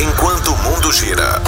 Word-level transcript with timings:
enquanto 0.00 0.52
o 0.52 0.58
mundo 0.58 0.92
gira. 0.92 1.47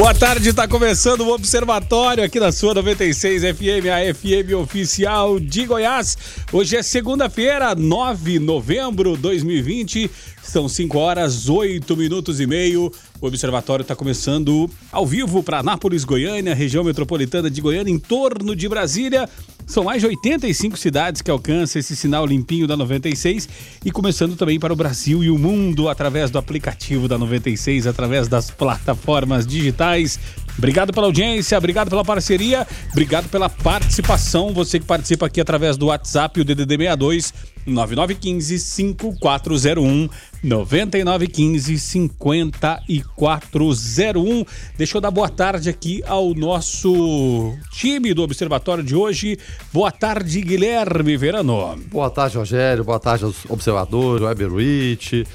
Boa 0.00 0.14
tarde, 0.14 0.48
está 0.48 0.66
começando 0.66 1.20
o 1.20 1.28
Observatório 1.28 2.24
aqui 2.24 2.40
na 2.40 2.50
sua 2.50 2.72
96 2.72 3.42
FM, 3.42 3.84
a 3.92 4.14
FM 4.14 4.54
oficial 4.58 5.38
de 5.38 5.66
Goiás. 5.66 6.16
Hoje 6.50 6.74
é 6.74 6.82
segunda-feira, 6.82 7.74
9 7.74 8.32
de 8.32 8.38
novembro 8.38 9.14
de 9.14 9.20
2020, 9.20 10.10
são 10.42 10.70
5 10.70 10.98
horas 10.98 11.50
8 11.50 11.94
minutos 11.98 12.40
e 12.40 12.46
meio. 12.46 12.90
O 13.20 13.26
Observatório 13.26 13.82
está 13.82 13.94
começando 13.94 14.68
ao 14.90 15.06
vivo 15.06 15.42
para 15.42 15.58
Anápolis, 15.58 16.04
Goiânia, 16.04 16.54
região 16.54 16.82
metropolitana 16.82 17.50
de 17.50 17.60
Goiânia, 17.60 17.92
em 17.92 17.98
torno 17.98 18.56
de 18.56 18.66
Brasília. 18.66 19.28
São 19.66 19.84
mais 19.84 20.00
de 20.00 20.06
85 20.06 20.76
cidades 20.78 21.20
que 21.20 21.30
alcançam 21.30 21.78
esse 21.78 21.94
sinal 21.94 22.24
limpinho 22.24 22.66
da 22.66 22.78
96 22.78 23.46
e 23.84 23.90
começando 23.90 24.36
também 24.36 24.58
para 24.58 24.72
o 24.72 24.76
Brasil 24.76 25.22
e 25.22 25.30
o 25.30 25.38
mundo 25.38 25.90
através 25.90 26.30
do 26.30 26.38
aplicativo 26.38 27.06
da 27.06 27.18
96, 27.18 27.86
através 27.86 28.26
das 28.26 28.50
plataformas 28.50 29.46
digitais. 29.46 30.18
Obrigado 30.56 30.92
pela 30.92 31.06
audiência, 31.06 31.56
obrigado 31.56 31.90
pela 31.90 32.04
parceria, 32.04 32.66
obrigado 32.90 33.28
pela 33.28 33.48
participação. 33.48 34.52
Você 34.52 34.80
que 34.80 34.86
participa 34.86 35.26
aqui 35.26 35.40
através 35.40 35.76
do 35.76 35.86
WhatsApp, 35.86 36.40
o 36.40 36.44
DDD 36.44 36.76
62 36.76 37.34
9915 37.70 38.58
5401 38.58 40.08
9915 40.42 41.78
5401. 41.78 44.44
Deixa 44.76 44.96
eu 44.96 45.00
dar 45.00 45.10
boa 45.10 45.28
tarde 45.28 45.68
aqui 45.68 46.02
ao 46.06 46.34
nosso 46.34 47.54
time 47.72 48.14
do 48.14 48.22
Observatório 48.22 48.82
de 48.82 48.94
hoje. 48.94 49.38
Boa 49.72 49.90
tarde, 49.90 50.40
Guilherme 50.40 51.16
Verano. 51.16 51.76
Boa 51.90 52.10
tarde, 52.10 52.36
Rogério. 52.36 52.84
Boa 52.84 52.98
tarde 52.98 53.24
aos 53.24 53.44
observadores, 53.48 54.22
Weber 54.22 54.52
Witt, 54.52 55.26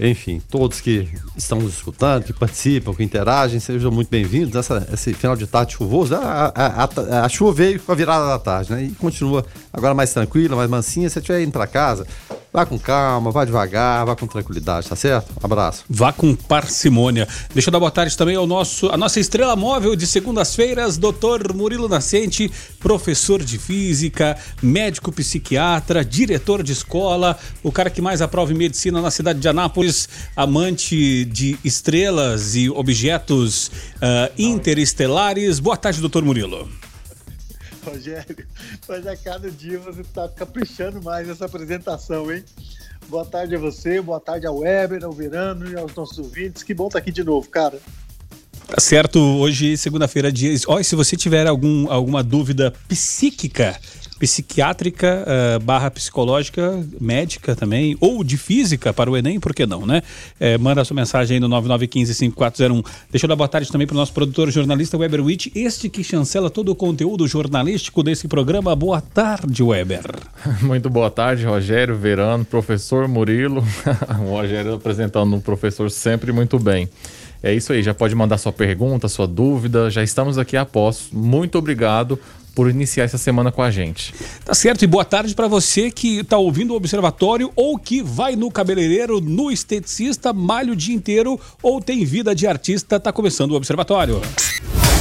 enfim, 0.00 0.42
todos 0.50 0.80
que 0.80 1.08
estão 1.36 1.60
nos 1.60 1.74
escutando, 1.74 2.24
que 2.24 2.32
participam, 2.32 2.92
que 2.94 3.02
interagem, 3.04 3.60
sejam 3.60 3.90
muito 3.92 4.08
bem-vindos. 4.10 4.56
Essa- 4.56 4.86
Esse 4.92 5.14
final 5.14 5.36
de 5.36 5.46
tarde 5.46 5.74
chuvoso, 5.74 6.14
a, 6.16 6.52
a- 6.54 6.84
a- 6.84 7.24
a 7.24 7.28
chuva 7.28 7.52
veio 7.52 7.80
com 7.80 7.92
a 7.92 7.94
virada 7.94 8.26
da 8.26 8.38
tarde, 8.38 8.72
né? 8.72 8.84
E 8.84 8.90
continua 8.92 9.44
agora 9.72 9.94
mais 9.94 10.12
tranquila, 10.12 10.56
mais 10.56 10.68
mansinha. 10.68 11.08
Se 11.08 11.14
você 11.14 11.18
estiver 11.20 11.42
indo 11.42 11.52
para 11.52 11.66
casa, 11.66 12.06
vá 12.52 12.64
com 12.66 12.78
calma, 12.78 13.30
vá 13.30 13.44
devagar, 13.44 14.04
vá 14.06 14.16
com 14.16 14.26
tranquilidade, 14.26 14.88
tá 14.88 14.96
certo? 14.96 15.32
Abraço. 15.42 15.84
Vá 15.88 16.12
com 16.12 16.34
parcimônia. 16.34 17.28
Deixa 17.52 17.68
eu 17.68 17.72
dar 17.72 17.78
boa 17.80 17.90
tarde 17.90 18.16
também 18.16 18.34
ao 18.36 18.46
nosso, 18.46 18.88
a 18.90 18.96
nossa 18.96 19.20
estrela 19.20 19.54
móvel 19.56 19.94
de 19.96 20.06
segundas-feiras, 20.06 20.96
Dr. 20.98 21.52
Murilo 21.54 21.88
Nascente, 21.88 22.50
professor 22.80 23.42
de 23.42 23.58
física, 23.58 24.36
médico 24.62 25.12
psiquiatra, 25.12 26.04
diretor 26.04 26.62
de 26.64 26.72
escola, 26.72 27.38
o 27.62 27.70
cara 27.72 27.90
que 27.90 28.00
mais 28.02 28.20
aprova 28.22 28.52
em 28.52 28.56
medicina 28.56 29.00
na 29.00 29.10
cidade 29.10 29.38
de 29.40 29.48
Anápolis, 29.48 29.83
amante 30.36 31.24
de 31.24 31.58
estrelas 31.64 32.54
e 32.54 32.68
objetos 32.70 33.70
ah, 34.00 34.30
interestelares. 34.38 35.58
Boa 35.58 35.76
tarde, 35.76 36.00
doutor 36.00 36.24
Murilo. 36.24 36.68
Rogério, 37.84 38.46
mas 38.88 39.06
a 39.06 39.16
cada 39.16 39.50
dia 39.50 39.78
você 39.78 40.00
está 40.00 40.28
caprichando 40.28 41.02
mais 41.02 41.28
nessa 41.28 41.44
apresentação, 41.44 42.32
hein? 42.32 42.42
Boa 43.08 43.24
tarde 43.26 43.54
a 43.54 43.58
você, 43.58 44.00
boa 44.00 44.18
tarde 44.18 44.46
ao 44.46 44.58
Weber, 44.58 45.04
ao 45.04 45.12
Verano 45.12 45.70
e 45.70 45.76
aos 45.76 45.94
nossos 45.94 46.18
ouvintes. 46.18 46.62
Que 46.62 46.72
bom 46.72 46.86
estar 46.86 46.98
aqui 46.98 47.12
de 47.12 47.22
novo, 47.22 47.48
cara. 47.48 47.78
Tá 48.66 48.80
certo, 48.80 49.20
hoje, 49.20 49.76
segunda-feira, 49.76 50.32
dia. 50.32 50.54
Olha, 50.66 50.82
se 50.82 50.96
você 50.96 51.16
tiver 51.16 51.46
algum, 51.46 51.90
alguma 51.92 52.22
dúvida 52.22 52.72
psíquica, 52.88 53.78
psiquiátrica, 54.18 55.24
ah, 55.26 55.58
barra 55.58 55.90
psicológica, 55.90 56.82
médica 57.00 57.54
também, 57.54 57.96
ou 58.00 58.22
de 58.22 58.36
física 58.36 58.92
para 58.92 59.10
o 59.10 59.16
Enem, 59.16 59.40
por 59.40 59.54
que 59.54 59.66
não, 59.66 59.86
né? 59.86 60.02
Eh, 60.38 60.56
manda 60.58 60.84
sua 60.84 60.94
mensagem 60.94 61.36
aí 61.36 61.40
no 61.40 61.48
9915-5401. 61.48 62.84
Deixa 63.10 63.26
eu 63.26 63.28
dar 63.28 63.36
boa 63.36 63.48
tarde 63.48 63.70
também 63.70 63.86
para 63.86 63.94
o 63.94 63.96
nosso 63.96 64.12
produtor 64.12 64.50
jornalista 64.50 64.96
Weber 64.96 65.24
Witt, 65.24 65.52
este 65.54 65.88
que 65.88 66.04
chancela 66.04 66.48
todo 66.50 66.70
o 66.70 66.74
conteúdo 66.74 67.26
jornalístico 67.26 68.02
desse 68.02 68.28
programa. 68.28 68.74
Boa 68.74 69.00
tarde, 69.00 69.62
Weber. 69.62 70.04
Muito 70.62 70.88
boa 70.88 71.10
tarde, 71.10 71.44
Rogério, 71.44 71.96
Verano, 71.96 72.44
professor 72.44 73.08
Murilo. 73.08 73.64
o 74.20 74.30
Rogério 74.30 74.74
apresentando 74.74 75.34
um 75.34 75.40
professor 75.40 75.90
sempre 75.90 76.32
muito 76.32 76.58
bem. 76.58 76.88
É 77.42 77.52
isso 77.52 77.72
aí, 77.72 77.82
já 77.82 77.92
pode 77.92 78.14
mandar 78.14 78.38
sua 78.38 78.52
pergunta, 78.52 79.06
sua 79.06 79.26
dúvida. 79.26 79.90
Já 79.90 80.02
estamos 80.02 80.38
aqui 80.38 80.56
a. 80.56 80.66
Muito 81.12 81.58
obrigado 81.58 82.18
por 82.54 82.70
iniciar 82.70 83.04
essa 83.04 83.18
semana 83.18 83.50
com 83.50 83.62
a 83.62 83.70
gente. 83.70 84.14
Tá 84.44 84.54
certo, 84.54 84.82
e 84.82 84.86
boa 84.86 85.04
tarde 85.04 85.34
para 85.34 85.48
você 85.48 85.90
que 85.90 86.20
está 86.20 86.38
ouvindo 86.38 86.72
o 86.72 86.76
Observatório 86.76 87.52
ou 87.56 87.78
que 87.78 88.02
vai 88.02 88.36
no 88.36 88.50
cabeleireiro, 88.50 89.20
no 89.20 89.50
esteticista, 89.50 90.32
malha 90.32 90.72
o 90.72 90.76
dia 90.76 90.94
inteiro 90.94 91.40
ou 91.62 91.80
tem 91.80 92.04
vida 92.04 92.34
de 92.34 92.46
artista, 92.46 93.00
tá 93.00 93.12
começando 93.12 93.52
o 93.52 93.56
Observatório. 93.56 94.20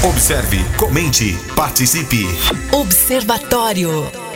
Observe, 0.04 0.58
comente, 0.78 1.34
participe. 1.56 2.26
Observatório. 2.72 4.33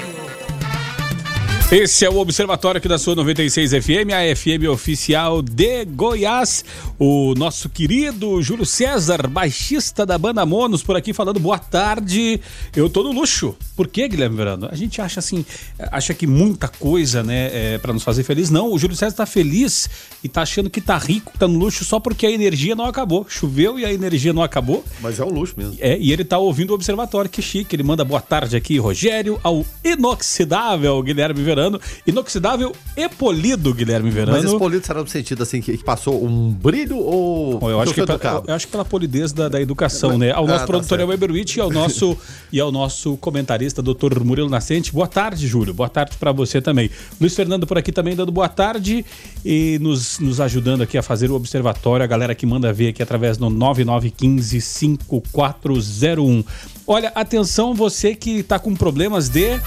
Esse 1.69 2.05
é 2.05 2.09
o 2.09 2.15
Observatório 2.15 2.77
aqui 2.79 2.87
da 2.87 2.97
sua 2.97 3.13
96 3.13 3.71
FM, 3.71 4.13
a 4.13 4.33
FM 4.33 4.69
oficial 4.71 5.41
de 5.41 5.83
Goiás. 5.83 6.63
O 6.97 7.33
nosso 7.35 7.67
querido 7.67 8.41
Júlio 8.41 8.65
César, 8.65 9.27
baixista 9.27 10.05
da 10.05 10.17
banda 10.17 10.45
Monos, 10.45 10.81
por 10.81 10.95
aqui 10.95 11.11
falando 11.11 11.41
boa 11.41 11.59
tarde. 11.59 12.39
Eu 12.73 12.89
tô 12.89 13.03
no 13.03 13.11
luxo. 13.11 13.53
Por 13.75 13.89
quê, 13.89 14.07
Guilherme 14.07 14.37
Verano? 14.37 14.69
A 14.71 14.75
gente 14.75 15.01
acha 15.01 15.19
assim, 15.19 15.45
acha 15.91 16.13
que 16.13 16.25
muita 16.25 16.69
coisa, 16.69 17.21
né, 17.21 17.49
é 17.51 17.77
para 17.77 17.91
nos 17.91 18.01
fazer 18.01 18.23
feliz. 18.23 18.49
Não, 18.49 18.71
o 18.71 18.79
Júlio 18.79 18.95
César 18.95 19.17
tá 19.17 19.25
feliz 19.25 19.89
e 20.23 20.29
tá 20.29 20.43
achando 20.43 20.69
que 20.69 20.79
tá 20.79 20.97
rico, 20.97 21.33
que 21.33 21.37
tá 21.37 21.49
no 21.49 21.59
luxo 21.59 21.83
só 21.83 21.99
porque 21.99 22.25
a 22.25 22.31
energia 22.31 22.75
não 22.75 22.85
acabou. 22.85 23.25
Choveu 23.27 23.77
e 23.77 23.83
a 23.83 23.91
energia 23.91 24.31
não 24.31 24.41
acabou. 24.41 24.85
Mas 25.01 25.19
é 25.19 25.25
um 25.25 25.29
luxo 25.29 25.55
mesmo. 25.57 25.75
É, 25.79 25.97
e 25.99 26.13
ele 26.13 26.23
tá 26.23 26.37
ouvindo 26.37 26.71
o 26.71 26.75
Observatório, 26.75 27.29
que 27.29 27.41
chique. 27.41 27.75
Ele 27.75 27.83
manda 27.83 28.05
boa 28.05 28.21
tarde 28.21 28.55
aqui, 28.55 28.77
Rogério, 28.77 29.37
ao 29.43 29.65
inoxidável 29.83 31.03
Guilherme 31.03 31.43
Verano. 31.43 31.56
Inoxidável 32.05 32.73
e 32.95 33.09
polido 33.09 33.73
Guilherme 33.73 34.09
Verano. 34.09 34.37
Mas 34.37 34.45
esse 34.45 34.57
polido 34.57 34.85
será 34.85 35.01
no 35.01 35.07
sentido 35.07 35.43
assim 35.43 35.61
que, 35.61 35.77
passou 35.79 36.23
um 36.23 36.51
brilho 36.51 36.97
ou. 36.97 37.59
Bom, 37.59 37.69
eu 37.69 37.79
acho, 37.81 37.93
que, 37.93 38.05
pela- 38.05 38.43
eu 38.47 38.53
acho 38.53 38.65
que 38.67 38.71
pela 38.71 38.85
polidez 38.85 39.31
da, 39.31 39.49
da 39.49 39.61
educação, 39.61 40.17
né? 40.17 40.31
Ao 40.31 40.45
Ah, 40.45 40.47
nosso 40.47 40.59
tá 40.61 40.67
produtor 40.67 40.99
é 40.99 41.03
o 41.03 41.07
certo. 41.07 41.21
Weber 41.21 41.31
Witt 41.35 41.57
e 41.57 41.61
ao 41.61 41.69
nosso, 41.71 42.17
e 42.51 42.59
ao 42.59 42.71
nosso 42.71 43.17
comentarista, 43.17 43.81
doutor 43.81 44.23
Murilo 44.23 44.49
Nascente. 44.49 44.91
Boa 44.91 45.07
tarde, 45.07 45.47
Júlio. 45.47 45.73
Boa 45.73 45.89
tarde 45.89 46.17
para 46.17 46.31
você 46.31 46.61
também. 46.61 46.89
Luiz 47.19 47.35
Fernando 47.35 47.65
por 47.67 47.77
aqui 47.77 47.91
também 47.91 48.15
dando 48.15 48.31
boa 48.31 48.49
tarde 48.49 49.05
e 49.45 49.77
nos, 49.81 50.19
nos 50.19 50.39
ajudando 50.41 50.81
aqui 50.83 50.97
a 50.97 51.03
fazer 51.03 51.29
o 51.31 51.35
observatório. 51.35 52.03
A 52.03 52.07
galera 52.07 52.33
que 52.35 52.45
manda 52.45 52.71
ver 52.73 52.89
aqui 52.89 53.01
através 53.03 53.37
do 53.37 53.45
9915-5401. 53.49 56.45
Olha, 56.85 57.11
atenção, 57.15 57.73
você 57.73 58.13
que 58.15 58.43
tá 58.43 58.57
com 58.59 58.75
problemas 58.75 59.29
de. 59.29 59.59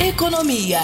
Economia. 0.00 0.80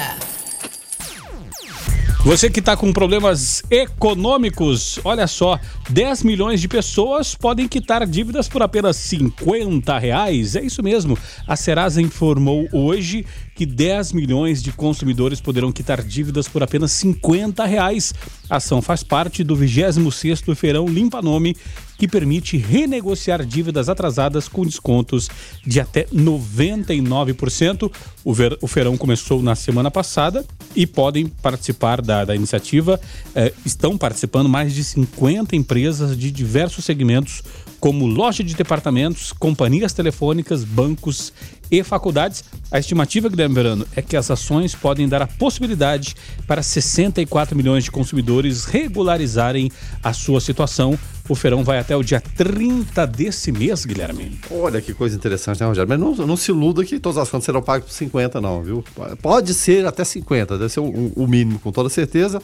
Você 2.23 2.51
que 2.51 2.61
está 2.61 2.77
com 2.77 2.93
problemas 2.93 3.63
econômicos, 3.71 5.01
olha 5.05 5.27
só, 5.27 5.59
10 5.89 6.23
milhões 6.23 6.61
de 6.61 6.69
pessoas 6.69 7.35
podem 7.35 7.67
quitar 7.67 8.07
dívidas 8.07 8.47
por 8.47 8.63
apenas 8.63 8.97
50 8.97 9.97
reais. 9.99 10.55
É 10.55 10.61
isso 10.61 10.83
mesmo. 10.83 11.17
A 11.47 11.57
Serasa 11.57 12.03
informou 12.03 12.69
hoje 12.73 13.25
que 13.55 13.65
10 13.65 14.13
milhões 14.13 14.63
de 14.63 14.71
consumidores 14.71 15.41
poderão 15.41 15.73
quitar 15.73 16.03
dívidas 16.03 16.47
por 16.47 16.63
apenas 16.63 16.93
50 16.93 17.65
reais. 17.65 18.13
A 18.51 18.57
ação 18.57 18.83
faz 18.83 19.03
parte 19.03 19.43
do 19.43 19.57
26º 19.57 20.55
Feirão 20.55 20.87
Limpa 20.87 21.23
Nome, 21.23 21.57
que 21.99 22.07
permite 22.07 22.57
renegociar 22.57 23.45
dívidas 23.45 23.89
atrasadas 23.89 24.49
com 24.49 24.65
descontos 24.65 25.29
de 25.65 25.81
até 25.81 26.05
99%. 26.07 27.91
O, 28.25 28.33
ver, 28.33 28.57
o 28.61 28.67
feirão 28.67 28.97
começou 28.97 29.43
na 29.43 29.55
semana 29.55 29.91
passada 29.91 30.45
e 30.75 30.87
podem 30.87 31.27
participar 31.27 32.03
da, 32.03 32.25
da 32.25 32.35
iniciativa. 32.35 33.01
Eh, 33.35 33.53
estão 33.65 33.97
participando 33.97 34.49
mais 34.49 34.75
de 34.75 34.85
50 34.85 35.57
empresas 35.57 36.17
de 36.17 36.31
diversos 36.31 36.85
segmentos, 36.85 37.43
como 37.81 38.07
loja 38.07 38.43
de 38.43 38.55
departamentos, 38.55 39.33
companhias 39.33 39.93
telefônicas, 39.93 40.65
bancos 40.65 41.33
e 41.71 41.83
faculdades. 41.83 42.45
A 42.71 42.79
estimativa, 42.79 43.29
Guilherme 43.29 43.55
Verano, 43.55 43.87
é 43.95 44.03
que 44.03 44.17
as 44.17 44.31
ações 44.31 44.75
podem 44.75 45.09
dar 45.09 45.23
a 45.23 45.27
possibilidade 45.27 46.15
para 46.47 46.63
64 46.63 47.57
milhões 47.57 47.85
de 47.85 47.91
consumidores 47.91 48.65
regularizarem 48.65 49.71
a 50.03 50.13
sua 50.13 50.41
situação. 50.41 50.99
O 51.29 51.35
feirão 51.35 51.65
vai 51.65 51.79
até 51.79 51.97
o 51.97 52.03
dia 52.03 52.21
30 52.21 53.07
desse 53.07 53.51
mês, 53.51 53.85
Guilherme. 53.85 54.39
Olha 54.51 54.81
que 54.81 54.95
coisa 54.95 55.17
interessante, 55.17 55.61
né, 55.61 55.67
Rogério? 55.67 55.89
Mas 55.89 55.99
não, 55.99 56.27
não 56.27 56.37
se 56.37 56.51
iluda 56.51 56.85
que 56.85 57.01
todas 57.01 57.19
as 57.19 57.29
contas 57.29 57.45
serão 57.45 57.63
pagas 57.63 57.89
por 57.89 57.93
50, 57.93 58.41
não, 58.41 58.63
viu? 58.63 58.85
Pode 59.21 59.53
ser 59.55 59.87
até 59.87 60.05
50, 60.05 60.57
deve 60.57 60.73
ser 60.73 60.81
o, 60.81 61.13
o 61.17 61.27
mínimo, 61.27 61.59
com 61.59 61.73
toda 61.73 61.89
certeza. 61.89 62.41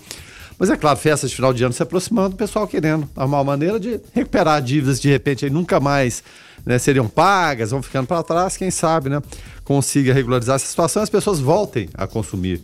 Mas 0.63 0.71
é 0.71 0.77
claro, 0.77 0.97
festas 0.97 1.29
de 1.29 1.35
final 1.35 1.53
de 1.53 1.65
ano 1.65 1.73
se 1.73 1.83
aproximando, 1.83 2.37
o 2.37 2.39
pessoal 2.39 2.69
querendo 2.69 3.11
arrumar 3.17 3.39
uma 3.39 3.45
maneira 3.51 3.81
de 3.81 4.01
recuperar 4.15 4.63
dívidas 4.63 5.01
de 5.01 5.09
repente 5.09 5.45
aí 5.45 5.51
nunca 5.51 5.81
mais 5.81 6.23
né, 6.65 6.79
seriam 6.79 7.09
pagas, 7.09 7.73
vão 7.73 7.83
ficando 7.83 8.07
para 8.07 8.23
trás, 8.23 8.57
quem 8.57 8.71
sabe, 8.71 9.09
né? 9.09 9.21
Consiga 9.65 10.15
regularizar 10.15 10.55
essa 10.55 10.67
situação 10.67 11.03
as 11.03 11.11
pessoas 11.11 11.41
voltem 11.41 11.89
a 11.95 12.07
consumir. 12.07 12.63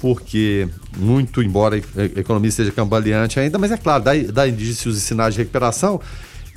Porque, 0.00 0.68
muito 0.96 1.40
embora 1.40 1.76
a 1.76 2.18
economia 2.18 2.48
esteja 2.48 2.72
cambaleante 2.72 3.38
ainda, 3.38 3.58
mas 3.58 3.70
é 3.70 3.76
claro, 3.76 4.02
dá, 4.02 4.10
dá 4.32 4.48
indícios 4.48 4.98
e 4.98 5.00
sinais 5.00 5.32
de 5.32 5.38
recuperação. 5.38 6.00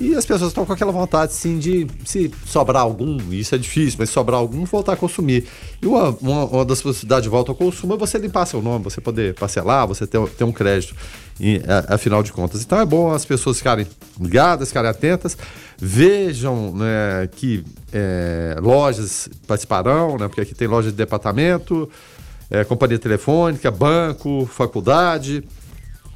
E 0.00 0.14
as 0.14 0.24
pessoas 0.24 0.50
estão 0.50 0.64
com 0.64 0.72
aquela 0.72 0.90
vontade, 0.90 1.34
sim, 1.34 1.58
de 1.58 1.86
se 2.06 2.30
sobrar 2.46 2.82
algum, 2.82 3.18
isso 3.30 3.54
é 3.54 3.58
difícil, 3.58 3.98
mas 3.98 4.08
sobrar 4.08 4.40
algum, 4.40 4.64
voltar 4.64 4.94
a 4.94 4.96
consumir. 4.96 5.46
E 5.82 5.86
uma, 5.86 6.16
uma, 6.22 6.44
uma 6.46 6.64
das 6.64 6.80
possibilidades 6.80 7.24
de 7.24 7.28
volta 7.28 7.52
ao 7.52 7.54
consumo 7.54 7.92
é 7.92 7.96
você 7.98 8.16
limpar 8.16 8.46
seu 8.46 8.62
nome, 8.62 8.82
você 8.82 8.98
poder 8.98 9.34
parcelar, 9.34 9.86
você 9.86 10.06
ter, 10.06 10.18
ter 10.30 10.44
um 10.44 10.52
crédito, 10.52 10.96
e, 11.38 11.60
afinal 11.86 12.22
de 12.22 12.32
contas. 12.32 12.62
Então 12.62 12.80
é 12.80 12.86
bom 12.86 13.12
as 13.12 13.26
pessoas 13.26 13.58
ficarem 13.58 13.86
ligadas, 14.18 14.68
ficarem 14.68 14.88
atentas, 14.88 15.36
vejam 15.76 16.74
né, 16.74 17.28
que 17.36 17.62
é, 17.92 18.56
lojas 18.58 19.28
participarão, 19.46 20.16
né, 20.16 20.28
porque 20.28 20.40
aqui 20.40 20.54
tem 20.54 20.66
loja 20.66 20.90
de 20.90 20.96
departamento, 20.96 21.90
é, 22.50 22.64
companhia 22.64 22.98
telefônica, 22.98 23.70
banco, 23.70 24.48
faculdade. 24.50 25.44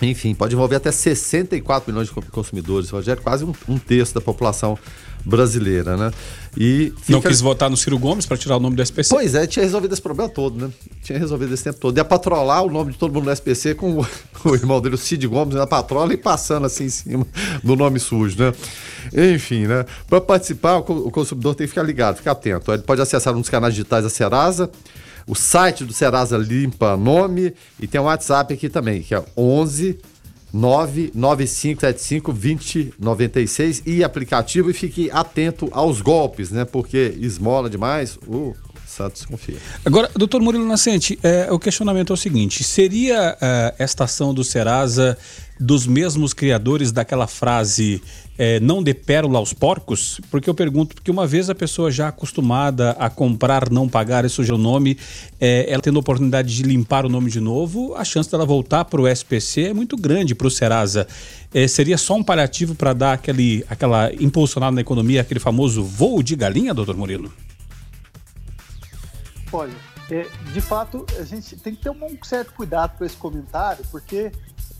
Enfim, 0.02 0.34
pode 0.34 0.54
envolver 0.54 0.76
até 0.76 0.90
64 0.90 1.90
milhões 1.90 2.08
de 2.08 2.14
consumidores, 2.30 2.90
Rogério, 2.90 3.22
quase 3.22 3.44
um, 3.44 3.52
um 3.68 3.78
terço 3.78 4.14
da 4.14 4.20
população 4.20 4.78
brasileira, 5.24 5.96
né? 5.96 6.10
E 6.56 6.92
fica... 6.98 7.12
Não 7.12 7.20
quis 7.20 7.40
votar 7.40 7.70
no 7.70 7.76
Ciro 7.76 7.98
Gomes 7.98 8.26
para 8.26 8.36
tirar 8.36 8.56
o 8.56 8.60
nome 8.60 8.76
do 8.76 8.82
SPC? 8.82 9.08
Pois 9.14 9.34
é, 9.34 9.46
tinha 9.46 9.64
resolvido 9.64 9.92
esse 9.92 10.02
problema 10.02 10.28
todo, 10.28 10.66
né? 10.66 10.70
Tinha 11.02 11.18
resolvido 11.18 11.52
esse 11.54 11.64
tempo 11.64 11.78
todo. 11.78 11.96
Ia 11.96 12.04
patrolar 12.04 12.62
o 12.62 12.70
nome 12.70 12.92
de 12.92 12.98
todo 12.98 13.12
mundo 13.12 13.24
no 13.24 13.32
SPC 13.32 13.74
com 13.74 14.00
o, 14.00 14.06
o 14.44 14.54
irmão 14.54 14.80
dele, 14.80 14.94
o 14.94 14.98
Cid 14.98 15.26
Gomes, 15.26 15.54
na 15.54 15.66
patrola 15.66 16.12
e 16.12 16.16
passando 16.16 16.66
assim 16.66 16.84
em 16.84 16.90
cima 16.90 17.26
do 17.62 17.74
nome 17.74 17.98
sujo, 17.98 18.36
né? 18.38 18.52
Enfim, 19.34 19.66
né? 19.66 19.86
Para 20.08 20.20
participar, 20.20 20.78
o 20.78 21.10
consumidor 21.10 21.54
tem 21.54 21.66
que 21.66 21.70
ficar 21.70 21.82
ligado, 21.82 22.16
ficar 22.16 22.32
atento. 22.32 22.70
Ele 22.72 22.82
pode 22.82 23.00
acessar 23.00 23.34
um 23.34 23.40
dos 23.40 23.50
canais 23.50 23.74
digitais 23.74 24.04
da 24.04 24.10
Serasa, 24.10 24.70
o 25.26 25.34
site 25.34 25.84
do 25.84 25.92
Serasa 25.92 26.36
Limpa 26.36 26.96
Nome 26.96 27.54
e 27.80 27.86
tem 27.86 28.00
um 28.00 28.04
WhatsApp 28.04 28.54
aqui 28.54 28.68
também, 28.68 29.02
que 29.02 29.14
é 29.14 29.24
11 29.36 29.98
99575 30.52 32.32
2096 32.32 33.82
e 33.84 34.04
aplicativo 34.04 34.70
e 34.70 34.72
fique 34.72 35.10
atento 35.10 35.68
aos 35.72 36.00
golpes, 36.00 36.52
né? 36.52 36.64
Porque 36.64 37.12
esmola 37.18 37.68
demais, 37.68 38.16
o 38.28 38.54
Santos 38.86 39.24
confia. 39.24 39.56
Agora, 39.84 40.08
doutor 40.14 40.40
Murilo 40.40 40.64
Nascente, 40.64 41.18
é, 41.24 41.50
o 41.50 41.58
questionamento 41.58 42.12
é 42.12 42.14
o 42.14 42.16
seguinte: 42.16 42.62
seria 42.62 43.36
é, 43.40 43.74
esta 43.78 44.04
ação 44.04 44.32
do 44.32 44.44
Serasa 44.44 45.18
dos 45.58 45.86
mesmos 45.86 46.32
criadores 46.32 46.92
daquela 46.92 47.26
frase 47.26 48.00
é, 48.36 48.58
não 48.60 48.82
dê 48.82 48.92
pérola 48.92 49.38
aos 49.38 49.52
porcos? 49.52 50.20
Porque 50.30 50.48
eu 50.48 50.54
pergunto, 50.54 50.94
porque 50.94 51.10
uma 51.10 51.26
vez 51.26 51.48
a 51.48 51.54
pessoa 51.54 51.90
já 51.90 52.08
acostumada 52.08 52.90
a 52.92 53.08
comprar, 53.08 53.70
não 53.70 53.88
pagar, 53.88 54.24
isso 54.24 54.42
já 54.42 54.52
é 54.52 54.56
o 54.56 54.58
nome, 54.58 54.98
é, 55.40 55.70
ela 55.70 55.82
tendo 55.82 55.96
a 55.96 56.00
oportunidade 56.00 56.54
de 56.54 56.62
limpar 56.62 57.06
o 57.06 57.08
nome 57.08 57.30
de 57.30 57.40
novo, 57.40 57.94
a 57.94 58.04
chance 58.04 58.30
dela 58.30 58.44
voltar 58.44 58.84
para 58.84 59.00
o 59.00 59.08
SPC 59.08 59.68
é 59.68 59.74
muito 59.74 59.96
grande 59.96 60.34
para 60.34 60.46
o 60.46 60.50
Serasa. 60.50 61.06
É, 61.52 61.68
seria 61.68 61.96
só 61.96 62.16
um 62.16 62.22
paliativo 62.22 62.74
para 62.74 62.92
dar 62.92 63.12
aquele, 63.12 63.64
aquela 63.68 64.12
impulsionada 64.14 64.74
na 64.74 64.80
economia, 64.80 65.20
aquele 65.20 65.40
famoso 65.40 65.84
voo 65.84 66.22
de 66.22 66.34
galinha, 66.34 66.74
doutor 66.74 66.96
Murilo? 66.96 67.32
Olha, 69.52 69.72
é, 70.10 70.26
de 70.52 70.60
fato, 70.60 71.06
a 71.18 71.22
gente 71.22 71.56
tem 71.56 71.74
que 71.74 71.82
ter 71.82 71.90
um 71.90 72.18
certo 72.22 72.52
cuidado 72.52 72.98
com 72.98 73.04
esse 73.04 73.16
comentário, 73.16 73.84
porque 73.90 74.32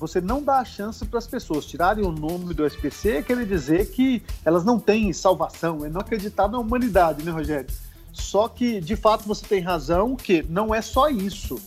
você 0.06 0.20
não 0.20 0.42
dá 0.42 0.58
a 0.58 0.64
chance 0.64 1.02
para 1.06 1.18
as 1.18 1.26
pessoas 1.26 1.64
tirarem 1.64 2.04
o 2.04 2.12
nome 2.12 2.52
do 2.52 2.66
SPC, 2.66 3.22
quer 3.22 3.44
dizer 3.46 3.90
que 3.90 4.22
elas 4.44 4.62
não 4.62 4.78
têm 4.78 5.12
salvação, 5.14 5.84
é 5.84 5.88
não 5.88 6.02
acreditar 6.02 6.46
na 6.46 6.58
humanidade, 6.58 7.24
né, 7.24 7.30
Rogério? 7.30 7.72
Só 8.12 8.46
que, 8.46 8.80
de 8.80 8.96
fato, 8.96 9.26
você 9.26 9.46
tem 9.46 9.60
razão 9.60 10.14
que 10.14 10.42
não 10.42 10.74
é 10.74 10.82
só 10.82 11.08
isso. 11.08 11.58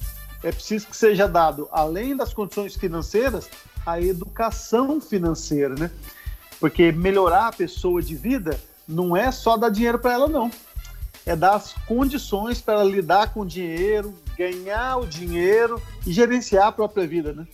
É 0.44 0.52
preciso 0.52 0.88
que 0.88 0.96
seja 0.96 1.28
dado, 1.28 1.68
além 1.72 2.16
das 2.16 2.32
condições 2.32 2.76
financeiras, 2.76 3.50
a 3.84 4.00
educação 4.00 5.02
financeira, 5.02 5.74
né? 5.74 5.90
Porque 6.60 6.92
melhorar 6.92 7.48
a 7.48 7.52
pessoa 7.52 8.02
de 8.02 8.16
vida 8.16 8.60
não 8.88 9.18
é 9.18 9.32
só 9.32 9.58
dar 9.58 9.70
dinheiro 9.70 9.98
para 9.98 10.14
ela, 10.14 10.28
não. 10.28 10.52
É 11.26 11.36
dar 11.36 11.56
as 11.56 11.74
condições 11.88 12.62
para 12.62 12.76
ela 12.76 12.84
lidar 12.84 13.34
com 13.34 13.42
o 13.42 13.46
dinheiro, 13.46 14.14
ganhar 14.38 14.98
o 14.98 15.08
dinheiro 15.08 15.82
e 16.06 16.14
gerenciar 16.14 16.68
a 16.68 16.72
própria 16.72 17.08
vida, 17.08 17.34
né? 17.34 17.48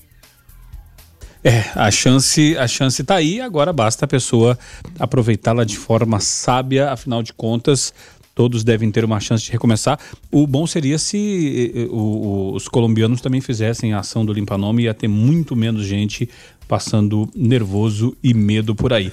É, 1.43 1.65
a 1.75 1.91
chance, 1.91 2.55
a 2.57 2.67
chance 2.67 3.03
tá 3.03 3.15
aí, 3.15 3.41
agora 3.41 3.73
basta 3.73 4.05
a 4.05 4.07
pessoa 4.07 4.57
aproveitá-la 4.97 5.65
de 5.65 5.77
forma 5.77 6.19
sábia, 6.21 6.89
afinal 6.89 7.21
de 7.21 7.33
contas, 7.33 7.93
todos 8.33 8.63
devem 8.63 8.89
ter 8.89 9.03
uma 9.03 9.19
chance 9.19 9.43
de 9.43 9.51
recomeçar. 9.51 9.99
O 10.31 10.47
bom 10.47 10.65
seria 10.65 10.97
se 10.97 11.73
eh, 11.75 11.81
eh, 11.81 11.87
os 11.91 12.67
colombianos 12.69 13.19
também 13.19 13.41
fizessem 13.41 13.93
a 13.93 13.99
ação 13.99 14.25
do 14.25 14.31
Limpa 14.31 14.57
Nome, 14.57 14.83
ia 14.83 14.93
ter 14.93 15.09
muito 15.09 15.53
menos 15.53 15.85
gente 15.85 16.29
passando 16.65 17.29
nervoso 17.35 18.15
e 18.23 18.33
medo 18.33 18.73
por 18.73 18.93
aí. 18.93 19.11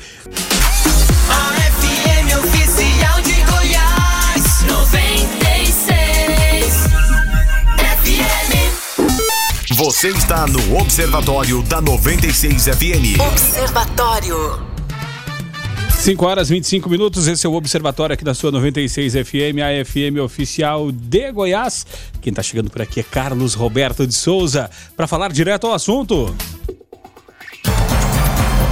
Você 9.83 10.09
está 10.09 10.47
no 10.47 10.77
Observatório 10.77 11.63
da 11.63 11.81
96 11.81 12.65
FM. 12.67 13.19
Observatório. 13.33 14.37
5 15.99 16.27
horas 16.27 16.51
25 16.51 16.91
minutos, 16.91 17.27
esse 17.27 17.47
é 17.47 17.49
o 17.49 17.55
Observatório 17.55 18.13
aqui 18.13 18.23
da 18.23 18.35
sua 18.35 18.53
96 18.53 19.15
FM, 19.15 19.57
a 19.65 19.83
FM 19.83 20.21
oficial 20.23 20.93
de 20.93 21.33
Goiás. 21.33 21.87
Quem 22.21 22.31
está 22.31 22.43
chegando 22.43 22.69
por 22.69 22.83
aqui 22.83 23.01
é 23.01 23.03
Carlos 23.03 23.55
Roberto 23.55 24.07
de 24.07 24.13
Souza, 24.13 24.71
para 24.95 25.07
falar 25.07 25.33
direto 25.33 25.67
ao 25.67 25.73
assunto. 25.73 26.37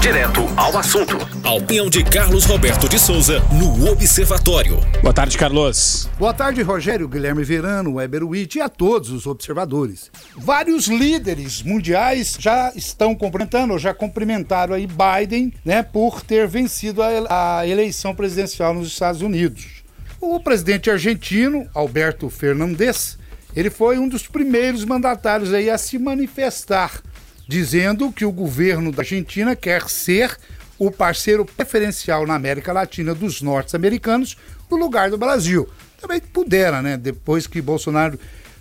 Direto 0.00 0.42
ao 0.56 0.78
assunto. 0.78 1.16
A 1.42 1.54
opinião 1.54 1.90
de 1.90 2.04
Carlos 2.04 2.44
Roberto 2.44 2.88
de 2.88 3.00
Souza 3.00 3.40
no 3.52 3.90
Observatório. 3.90 4.78
Boa 5.02 5.12
tarde, 5.12 5.36
Carlos. 5.36 6.08
Boa 6.16 6.32
tarde, 6.32 6.62
Rogério, 6.62 7.08
Guilherme 7.08 7.42
Verano, 7.42 7.94
Weber 7.94 8.22
Witt 8.22 8.58
e 8.58 8.60
a 8.60 8.68
todos 8.68 9.10
os 9.10 9.26
observadores. 9.26 10.08
Vários 10.36 10.86
líderes 10.86 11.64
mundiais 11.64 12.36
já 12.38 12.72
estão 12.76 13.12
cumprimentando, 13.12 13.72
ou 13.72 13.78
já 13.78 13.92
cumprimentaram 13.92 14.74
aí 14.74 14.86
Biden, 14.86 15.52
né, 15.64 15.82
por 15.82 16.22
ter 16.22 16.46
vencido 16.46 17.02
a, 17.02 17.58
a 17.58 17.66
eleição 17.66 18.14
presidencial 18.14 18.72
nos 18.72 18.86
Estados 18.86 19.20
Unidos. 19.20 19.82
O 20.20 20.38
presidente 20.38 20.88
argentino, 20.88 21.68
Alberto 21.74 22.30
Fernandes, 22.30 23.18
ele 23.54 23.68
foi 23.68 23.98
um 23.98 24.08
dos 24.08 24.28
primeiros 24.28 24.84
mandatários 24.84 25.52
aí 25.52 25.68
a 25.68 25.76
se 25.76 25.98
manifestar 25.98 27.02
dizendo 27.48 28.12
que 28.12 28.26
o 28.26 28.30
governo 28.30 28.92
da 28.92 29.00
Argentina 29.00 29.56
quer 29.56 29.88
ser 29.88 30.38
o 30.78 30.90
parceiro 30.90 31.44
preferencial 31.44 32.26
na 32.26 32.34
América 32.34 32.72
Latina 32.72 33.14
dos 33.14 33.40
norte-americanos 33.40 34.36
no 34.70 34.76
lugar 34.76 35.10
do 35.10 35.16
Brasil. 35.16 35.66
Também 35.98 36.20
pudera, 36.20 36.82
né? 36.82 36.96
Depois 36.96 37.46
que 37.46 37.60
Bolsonaro 37.60 38.20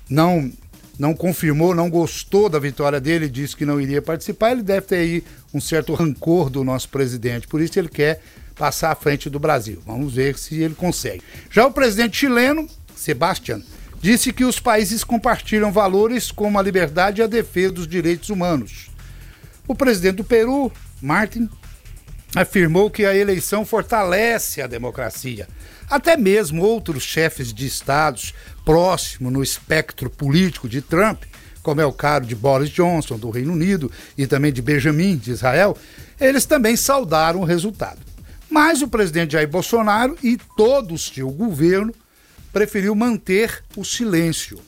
não 0.10 0.52
não 0.98 1.14
confirmou, 1.14 1.76
não 1.76 1.92
gostou 1.92 2.50
da 2.50 2.58
vitória 2.58 3.00
dele, 3.00 3.30
disse 3.30 3.56
que 3.56 3.68
não 3.68 3.80
iria 3.80 4.02
participar, 4.02 4.54
ele 4.54 4.64
deve 4.64 4.88
ter 4.88 4.96
aí 4.96 5.24
um 5.54 5.62
certo 5.62 5.94
rancor 5.94 6.50
do 6.50 6.64
nosso 6.64 6.90
presidente. 6.90 7.48
Por 7.48 7.62
isso 7.62 7.78
ele 7.78 7.88
quer 7.88 8.20
passar 8.56 8.92
à 8.92 8.96
frente 8.96 9.30
do 9.30 9.38
Brasil. 9.38 9.80
Vamos 9.86 10.16
ver 10.16 10.40
se 10.40 10.56
ele 10.56 10.74
consegue. 10.74 11.22
Já 11.52 11.68
o 11.68 11.72
presidente 11.72 12.18
chileno, 12.18 12.68
Sebastián, 12.96 13.62
disse 14.02 14.32
que 14.32 14.46
os 14.46 14.60
países 14.60 15.04
compartilham 15.04 15.72
valores 15.72 16.32
como 16.32 16.58
a 16.60 16.62
liberdade 16.62 17.22
e 17.22 17.24
a 17.24 17.28
defesa 17.28 17.74
dos 17.74 17.88
direitos 17.88 18.30
humanos. 18.30 18.90
O 19.68 19.76
presidente 19.76 20.18
do 20.18 20.24
Peru, 20.24 20.72
Martin, 21.02 21.50
afirmou 22.36 22.90
que 22.90 23.06
a 23.06 23.16
eleição 23.16 23.66
fortalece 23.66 24.62
a 24.62 24.68
democracia. 24.68 25.48
Até 25.90 26.18
mesmo 26.18 26.64
outros 26.64 27.04
chefes 27.04 27.54
de 27.54 27.66
estados 27.66 28.34
próximos 28.66 29.32
no 29.32 29.42
espectro 29.42 30.10
político 30.10 30.68
de 30.68 30.82
Trump, 30.82 31.24
como 31.64 31.82
é 31.82 31.86
o 31.86 31.92
caso 31.92 32.26
de 32.26 32.36
Boris 32.36 32.70
Johnson, 32.70 33.18
do 33.18 33.30
Reino 33.30 33.54
Unido, 33.54 33.92
e 34.18 34.28
também 34.28 34.54
de 34.54 34.62
Benjamin, 34.62 35.18
de 35.18 35.32
Israel, 35.32 35.78
eles 36.20 36.46
também 36.46 36.76
saudaram 36.76 37.42
o 37.42 37.46
resultado. 37.46 38.00
Mas 38.50 38.82
o 38.82 38.88
presidente 38.88 39.34
Jair 39.34 39.50
Bolsonaro 39.50 40.18
e 40.24 40.38
todo 40.56 40.94
o 40.94 40.98
seu 40.98 41.30
governo 41.30 41.94
preferiu 42.58 42.96
manter 42.96 43.64
o 43.76 43.86
silêncio. 43.86 44.60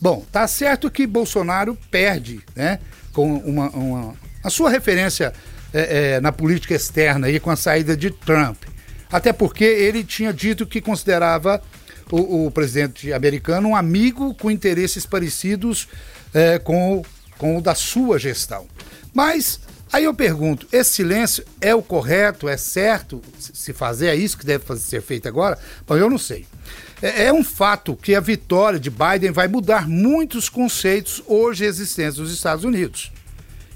Bom, 0.00 0.24
tá 0.32 0.48
certo 0.48 0.90
que 0.90 1.06
Bolsonaro 1.06 1.76
perde, 1.90 2.40
né, 2.54 2.78
com 3.12 3.36
uma, 3.36 3.68
uma 3.70 4.14
a 4.42 4.48
sua 4.48 4.70
referência 4.70 5.34
é, 5.72 6.14
é, 6.14 6.20
na 6.20 6.32
política 6.32 6.74
externa 6.74 7.26
aí 7.26 7.38
com 7.38 7.50
a 7.50 7.56
saída 7.56 7.94
de 7.94 8.10
Trump. 8.10 8.62
Até 9.12 9.34
porque 9.34 9.64
ele 9.64 10.02
tinha 10.02 10.32
dito 10.32 10.66
que 10.66 10.80
considerava 10.80 11.62
o, 12.10 12.46
o 12.46 12.50
presidente 12.50 13.12
americano 13.12 13.68
um 13.68 13.76
amigo 13.76 14.34
com 14.34 14.50
interesses 14.50 15.04
parecidos 15.04 15.88
é, 16.32 16.58
com, 16.58 17.04
com 17.36 17.58
o 17.58 17.60
da 17.60 17.74
sua 17.74 18.18
gestão. 18.18 18.66
Mas 19.12 19.60
aí 19.92 20.04
eu 20.04 20.14
pergunto: 20.14 20.66
esse 20.72 20.94
silêncio 20.94 21.44
é 21.60 21.74
o 21.74 21.82
correto, 21.82 22.48
é 22.48 22.56
certo 22.56 23.20
se 23.38 23.74
fazer? 23.74 24.06
É 24.06 24.14
isso 24.14 24.38
que 24.38 24.46
deve 24.46 24.64
ser 24.78 25.02
feito 25.02 25.28
agora? 25.28 25.58
Bom, 25.86 25.96
eu 25.98 26.08
não 26.08 26.18
sei. 26.18 26.46
É, 27.02 27.26
é 27.26 27.32
um 27.32 27.44
fato 27.44 27.96
que 27.96 28.14
a 28.14 28.20
vitória 28.20 28.80
de 28.80 28.90
Biden 28.90 29.30
vai 29.30 29.48
mudar 29.48 29.88
muitos 29.88 30.48
conceitos 30.48 31.22
hoje 31.26 31.64
existentes 31.64 32.18
nos 32.18 32.32
Estados 32.32 32.64
Unidos. 32.64 33.12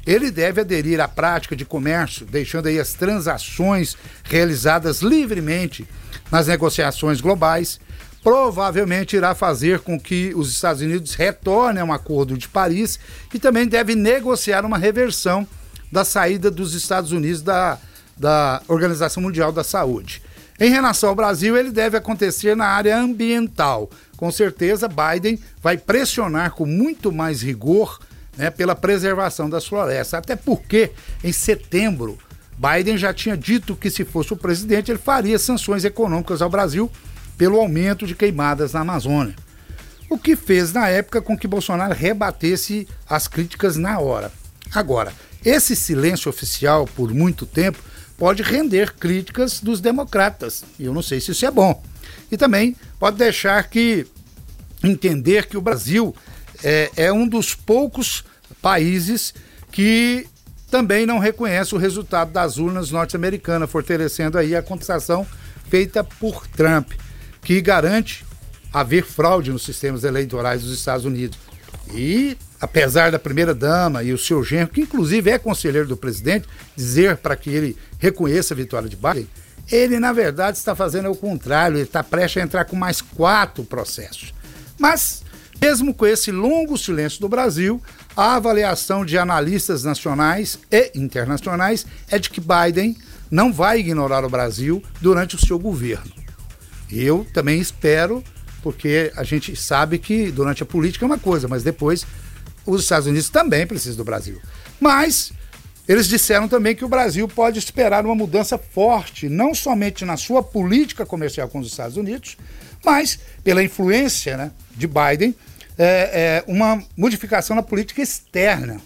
Ele 0.06 0.30
deve 0.30 0.62
aderir 0.62 0.98
à 1.00 1.06
prática 1.06 1.54
de 1.54 1.64
comércio, 1.64 2.24
deixando 2.24 2.66
aí 2.66 2.80
as 2.80 2.94
transações 2.94 3.96
realizadas 4.24 5.02
livremente 5.02 5.86
nas 6.30 6.46
negociações 6.46 7.20
globais. 7.20 7.78
Provavelmente 8.22 9.16
irá 9.16 9.34
fazer 9.34 9.80
com 9.80 9.98
que 10.00 10.32
os 10.34 10.50
Estados 10.50 10.82
Unidos 10.82 11.14
retornem 11.14 11.82
a 11.82 11.84
um 11.84 11.92
acordo 11.92 12.36
de 12.36 12.48
Paris 12.48 12.98
e 13.32 13.38
também 13.38 13.66
deve 13.66 13.94
negociar 13.94 14.64
uma 14.64 14.78
reversão 14.78 15.46
da 15.92 16.04
saída 16.04 16.50
dos 16.50 16.74
Estados 16.74 17.12
Unidos 17.12 17.42
da, 17.42 17.78
da 18.16 18.62
Organização 18.68 19.22
Mundial 19.22 19.52
da 19.52 19.64
Saúde. 19.64 20.22
Em 20.60 20.68
relação 20.68 21.08
ao 21.08 21.14
Brasil, 21.14 21.56
ele 21.56 21.70
deve 21.70 21.96
acontecer 21.96 22.54
na 22.54 22.66
área 22.66 22.98
ambiental. 22.98 23.88
Com 24.14 24.30
certeza, 24.30 24.86
Biden 24.86 25.38
vai 25.62 25.78
pressionar 25.78 26.52
com 26.52 26.66
muito 26.66 27.10
mais 27.10 27.40
rigor 27.40 27.98
né, 28.36 28.50
pela 28.50 28.76
preservação 28.76 29.48
das 29.48 29.66
florestas. 29.66 30.14
Até 30.14 30.36
porque, 30.36 30.90
em 31.24 31.32
setembro, 31.32 32.18
Biden 32.58 32.98
já 32.98 33.14
tinha 33.14 33.38
dito 33.38 33.74
que, 33.74 33.90
se 33.90 34.04
fosse 34.04 34.34
o 34.34 34.36
presidente, 34.36 34.90
ele 34.90 34.98
faria 34.98 35.38
sanções 35.38 35.82
econômicas 35.82 36.42
ao 36.42 36.50
Brasil 36.50 36.90
pelo 37.38 37.58
aumento 37.58 38.06
de 38.06 38.14
queimadas 38.14 38.74
na 38.74 38.80
Amazônia. 38.80 39.34
O 40.10 40.18
que 40.18 40.36
fez, 40.36 40.74
na 40.74 40.88
época, 40.88 41.22
com 41.22 41.38
que 41.38 41.48
Bolsonaro 41.48 41.94
rebatesse 41.94 42.86
as 43.08 43.26
críticas 43.26 43.78
na 43.78 43.98
hora. 43.98 44.30
Agora, 44.74 45.14
esse 45.42 45.74
silêncio 45.74 46.28
oficial, 46.28 46.84
por 46.84 47.14
muito 47.14 47.46
tempo, 47.46 47.78
pode 48.20 48.42
render 48.42 48.92
críticas 48.92 49.60
dos 49.60 49.80
democratas. 49.80 50.62
E 50.78 50.84
eu 50.84 50.92
não 50.92 51.00
sei 51.00 51.22
se 51.22 51.30
isso 51.30 51.46
é 51.46 51.50
bom. 51.50 51.82
E 52.30 52.36
também 52.36 52.76
pode 52.98 53.16
deixar 53.16 53.62
que 53.70 54.06
entender 54.84 55.46
que 55.46 55.56
o 55.56 55.60
Brasil 55.62 56.14
é, 56.62 56.90
é 56.96 57.12
um 57.12 57.26
dos 57.26 57.54
poucos 57.54 58.22
países 58.60 59.32
que 59.72 60.26
também 60.70 61.06
não 61.06 61.18
reconhece 61.18 61.74
o 61.74 61.78
resultado 61.78 62.30
das 62.30 62.58
urnas 62.58 62.90
norte-americanas, 62.90 63.70
fortalecendo 63.70 64.36
aí 64.36 64.54
a 64.54 64.62
contestação 64.62 65.26
feita 65.70 66.04
por 66.04 66.46
Trump, 66.46 66.92
que 67.40 67.58
garante 67.62 68.22
haver 68.70 69.02
fraude 69.02 69.50
nos 69.50 69.64
sistemas 69.64 70.04
eleitorais 70.04 70.62
dos 70.62 70.74
Estados 70.74 71.06
Unidos. 71.06 71.38
E, 71.94 72.36
apesar 72.60 73.10
da 73.10 73.18
primeira-dama 73.18 74.02
e 74.02 74.12
o 74.12 74.18
seu 74.18 74.42
genro, 74.42 74.68
que 74.68 74.82
inclusive 74.82 75.30
é 75.30 75.38
conselheiro 75.38 75.88
do 75.88 75.96
presidente, 75.96 76.48
dizer 76.76 77.16
para 77.16 77.36
que 77.36 77.50
ele 77.50 77.76
reconheça 77.98 78.54
a 78.54 78.56
vitória 78.56 78.88
de 78.88 78.96
Biden, 78.96 79.28
ele, 79.70 79.98
na 80.00 80.12
verdade, 80.12 80.58
está 80.58 80.74
fazendo 80.74 81.10
o 81.10 81.16
contrário, 81.16 81.76
ele 81.76 81.84
está 81.84 82.02
prestes 82.02 82.42
a 82.42 82.44
entrar 82.44 82.64
com 82.64 82.76
mais 82.76 83.00
quatro 83.00 83.64
processos. 83.64 84.34
Mas 84.78 85.22
mesmo 85.60 85.92
com 85.92 86.06
esse 86.06 86.32
longo 86.32 86.78
silêncio 86.78 87.20
do 87.20 87.28
Brasil, 87.28 87.82
a 88.16 88.36
avaliação 88.36 89.04
de 89.04 89.18
analistas 89.18 89.84
nacionais 89.84 90.58
e 90.70 90.90
internacionais 90.94 91.84
é 92.10 92.18
de 92.18 92.30
que 92.30 92.40
Biden 92.40 92.96
não 93.30 93.52
vai 93.52 93.80
ignorar 93.80 94.24
o 94.24 94.30
Brasil 94.30 94.82
durante 95.00 95.36
o 95.36 95.46
seu 95.46 95.58
governo. 95.58 96.10
Eu 96.90 97.26
também 97.32 97.60
espero, 97.60 98.24
porque 98.62 99.12
a 99.16 99.24
gente 99.24 99.54
sabe 99.56 99.98
que 99.98 100.30
durante 100.30 100.62
a 100.62 100.66
política 100.66 101.04
é 101.04 101.06
uma 101.06 101.18
coisa, 101.18 101.48
mas 101.48 101.62
depois 101.62 102.06
os 102.66 102.82
Estados 102.82 103.06
Unidos 103.06 103.30
também 103.30 103.66
precisam 103.66 103.96
do 103.96 104.04
Brasil. 104.04 104.40
Mas 104.78 105.32
eles 105.88 106.06
disseram 106.06 106.46
também 106.46 106.74
que 106.74 106.84
o 106.84 106.88
Brasil 106.88 107.26
pode 107.26 107.58
esperar 107.58 108.04
uma 108.04 108.14
mudança 108.14 108.56
forte, 108.56 109.28
não 109.28 109.54
somente 109.54 110.04
na 110.04 110.16
sua 110.16 110.42
política 110.42 111.04
comercial 111.04 111.48
com 111.48 111.58
os 111.58 111.66
Estados 111.66 111.96
Unidos, 111.96 112.36
mas 112.84 113.18
pela 113.42 113.62
influência 113.62 114.36
né, 114.36 114.50
de 114.76 114.86
Biden 114.86 115.34
é, 115.76 115.84
é, 115.84 116.44
uma 116.46 116.82
modificação 116.96 117.56
na 117.56 117.62
política 117.62 118.02
externa. 118.02 118.80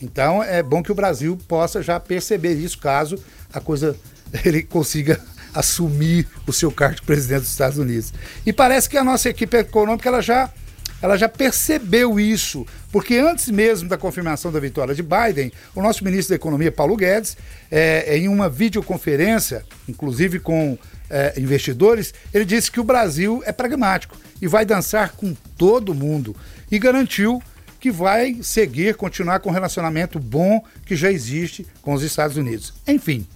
Então 0.00 0.42
é 0.42 0.62
bom 0.62 0.82
que 0.82 0.92
o 0.92 0.94
Brasil 0.94 1.38
possa 1.48 1.82
já 1.82 1.98
perceber 1.98 2.54
isso 2.54 2.78
caso 2.78 3.16
a 3.52 3.60
coisa 3.60 3.96
ele 4.44 4.62
consiga 4.62 5.20
assumir 5.54 6.26
o 6.46 6.52
seu 6.52 6.70
cargo 6.70 6.96
de 6.96 7.02
presidente 7.02 7.40
dos 7.40 7.50
Estados 7.50 7.78
Unidos. 7.78 8.12
E 8.44 8.52
parece 8.52 8.88
que 8.88 8.96
a 8.96 9.04
nossa 9.04 9.28
equipe 9.28 9.56
econômica 9.56 10.08
ela 10.08 10.20
já 10.20 10.50
ela 11.00 11.16
já 11.16 11.28
percebeu 11.28 12.20
isso, 12.20 12.64
porque 12.92 13.16
antes 13.16 13.48
mesmo 13.48 13.88
da 13.88 13.98
confirmação 13.98 14.52
da 14.52 14.60
vitória 14.60 14.94
de 14.94 15.02
Biden, 15.02 15.52
o 15.74 15.82
nosso 15.82 16.04
ministro 16.04 16.28
da 16.30 16.36
Economia, 16.36 16.70
Paulo 16.70 16.96
Guedes, 16.96 17.36
é, 17.68 18.16
em 18.16 18.28
uma 18.28 18.48
videoconferência, 18.48 19.64
inclusive 19.88 20.38
com 20.38 20.78
é, 21.10 21.34
investidores, 21.36 22.14
ele 22.32 22.44
disse 22.44 22.70
que 22.70 22.78
o 22.78 22.84
Brasil 22.84 23.42
é 23.44 23.50
pragmático 23.50 24.16
e 24.40 24.46
vai 24.46 24.64
dançar 24.64 25.10
com 25.10 25.34
todo 25.58 25.92
mundo 25.92 26.36
e 26.70 26.78
garantiu 26.78 27.42
que 27.80 27.90
vai 27.90 28.38
seguir, 28.40 28.94
continuar 28.94 29.40
com 29.40 29.50
o 29.50 29.52
relacionamento 29.52 30.20
bom 30.20 30.64
que 30.86 30.94
já 30.94 31.10
existe 31.10 31.66
com 31.82 31.92
os 31.92 32.04
Estados 32.04 32.36
Unidos. 32.36 32.72
Enfim, 32.86 33.26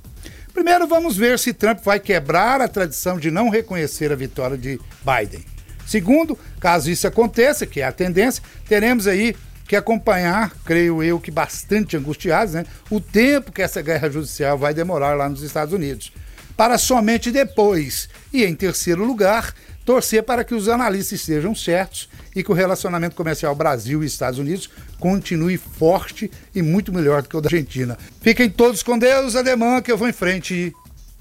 primeiro 0.57 0.87
vamos 0.87 1.19
ver 1.19 1.39
se 1.39 1.53
Trump 1.53 1.81
vai 1.85 2.01
quebrar 2.01 2.63
a 2.63 2.67
tradição 2.67 3.19
de 3.19 3.31
não 3.31 3.51
reconhecer 3.51 4.11
a 4.11 4.17
vitória 4.17 4.57
de 4.57 4.81
Biden. 5.05 5.45
Segundo, 5.87 6.37
caso 6.59 6.91
isso 6.91 7.07
aconteça, 7.07 7.67
que 7.67 7.83
é 7.83 7.85
a 7.85 7.93
tendência, 7.93 8.43
teremos 8.67 9.07
aí 9.07 9.37
que 9.69 9.77
acompanhar, 9.77 10.57
creio 10.65 11.03
eu 11.03 11.21
que 11.21 11.31
bastante 11.31 11.95
angustiados, 11.95 12.55
né, 12.55 12.65
o 12.91 12.99
tempo 12.99 13.53
que 13.53 13.61
essa 13.61 13.83
guerra 13.83 14.09
judicial 14.09 14.57
vai 14.57 14.73
demorar 14.73 15.13
lá 15.15 15.29
nos 15.29 15.43
Estados 15.43 15.75
Unidos. 15.75 16.11
Para 16.57 16.79
somente 16.79 17.31
depois, 17.31 18.09
e 18.33 18.43
em 18.43 18.55
terceiro 18.55 19.05
lugar, 19.05 19.53
torcer 19.85 20.23
para 20.23 20.43
que 20.43 20.55
os 20.55 20.71
analistas 20.71 21.21
estejam 21.21 21.55
certos 21.55 22.09
e 22.37 22.45
que 22.45 22.53
o 22.53 22.55
relacionamento 22.55 23.17
comercial 23.17 23.55
Brasil 23.55 24.05
e 24.05 24.07
Estados 24.07 24.39
Unidos 24.39 24.69
continue 25.01 25.57
forte 25.57 26.31
e 26.55 26.61
muito 26.61 26.93
melhor 26.93 27.23
do 27.23 27.29
que 27.31 27.37
o 27.37 27.41
da 27.41 27.49
Argentina. 27.49 27.97
Fiquem 28.21 28.51
todos 28.51 28.83
com 28.83 28.99
Deus, 28.99 29.35
ademã, 29.35 29.81
que 29.81 29.91
eu 29.91 29.97
vou 29.97 30.07
em 30.07 30.13
frente 30.13 30.73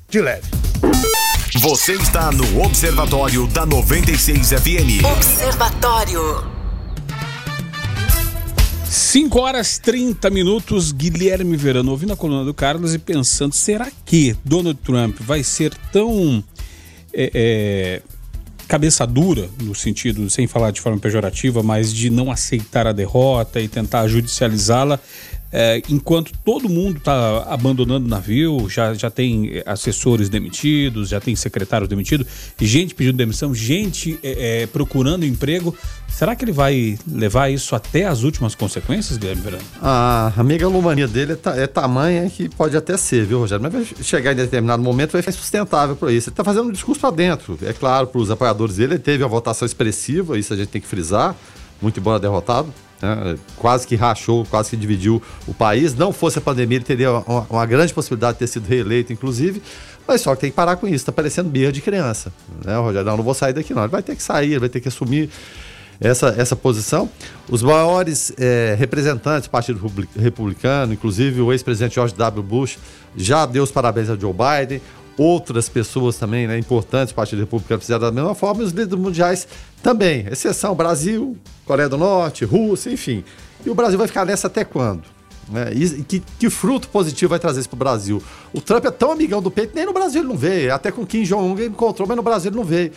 de 0.10 0.22
leve. 0.22 0.48
Você 1.60 1.94
está 1.94 2.34
no 2.34 2.62
Observatório 2.62 3.48
da 3.48 3.66
96 3.66 4.50
FM. 4.50 5.06
Observatório. 5.16 6.56
5 8.90 9.40
horas 9.40 9.78
30 9.80 10.30
minutos, 10.30 10.92
Guilherme 10.92 11.56
Verano, 11.56 11.92
ouvindo 11.92 12.12
a 12.12 12.18
coluna 12.18 12.44
do 12.44 12.54
Carlos 12.54 12.94
e 12.94 13.00
pensando, 13.00 13.56
será 13.56 13.90
que 14.06 14.36
Donald 14.44 14.78
Trump 14.84 15.18
vai 15.22 15.44
ser 15.44 15.74
tão 15.94 16.44
é, 17.14 17.32
é, 17.34 18.02
cabeça 18.68 19.06
dura, 19.06 19.50
no 19.62 19.76
sentido, 19.76 20.30
sem 20.30 20.48
falar 20.48 20.72
de 20.72 20.82
forma 20.82 21.00
pejorativa, 21.00 21.62
mas 21.62 21.94
de 21.94 22.10
não 22.10 22.32
aceitar 22.32 22.88
a 22.88 22.92
derrota 22.92 23.62
e 23.62 23.68
tentar 23.68 24.08
judicializá-la, 24.08 25.00
é, 25.52 25.82
enquanto 25.90 26.32
todo 26.44 26.68
mundo 26.68 26.98
está 26.98 27.44
abandonando 27.44 28.06
o 28.06 28.10
navio, 28.10 28.68
já, 28.70 28.94
já 28.94 29.10
tem 29.10 29.62
assessores 29.66 30.28
demitidos, 30.28 31.10
já 31.10 31.20
tem 31.20 31.36
secretários 31.36 31.88
demitidos, 31.88 32.28
gente 32.60 32.94
pedindo 32.94 33.18
demissão, 33.18 33.54
gente 33.54 34.20
é, 34.22 34.64
é, 34.64 34.68
procurando 34.68 35.26
emprego. 35.26 35.76
Será 36.08 36.36
que 36.36 36.44
ele 36.46 36.52
vai 36.52 36.98
levar 37.08 37.50
isso 37.50 37.76
até 37.76 38.06
as 38.06 38.24
últimas 38.24 38.56
consequências, 38.56 39.18
Guilherme 39.18 39.42
Verano? 39.42 39.64
A, 39.82 40.34
a 40.36 40.44
megalomania 40.44 41.08
dele 41.08 41.34
é, 41.34 41.36
ta, 41.36 41.56
é 41.56 41.68
tamanha 41.68 42.30
que 42.30 42.50
pode 42.50 42.76
até 42.76 42.98
ser, 42.98 43.26
viu, 43.26 43.40
Rogério? 43.40 43.64
Mas 43.64 43.74
vai 43.74 44.04
chegar 44.04 44.34
em 44.34 44.36
determinado 44.36 44.82
momento 44.82 45.14
vai 45.14 45.22
ser 45.22 45.30
insustentável 45.30 45.96
para 45.96 46.12
isso. 46.12 46.30
Ele 46.30 46.34
está 46.34 46.44
fazendo 46.44 46.68
um 46.68 46.72
discurso 46.72 47.00
para 47.00 47.12
dentro. 47.12 47.58
É 47.62 47.74
claro, 47.74 48.08
para 48.08 48.20
os 48.20 48.32
apoiadores 48.32 48.76
dele, 48.76 48.94
ele 48.94 49.00
teve 49.00 49.24
uma 49.24 49.30
votação 49.30 49.66
expressiva, 49.66 50.38
isso 50.38 50.54
a 50.54 50.58
gente 50.58 50.70
tem 50.70 50.82
que 50.82 50.88
frisar, 50.88 51.36
muito 51.82 52.00
embora 52.00 52.20
derrotado 52.20 52.74
né, 53.02 53.38
quase 53.58 53.86
que 53.86 53.96
rachou, 53.96 54.46
quase 54.46 54.70
que 54.70 54.78
dividiu 54.78 55.22
o 55.48 55.54
país. 55.54 55.94
Não 55.96 56.12
fosse 56.12 56.38
a 56.38 56.42
pandemia, 56.42 56.78
ele 56.78 56.86
teria 56.86 57.12
uma, 57.12 57.48
uma 57.50 57.66
grande 57.66 57.94
possibilidade 57.94 58.34
de 58.34 58.40
ter 58.40 58.48
sido 58.48 58.68
reeleito, 58.68 59.12
inclusive. 59.12 59.62
Mas 60.08 60.22
só 60.22 60.36
que 60.36 60.42
tem 60.42 60.50
que 60.50 60.56
parar 60.56 60.76
com 60.76 60.88
isso, 60.88 60.98
está 60.98 61.12
parecendo 61.12 61.50
birra 61.50 61.72
de 61.72 61.82
criança. 61.82 62.32
Né, 62.64 62.78
Rogério? 62.78 63.06
Não, 63.06 63.18
não 63.18 63.24
vou 63.24 63.34
sair 63.34 63.54
daqui 63.54 63.74
não. 63.74 63.84
Ele 63.84 63.92
vai 63.92 64.04
ter 64.04 64.16
que 64.16 64.24
sair, 64.24 64.52
ele 64.52 64.60
vai 64.60 64.70
ter 64.70 64.80
que 64.80 64.88
assumir 64.88 65.30
essa, 66.00 66.36
essa 66.38 66.56
posição. 66.56 67.10
Os 67.50 67.62
maiores 67.62 68.32
é, 68.38 68.76
representantes 68.78 69.48
do 69.48 69.52
Partido 69.52 69.80
Republicano, 70.18 70.94
inclusive 70.94 71.42
o 71.42 71.52
ex-presidente 71.52 71.96
George 71.96 72.14
W. 72.16 72.44
Bush, 72.44 72.78
já 73.16 73.46
deu 73.46 73.64
os 73.64 73.72
parabéns 73.72 74.10
a 74.10 74.16
Joe 74.16 74.34
Biden. 74.34 74.82
Outras 75.18 75.70
pessoas 75.70 76.18
também 76.18 76.46
né, 76.46 76.58
importantes 76.58 77.14
do 77.14 77.16
Partido 77.16 77.40
Republicano 77.40 77.80
fizeram 77.80 78.02
da 78.02 78.12
mesma 78.12 78.36
forma 78.36 78.62
e 78.62 78.66
os 78.66 78.72
líderes 78.72 79.00
mundiais 79.00 79.48
também. 79.82 80.26
Exceção 80.30 80.76
Brasil, 80.76 81.38
Coreia 81.66 81.88
do 81.88 81.98
Norte, 81.98 82.44
Rússia, 82.44 82.92
enfim. 82.92 83.24
E 83.66 83.70
o 83.70 83.76
Brasil 83.76 83.98
vai 83.98 84.08
ficar 84.08 84.26
nessa 84.26 84.48
até 84.48 84.66
quando? 84.66 85.04
Né? 85.50 85.72
E 85.74 86.04
que, 86.04 86.24
que, 86.40 86.50
fruto 86.50 86.90
positivo 86.90 87.30
vai 87.30 87.40
trazer 87.40 87.60
isso 87.60 87.70
para 87.70 87.76
o 87.76 87.80
Brasil? 87.80 88.22
O 88.52 88.60
Trump 88.60 88.86
é 88.86 88.92
tão 88.92 89.12
amigão 89.12 89.42
do 89.42 89.52
peito, 89.52 89.76
nem 89.76 89.86
no 89.86 89.94
Brasil 89.94 90.22
ele 90.22 90.30
não 90.30 90.38
veio. 90.38 90.74
Até 90.74 90.92
com 90.92 91.06
Kim 91.06 91.24
Jong-un 91.24 91.58
ele 91.58 91.68
encontrou, 91.68 92.08
mas 92.08 92.18
no 92.18 92.24
Brasil 92.24 92.50
ele 92.50 92.58
não 92.58 92.66
veio. 92.66 92.92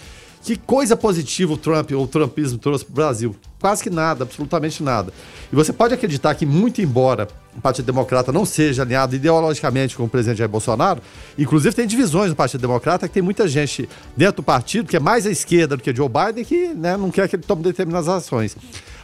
Que 0.49 0.57
coisa 0.57 0.97
positiva 0.97 1.52
o 1.52 1.59
Trump 1.59 1.90
ou 1.90 2.05
o 2.05 2.07
Trumpismo 2.07 2.57
trouxe 2.57 2.83
para 2.83 2.93
o 2.93 2.95
Brasil? 2.95 3.37
Quase 3.61 3.83
que 3.83 3.90
nada, 3.90 4.25
absolutamente 4.25 4.83
nada. 4.83 5.12
E 5.52 5.55
você 5.55 5.75
pode 5.75 5.93
acreditar 5.93 6.35
que, 6.35 6.47
muito 6.47 6.81
embora 6.81 7.28
o 7.55 7.61
Partido 7.61 7.85
Democrata 7.85 8.33
não 8.33 8.47
seja 8.47 8.81
alinhado 8.81 9.14
ideologicamente 9.14 9.95
com 9.95 10.05
o 10.05 10.09
presidente 10.09 10.38
Jair 10.38 10.49
Bolsonaro, 10.49 11.02
inclusive 11.38 11.76
tem 11.76 11.87
divisões 11.87 12.31
no 12.31 12.35
Partido 12.35 12.62
Democrata, 12.62 13.07
que 13.07 13.12
tem 13.12 13.23
muita 13.23 13.47
gente 13.47 13.87
dentro 14.17 14.37
do 14.37 14.43
partido 14.43 14.88
que 14.88 14.97
é 14.97 15.00
mais 15.00 15.26
à 15.26 15.31
esquerda 15.31 15.76
do 15.76 15.83
que 15.83 15.95
Joe 15.95 16.09
Biden, 16.09 16.43
que 16.47 16.69
né, 16.69 16.97
não 16.97 17.11
quer 17.11 17.28
que 17.28 17.37
ele 17.37 17.43
tome 17.43 17.62
determinadas 17.62 18.09
ações. 18.09 18.57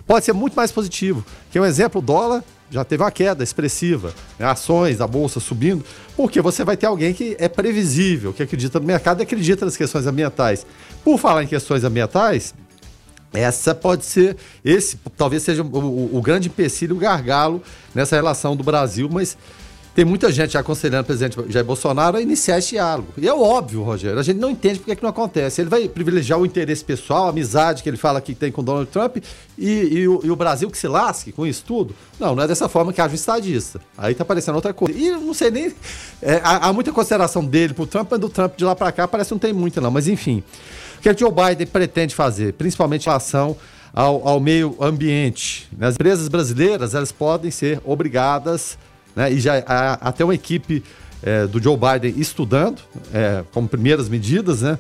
Pode 0.07 0.25
ser 0.25 0.33
muito 0.33 0.55
mais 0.55 0.71
positivo. 0.71 1.25
Que 1.51 1.59
é 1.59 1.61
um 1.61 1.65
exemplo, 1.65 2.01
o 2.01 2.05
dólar 2.05 2.45
já 2.71 2.85
teve 2.85 3.03
uma 3.03 3.11
queda 3.11 3.45
expressiva, 3.45 4.13
né? 4.39 4.47
ações 4.47 4.99
da 4.99 5.07
bolsa 5.07 5.39
subindo, 5.39 5.85
porque 6.17 6.41
você 6.41 6.65
vai 6.65 6.77
ter 6.77 6.87
alguém 6.87 7.15
que 7.15 7.37
é 7.39 7.49
previsível, 7.49 8.33
que 8.33 8.43
acredita 8.43 8.81
no 8.81 8.87
mercado 8.87 9.21
e 9.21 9.23
acredita 9.23 9.65
nas 9.65 9.77
questões 9.77 10.07
ambientais. 10.07 10.67
Por 11.05 11.19
falar 11.19 11.45
em 11.45 11.47
questões 11.47 11.85
ambientais, 11.85 12.55
essa 13.33 13.75
pode 13.75 14.05
ser, 14.05 14.37
esse 14.65 14.97
talvez 15.17 15.43
seja 15.43 15.63
o, 15.63 16.17
o, 16.17 16.23
grande 16.23 16.49
empecilho, 16.49 16.97
o 16.97 16.99
gargalo 16.99 17.63
nessa 17.95 18.17
relação 18.17 18.57
do 18.57 18.63
Brasil, 18.63 19.09
mas 19.11 19.37
tem 19.95 20.05
muita 20.05 20.33
gente 20.33 20.59
aconselhando 20.59 21.03
o 21.03 21.07
presidente 21.07 21.39
Jair 21.49 21.65
Bolsonaro 21.65 22.17
a 22.17 22.21
iniciar 22.21 22.59
esse 22.59 22.71
diálogo. 22.71 23.09
E 23.17 23.29
é 23.29 23.33
óbvio, 23.33 23.83
Rogério, 23.83 24.19
a 24.19 24.23
gente 24.25 24.41
não 24.41 24.51
entende 24.51 24.81
porque 24.81 24.97
que 24.97 25.03
não 25.03 25.11
acontece. 25.11 25.61
Ele 25.61 25.71
vai 25.71 25.89
privilegiar 25.89 26.39
o 26.39 26.45
interesse 26.45 26.85
pessoal, 26.85 27.27
a 27.27 27.29
amizade 27.29 27.81
que 27.81 27.89
ele 27.89 27.97
fala 27.97 28.21
que 28.21 28.35
tem 28.35 28.51
com 28.51 28.65
Donald 28.65 28.91
Trump 28.91 29.19
e, 29.57 29.71
e, 29.71 30.09
o, 30.09 30.21
e 30.25 30.31
o, 30.33 30.37
Brasil 30.37 30.69
que 30.69 30.77
se 30.77 30.89
lasque 30.89 31.31
com 31.31 31.47
isso 31.47 31.65
tudo. 31.65 31.95
Não, 32.19 32.35
não 32.35 32.43
é 32.43 32.49
dessa 32.49 32.69
forma 32.69 32.93
que 32.93 33.01
age 33.01 33.13
um 33.13 33.15
estadista. 33.15 33.81
Aí 33.97 34.17
tá 34.17 34.25
parecendo 34.25 34.57
outra 34.57 34.75
coisa. 34.75 34.99
E 34.99 35.11
não 35.11 35.33
sei 35.33 35.53
nem. 35.53 35.73
É, 36.21 36.41
há, 36.43 36.69
há, 36.69 36.73
muita 36.73 36.91
consideração 36.91 37.45
dele 37.45 37.73
pro 37.73 37.87
Trump, 37.87 38.09
mas 38.11 38.19
do 38.19 38.29
Trump 38.29 38.57
de 38.57 38.65
lá 38.65 38.75
para 38.75 38.91
cá 38.91 39.07
parece 39.07 39.29
que 39.29 39.35
não 39.35 39.39
tem 39.39 39.53
muita, 39.53 39.81
não. 39.81 39.93
Mas 39.93 40.09
enfim. 40.09 40.43
O 40.99 41.03
que 41.03 41.09
o 41.09 41.17
Joe 41.17 41.31
Biden 41.31 41.69
pretende 41.69 42.15
fazer, 42.17 42.55
principalmente 42.55 43.03
em 43.03 43.11
relação 43.11 43.57
ao, 43.93 44.27
ao 44.27 44.41
meio 44.41 44.75
ambiente? 44.81 45.69
As 45.81 45.95
empresas 45.95 46.27
brasileiras 46.27 46.95
elas 46.95 47.13
podem 47.13 47.53
ser 47.53 47.81
obrigadas 47.85 48.77
né? 49.15 49.33
E 49.33 49.41
já 49.41 49.63
há 49.67 49.95
até 49.95 50.25
uma 50.25 50.35
equipe 50.35 50.83
é, 51.23 51.47
do 51.47 51.63
Joe 51.63 51.77
Biden 51.77 52.21
estudando, 52.21 52.83
é, 53.13 53.45
como 53.53 53.69
primeiras 53.69 54.09
medidas, 54.09 54.63
né? 54.63 54.79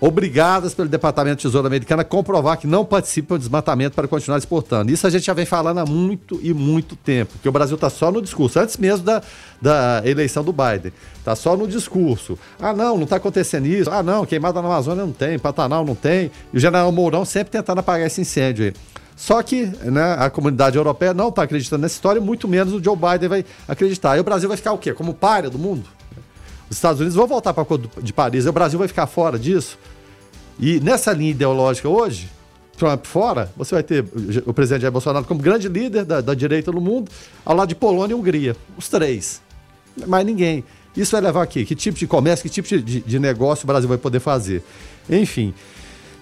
obrigadas 0.00 0.74
pelo 0.74 0.86
Departamento 0.86 1.36
de 1.36 1.42
Tesouro 1.42 1.66
americano 1.66 2.02
a 2.02 2.04
comprovar 2.04 2.58
que 2.58 2.66
não 2.66 2.84
participam 2.84 3.36
do 3.36 3.38
desmatamento 3.38 3.94
para 3.94 4.06
continuar 4.06 4.36
exportando. 4.36 4.92
Isso 4.92 5.06
a 5.06 5.10
gente 5.10 5.24
já 5.24 5.32
vem 5.32 5.46
falando 5.46 5.78
há 5.78 5.86
muito 5.86 6.38
e 6.42 6.52
muito 6.52 6.94
tempo, 6.94 7.32
que 7.42 7.48
o 7.48 7.52
Brasil 7.52 7.76
está 7.76 7.88
só 7.88 8.12
no 8.12 8.20
discurso, 8.20 8.58
antes 8.60 8.76
mesmo 8.76 9.02
da, 9.02 9.22
da 9.62 10.02
eleição 10.04 10.44
do 10.44 10.52
Biden. 10.52 10.92
Está 11.18 11.34
só 11.34 11.56
no 11.56 11.66
discurso. 11.66 12.38
Ah, 12.60 12.74
não, 12.74 12.96
não 12.96 13.04
está 13.04 13.16
acontecendo 13.16 13.66
isso. 13.66 13.90
Ah, 13.90 14.02
não, 14.02 14.26
queimada 14.26 14.60
na 14.60 14.68
Amazônia 14.68 15.06
não 15.06 15.12
tem, 15.12 15.38
Pantanal 15.38 15.86
não 15.86 15.94
tem. 15.94 16.30
E 16.52 16.56
o 16.58 16.60
general 16.60 16.92
Mourão 16.92 17.24
sempre 17.24 17.52
tentando 17.52 17.78
apagar 17.78 18.06
esse 18.06 18.20
incêndio 18.20 18.66
aí. 18.66 18.74
Só 19.16 19.42
que 19.42 19.66
né, 19.66 20.16
a 20.18 20.28
comunidade 20.28 20.76
europeia 20.76 21.14
não 21.14 21.28
está 21.28 21.44
acreditando 21.44 21.82
nessa 21.82 21.94
história, 21.94 22.20
muito 22.20 22.48
menos 22.48 22.72
o 22.72 22.82
Joe 22.82 22.96
Biden 22.96 23.28
vai 23.28 23.44
acreditar. 23.66 24.16
E 24.16 24.20
o 24.20 24.24
Brasil 24.24 24.48
vai 24.48 24.56
ficar 24.56 24.72
o 24.72 24.78
quê? 24.78 24.92
Como 24.92 25.14
páreo 25.14 25.50
do 25.50 25.58
mundo? 25.58 25.84
Os 26.68 26.76
Estados 26.76 27.00
Unidos 27.00 27.14
vão 27.14 27.26
voltar 27.26 27.52
para 27.52 27.62
a 27.62 27.64
Acordo 27.64 27.90
de 28.02 28.12
Paris, 28.12 28.44
e 28.44 28.48
o 28.48 28.52
Brasil 28.52 28.78
vai 28.78 28.88
ficar 28.88 29.06
fora 29.06 29.38
disso. 29.38 29.78
E 30.58 30.80
nessa 30.80 31.12
linha 31.12 31.30
ideológica 31.30 31.88
hoje, 31.88 32.28
Trump 32.76 33.06
fora, 33.06 33.52
você 33.56 33.74
vai 33.76 33.82
ter 33.84 34.04
o 34.44 34.52
presidente 34.52 34.82
Jair 34.82 34.92
Bolsonaro 34.92 35.24
como 35.24 35.40
grande 35.40 35.68
líder 35.68 36.04
da, 36.04 36.20
da 36.20 36.34
direita 36.34 36.72
no 36.72 36.80
mundo, 36.80 37.10
ao 37.44 37.54
lado 37.54 37.68
de 37.68 37.74
Polônia 37.76 38.14
e 38.14 38.16
Hungria. 38.16 38.56
Os 38.76 38.88
três. 38.88 39.40
Mais 40.06 40.26
ninguém. 40.26 40.64
Isso 40.96 41.12
vai 41.12 41.20
levar 41.20 41.42
aqui? 41.42 41.64
Que 41.64 41.76
tipo 41.76 41.98
de 41.98 42.06
comércio, 42.06 42.42
que 42.42 42.48
tipo 42.48 42.66
de, 42.68 43.00
de 43.00 43.18
negócio 43.18 43.64
o 43.64 43.66
Brasil 43.66 43.88
vai 43.88 43.98
poder 43.98 44.18
fazer? 44.18 44.64
Enfim 45.08 45.54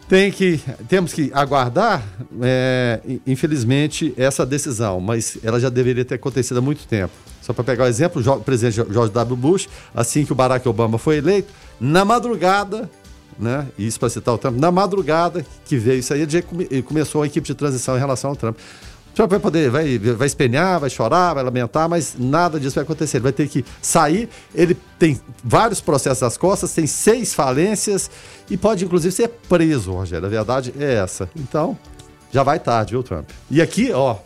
tem 0.09 0.31
que, 0.31 0.61
temos 0.89 1.13
que 1.13 1.31
aguardar, 1.33 2.03
é, 2.43 3.01
infelizmente, 3.27 4.13
essa 4.17 4.45
decisão, 4.45 5.01
mas 5.01 5.39
ela 5.43 5.59
já 5.59 5.69
deveria 5.69 6.05
ter 6.05 6.17
acontecido 6.17 6.59
há 6.59 6.61
muito 6.61 6.87
tempo. 6.87 7.13
Só 7.41 7.53
para 7.53 7.65
pegar 7.65 7.85
o 7.85 7.87
exemplo, 7.87 8.23
o 8.23 8.41
presidente 8.41 8.75
George 8.75 9.13
W. 9.13 9.37
Bush, 9.37 9.69
assim 9.95 10.25
que 10.25 10.33
o 10.33 10.35
Barack 10.35 10.69
Obama 10.69 10.99
foi 10.99 11.17
eleito, 11.17 11.53
na 11.81 12.05
madrugada, 12.05 12.89
né, 13.39 13.67
isso 13.79 13.99
para 13.99 14.09
citar 14.09 14.35
o 14.35 14.39
Trump, 14.39 14.59
na 14.59 14.71
madrugada 14.71 15.45
que 15.65 15.77
veio 15.77 15.99
isso 16.01 16.13
aí, 16.13 16.21
ele 16.71 16.83
começou 16.83 17.23
a 17.23 17.27
equipe 17.27 17.47
de 17.47 17.55
transição 17.55 17.97
em 17.97 17.99
relação 17.99 18.31
ao 18.31 18.37
Trump. 18.37 18.57
O 19.19 19.27
vai 19.27 19.39
poder, 19.39 19.71
vai, 19.71 19.99
vai 19.99 20.27
espenhar, 20.27 20.81
vai 20.81 20.89
chorar, 20.89 21.35
vai 21.35 21.45
lamentar, 21.45 21.87
mas 21.87 22.17
nada 22.19 22.59
disso 22.59 22.77
vai 22.77 22.85
acontecer. 22.85 23.19
Ele 23.19 23.25
vai 23.25 23.33
ter 23.33 23.47
que 23.47 23.63
sair. 23.81 24.29
Ele 24.55 24.75
tem 24.99 25.21
vários 25.45 25.83
processos 25.83 26.23
nas 26.23 26.39
costas, 26.39 26.73
tem 26.73 26.87
seis 26.87 27.35
falências 27.35 28.11
e 28.51 28.57
pode, 28.57 28.85
inclusive, 28.85 29.15
ser 29.15 29.29
preso, 29.29 29.93
Rogério. 29.93 30.27
A 30.27 30.31
verdade 30.31 30.73
é 30.79 30.95
essa. 30.95 31.29
Então, 31.37 31.77
já 32.31 32.43
vai 32.43 32.59
tarde, 32.59 32.93
viu, 32.93 33.03
Trump? 33.03 33.29
E 33.51 33.61
aqui, 33.61 33.93
ó, 33.93 34.17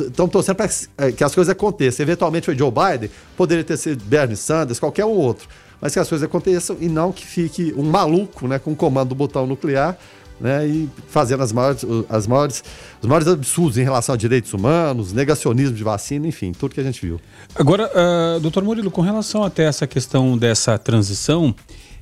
estão 0.00 0.28
torcendo 0.28 0.56
para 0.56 0.68
é, 0.98 1.12
que 1.12 1.22
as 1.22 1.32
coisas 1.32 1.52
aconteçam. 1.52 2.02
Eventualmente 2.02 2.46
foi 2.46 2.56
Joe 2.56 2.72
Biden, 2.72 3.08
poderia 3.36 3.62
ter 3.62 3.76
sido 3.76 4.02
Bernie 4.04 4.36
Sanders, 4.36 4.80
qualquer 4.80 5.04
outro. 5.04 5.48
Mas 5.80 5.92
que 5.92 6.00
as 6.00 6.08
coisas 6.08 6.24
aconteçam 6.24 6.76
e 6.80 6.88
não 6.88 7.12
que 7.12 7.26
fique 7.26 7.72
um 7.76 7.84
maluco 7.84 8.46
né, 8.48 8.58
com 8.58 8.72
o 8.72 8.76
comando 8.76 9.10
do 9.10 9.14
botão 9.14 9.46
nuclear 9.46 9.96
né, 10.40 10.66
e 10.66 10.88
fazendo 11.08 11.42
as 11.42 11.52
maiores, 11.52 11.84
as 12.08 12.26
maiores, 12.26 12.64
os 13.00 13.08
maiores 13.08 13.28
absurdos 13.28 13.78
em 13.78 13.82
relação 13.82 14.14
a 14.14 14.18
direitos 14.18 14.52
humanos, 14.52 15.12
negacionismo 15.12 15.76
de 15.76 15.84
vacina, 15.84 16.26
enfim, 16.26 16.52
tudo 16.52 16.74
que 16.74 16.80
a 16.80 16.84
gente 16.84 17.04
viu. 17.04 17.20
Agora, 17.54 17.88
uh, 17.88 18.40
doutor 18.40 18.64
Murilo, 18.64 18.90
com 18.90 19.02
relação 19.02 19.44
até 19.44 19.64
essa 19.64 19.86
questão 19.86 20.36
dessa 20.36 20.78
transição, 20.78 21.54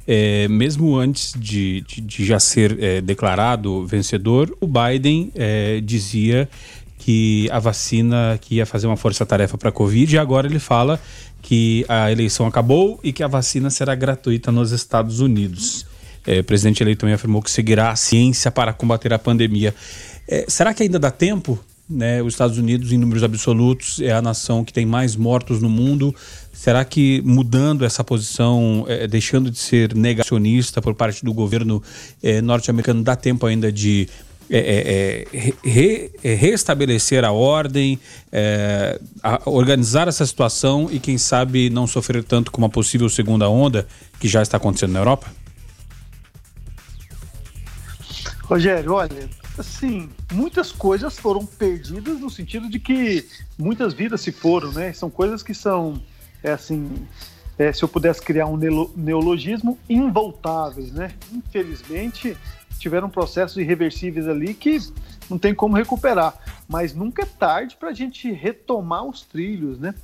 é, 0.06 0.48
mesmo 0.48 0.96
antes 0.96 1.34
de, 1.38 1.82
de, 1.82 2.00
de 2.00 2.24
já 2.24 2.40
ser 2.40 2.76
é, 2.82 3.00
declarado 3.00 3.86
vencedor, 3.86 4.56
o 4.60 4.66
Biden 4.66 5.30
é, 5.34 5.80
dizia 5.80 6.48
que 6.98 7.48
a 7.50 7.58
vacina 7.58 8.38
que 8.40 8.56
ia 8.56 8.66
fazer 8.66 8.86
uma 8.86 8.96
força-tarefa 8.96 9.56
para 9.56 9.70
a 9.70 9.72
Covid, 9.72 10.14
e 10.14 10.18
agora 10.18 10.46
ele 10.46 10.58
fala 10.58 11.00
que 11.42 11.84
a 11.88 12.10
eleição 12.12 12.46
acabou 12.46 13.00
e 13.02 13.12
que 13.12 13.22
a 13.22 13.26
vacina 13.26 13.70
será 13.70 13.94
gratuita 13.94 14.52
nos 14.52 14.70
Estados 14.72 15.20
Unidos. 15.20 15.86
É, 16.30 16.38
o 16.38 16.44
presidente 16.44 16.80
eleito 16.80 17.00
também 17.00 17.14
afirmou 17.14 17.42
que 17.42 17.50
seguirá 17.50 17.90
a 17.90 17.96
ciência 17.96 18.52
para 18.52 18.72
combater 18.72 19.12
a 19.12 19.18
pandemia. 19.18 19.74
É, 20.28 20.44
será 20.46 20.72
que 20.72 20.84
ainda 20.84 20.96
dá 20.96 21.10
tempo? 21.10 21.58
Né? 21.88 22.22
Os 22.22 22.34
Estados 22.34 22.56
Unidos, 22.56 22.92
em 22.92 22.96
números 22.96 23.24
absolutos, 23.24 24.00
é 24.00 24.12
a 24.12 24.22
nação 24.22 24.64
que 24.64 24.72
tem 24.72 24.86
mais 24.86 25.16
mortos 25.16 25.60
no 25.60 25.68
mundo. 25.68 26.14
Será 26.52 26.84
que 26.84 27.20
mudando 27.24 27.84
essa 27.84 28.04
posição, 28.04 28.84
é, 28.86 29.08
deixando 29.08 29.50
de 29.50 29.58
ser 29.58 29.92
negacionista 29.92 30.80
por 30.80 30.94
parte 30.94 31.24
do 31.24 31.34
governo 31.34 31.82
é, 32.22 32.40
norte-americano, 32.40 33.02
dá 33.02 33.16
tempo 33.16 33.44
ainda 33.44 33.72
de 33.72 34.08
é, 34.48 35.26
é, 35.32 35.36
é 35.36 35.68
re, 35.68 36.10
restabelecer 36.22 37.24
a 37.24 37.32
ordem, 37.32 37.98
a 39.22 39.40
organizar 39.46 40.06
essa 40.06 40.26
situação 40.26 40.88
e, 40.92 41.00
quem 41.00 41.18
sabe, 41.18 41.70
não 41.70 41.88
sofrer 41.88 42.22
tanto 42.22 42.52
com 42.52 42.58
uma 42.58 42.68
possível 42.68 43.08
segunda 43.08 43.48
onda 43.48 43.86
que 44.20 44.28
já 44.28 44.42
está 44.42 44.58
acontecendo 44.58 44.92
na 44.92 45.00
Europa? 45.00 45.39
Rogério, 48.50 48.94
olha, 48.94 49.30
assim, 49.56 50.10
muitas 50.32 50.72
coisas 50.72 51.16
foram 51.16 51.46
perdidas 51.46 52.18
no 52.18 52.28
sentido 52.28 52.68
de 52.68 52.80
que 52.80 53.24
muitas 53.56 53.94
vidas 53.94 54.22
se 54.22 54.32
foram, 54.32 54.72
né? 54.72 54.92
São 54.92 55.08
coisas 55.08 55.40
que 55.40 55.54
são, 55.54 56.02
é 56.42 56.50
assim, 56.50 57.06
é, 57.56 57.72
se 57.72 57.84
eu 57.84 57.88
pudesse 57.88 58.20
criar 58.20 58.46
um 58.46 58.56
neologismo, 58.96 59.78
involtáveis, 59.88 60.90
né? 60.90 61.12
Infelizmente, 61.32 62.36
tiveram 62.80 63.08
processos 63.10 63.56
irreversíveis 63.58 64.26
ali 64.26 64.54
que 64.54 64.78
não 65.28 65.38
tem 65.38 65.54
como 65.54 65.76
recuperar. 65.76 66.34
Mas 66.66 66.94
nunca 66.94 67.22
é 67.22 67.26
tarde 67.26 67.76
para 67.76 67.90
a 67.90 67.92
gente 67.92 68.32
retomar 68.32 69.04
os 69.04 69.22
trilhos, 69.22 69.78
né? 69.78 69.94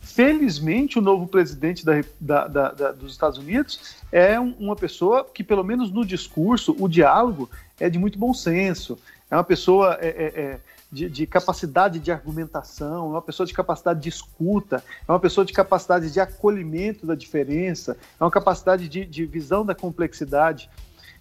Felizmente, 0.00 0.98
o 0.98 1.02
novo 1.02 1.26
presidente 1.26 1.84
da, 1.84 2.02
da, 2.20 2.46
da, 2.46 2.70
da 2.72 2.92
dos 2.92 3.12
Estados 3.12 3.38
Unidos 3.38 3.96
é 4.12 4.38
um, 4.38 4.54
uma 4.58 4.76
pessoa 4.76 5.24
que, 5.24 5.42
pelo 5.42 5.64
menos 5.64 5.90
no 5.90 6.04
discurso, 6.04 6.76
o 6.78 6.88
diálogo 6.88 7.50
é 7.80 7.88
de 7.88 7.98
muito 7.98 8.18
bom 8.18 8.32
senso. 8.32 8.98
É 9.30 9.36
uma 9.36 9.44
pessoa 9.44 9.98
é, 10.00 10.08
é, 10.08 10.40
é 10.40 10.60
de, 10.90 11.10
de, 11.10 11.26
capacidade 11.26 11.98
de 11.98 12.12
argumentação, 12.12 13.06
é 13.06 13.10
uma 13.10 13.22
pessoa 13.22 13.46
de 13.46 13.52
capacidade 13.52 14.00
de 14.00 14.08
escuta, 14.08 14.82
é 15.06 15.12
uma 15.12 15.18
pessoa 15.20 15.44
de 15.44 15.52
capacidade 15.52 16.10
de 16.10 16.20
acolhimento 16.20 17.04
da 17.04 17.14
diferença, 17.14 17.96
é 18.18 18.24
uma 18.24 18.30
capacidade 18.30 18.88
de, 18.88 19.04
de 19.04 19.26
visão 19.26 19.66
da 19.66 19.74
complexidade. 19.74 20.70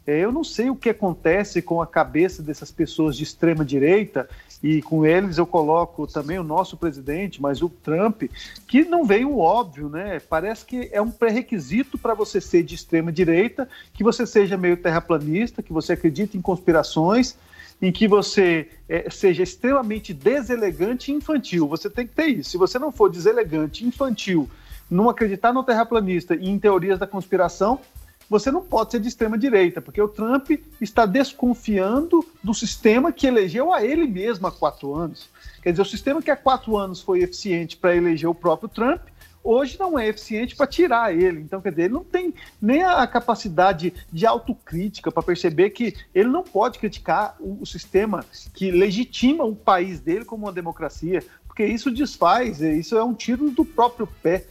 É, 0.07 0.19
eu 0.19 0.31
não 0.31 0.43
sei 0.43 0.69
o 0.69 0.75
que 0.75 0.89
acontece 0.89 1.61
com 1.61 1.81
a 1.81 1.87
cabeça 1.87 2.43
dessas 2.43 2.71
pessoas 2.71 3.17
de 3.17 3.23
extrema 3.23 3.65
direita, 3.65 4.29
e 4.61 4.81
com 4.81 5.05
eles 5.05 5.37
eu 5.37 5.45
coloco 5.45 6.07
também 6.07 6.39
o 6.39 6.43
nosso 6.43 6.77
presidente, 6.77 7.41
mas 7.41 7.61
o 7.61 7.69
Trump, 7.69 8.23
que 8.67 8.83
não 8.83 9.03
veio 9.03 9.37
óbvio, 9.37 9.89
né? 9.89 10.19
Parece 10.19 10.65
que 10.65 10.89
é 10.91 11.01
um 11.01 11.11
pré-requisito 11.11 11.97
para 11.97 12.13
você 12.13 12.39
ser 12.39 12.63
de 12.63 12.75
extrema 12.75 13.11
direita, 13.11 13.67
que 13.93 14.03
você 14.03 14.25
seja 14.25 14.57
meio 14.57 14.77
terraplanista, 14.77 15.63
que 15.63 15.73
você 15.73 15.93
acredite 15.93 16.37
em 16.37 16.41
conspirações, 16.41 17.35
em 17.81 17.91
que 17.91 18.07
você 18.07 18.69
é, 18.87 19.09
seja 19.09 19.43
extremamente 19.43 20.13
deselegante 20.13 21.11
e 21.11 21.15
infantil. 21.15 21.67
Você 21.67 21.89
tem 21.89 22.07
que 22.07 22.13
ter 22.13 22.27
isso. 22.27 22.51
Se 22.51 22.57
você 22.57 22.79
não 22.79 22.91
for 22.91 23.09
deselegante, 23.09 23.85
infantil, 23.85 24.49
não 24.89 25.09
acreditar 25.09 25.51
no 25.51 25.63
terraplanista 25.63 26.35
e 26.35 26.49
em 26.49 26.57
teorias 26.57 26.97
da 26.97 27.07
conspiração, 27.07 27.79
você 28.29 28.51
não 28.51 28.61
pode 28.61 28.91
ser 28.91 28.99
de 28.99 29.07
extrema 29.07 29.37
direita, 29.37 29.81
porque 29.81 30.01
o 30.01 30.07
Trump 30.07 30.51
está 30.81 31.05
desconfiando 31.05 32.25
do 32.43 32.53
sistema 32.53 33.11
que 33.11 33.27
elegeu 33.27 33.73
a 33.73 33.83
ele 33.83 34.07
mesmo 34.07 34.47
há 34.47 34.51
quatro 34.51 34.93
anos. 34.93 35.29
Quer 35.61 35.71
dizer, 35.71 35.81
o 35.81 35.85
sistema 35.85 36.21
que 36.21 36.31
há 36.31 36.35
quatro 36.35 36.77
anos 36.77 37.01
foi 37.01 37.21
eficiente 37.21 37.77
para 37.77 37.95
eleger 37.95 38.29
o 38.29 38.35
próprio 38.35 38.69
Trump, 38.69 39.01
hoje 39.45 39.79
não 39.79 39.97
é 39.97 40.07
eficiente 40.07 40.55
para 40.55 40.65
tirar 40.65 41.13
ele. 41.13 41.39
Então, 41.39 41.61
quer 41.61 41.69
dizer, 41.69 41.83
ele 41.83 41.93
não 41.93 42.03
tem 42.03 42.33
nem 42.59 42.83
a 42.83 43.05
capacidade 43.05 43.93
de 44.11 44.25
autocrítica 44.25 45.11
para 45.11 45.21
perceber 45.21 45.69
que 45.69 45.95
ele 46.13 46.29
não 46.29 46.43
pode 46.43 46.79
criticar 46.79 47.35
o, 47.39 47.59
o, 47.61 47.65
sistema 47.65 48.25
que 48.55 48.71
legitima 48.71 49.43
o 49.43 49.55
país 49.55 49.99
dele 49.99 50.25
como 50.25 50.45
uma 50.45 50.51
democracia, 50.51 51.23
porque 51.45 51.65
isso 51.65 51.91
desfaz, 51.91 52.59
isso 52.59 52.97
é 52.97 53.03
um 53.03 53.13
tiro 53.13 53.51
do 53.51 53.63
próprio 53.63 54.07
pé. 54.07 54.45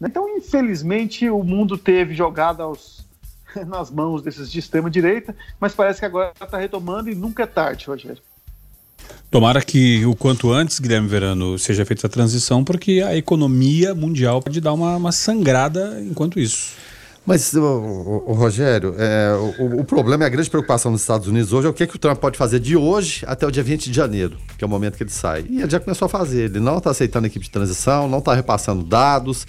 Então, 0.00 0.28
infelizmente, 0.36 1.28
o 1.30 1.42
mundo 1.42 1.78
teve 1.78 2.14
jogado 2.14 2.62
aos 2.62 3.04
nas 3.66 3.90
mãos 3.90 4.22
desses 4.22 4.50
de 4.50 4.58
extrema 4.58 4.90
direita, 4.90 5.34
mas 5.60 5.74
parece 5.74 6.00
que 6.00 6.06
agora 6.06 6.32
está 6.40 6.58
retomando 6.58 7.10
e 7.10 7.14
nunca 7.14 7.44
é 7.44 7.46
tarde, 7.46 7.86
Rogério. 7.86 8.22
Tomara 9.30 9.60
que 9.60 10.04
o 10.06 10.14
quanto 10.14 10.52
antes, 10.52 10.78
Guilherme 10.78 11.08
Verano, 11.08 11.58
seja 11.58 11.84
feita 11.84 12.06
a 12.06 12.10
transição, 12.10 12.62
porque 12.62 13.02
a 13.04 13.16
economia 13.16 13.94
mundial 13.94 14.40
pode 14.40 14.60
dar 14.60 14.72
uma, 14.72 14.96
uma 14.96 15.12
sangrada 15.12 16.00
enquanto 16.00 16.38
isso. 16.38 16.74
Mas, 17.26 17.54
o, 17.54 17.62
o, 17.62 18.30
o 18.30 18.32
Rogério, 18.34 18.94
é, 18.98 19.32
o, 19.58 19.80
o, 19.80 19.84
problema 19.84 20.24
e 20.24 20.26
a 20.26 20.28
grande 20.28 20.50
preocupação 20.50 20.92
nos 20.92 21.00
Estados 21.00 21.26
Unidos 21.26 21.54
hoje 21.54 21.66
é 21.66 21.70
o 21.70 21.72
que, 21.72 21.86
que 21.86 21.96
o 21.96 21.98
Trump 21.98 22.18
pode 22.18 22.36
fazer 22.36 22.60
de 22.60 22.76
hoje 22.76 23.24
até 23.26 23.46
o 23.46 23.50
dia 23.50 23.62
20 23.62 23.88
de 23.88 23.96
janeiro, 23.96 24.36
que 24.58 24.62
é 24.62 24.66
o 24.66 24.70
momento 24.70 24.96
que 24.96 25.02
ele 25.02 25.10
sai. 25.10 25.46
E 25.48 25.62
ele 25.62 25.70
já 25.70 25.80
começou 25.80 26.04
a 26.04 26.08
fazer. 26.08 26.44
Ele 26.44 26.60
não 26.60 26.76
está 26.78 26.90
aceitando 26.90 27.24
a 27.24 27.28
equipe 27.28 27.46
de 27.46 27.50
transição, 27.50 28.08
não 28.08 28.18
está 28.18 28.34
repassando 28.34 28.84
dados. 28.84 29.46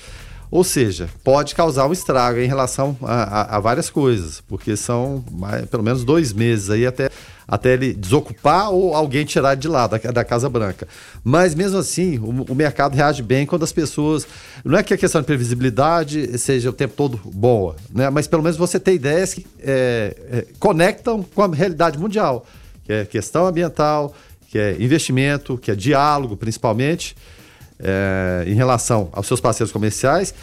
Ou 0.51 0.63
seja, 0.63 1.09
pode 1.23 1.55
causar 1.55 1.87
um 1.87 1.93
estrago 1.93 2.39
em 2.39 2.47
relação 2.47 2.97
a, 3.01 3.23
a, 3.23 3.57
a 3.57 3.59
várias 3.59 3.89
coisas, 3.89 4.41
porque 4.41 4.77
são 4.77 5.23
mais, 5.31 5.65
pelo 5.65 5.83
menos 5.83 6.03
dois 6.03 6.31
meses 6.31 6.69
aí 6.69 6.85
até, 6.85 7.09
até 7.47 7.73
ele 7.73 7.93
desocupar 7.93 8.69
ou 8.71 8.93
alguém 8.93 9.25
tirar 9.25 9.55
de 9.55 9.67
lá, 9.67 9.87
da, 9.87 9.97
da 9.97 10.23
Casa 10.23 10.47
Branca. 10.47 10.87
Mas 11.23 11.55
mesmo 11.55 11.77
assim, 11.77 12.19
o, 12.19 12.51
o, 12.51 12.55
mercado 12.55 12.95
reage 12.95 13.23
bem 13.23 13.45
quando 13.45 13.63
as 13.63 13.71
pessoas. 13.71 14.27
Não 14.63 14.77
é 14.77 14.83
que 14.83 14.93
a 14.93 14.97
questão 14.97 15.21
de 15.21 15.27
previsibilidade 15.27 16.37
seja 16.37 16.69
o 16.69 16.73
tempo 16.73 16.93
todo 16.95 17.19
boa, 17.25 17.75
né? 17.93 18.09
mas 18.09 18.27
pelo 18.27 18.43
menos 18.43 18.57
você 18.57 18.79
tem 18.79 18.95
ideias 18.95 19.33
que 19.33 19.45
é, 19.59 20.15
é, 20.29 20.45
conectam 20.59 21.23
com 21.23 21.41
a 21.41 21.47
realidade 21.47 21.97
mundial, 21.97 22.45
que 22.83 22.93
é 22.93 23.05
questão 23.05 23.47
ambiental, 23.47 24.13
que 24.49 24.59
é 24.59 24.77
investimento, 24.79 25.57
que 25.57 25.71
é 25.71 25.75
diálogo, 25.75 26.37
principalmente 26.37 27.15
é, 27.79 28.43
em 28.47 28.53
relação 28.53 29.09
aos 29.11 29.27
seus 29.27 29.39
parceiros 29.39 29.71
comerciais. 29.71 30.33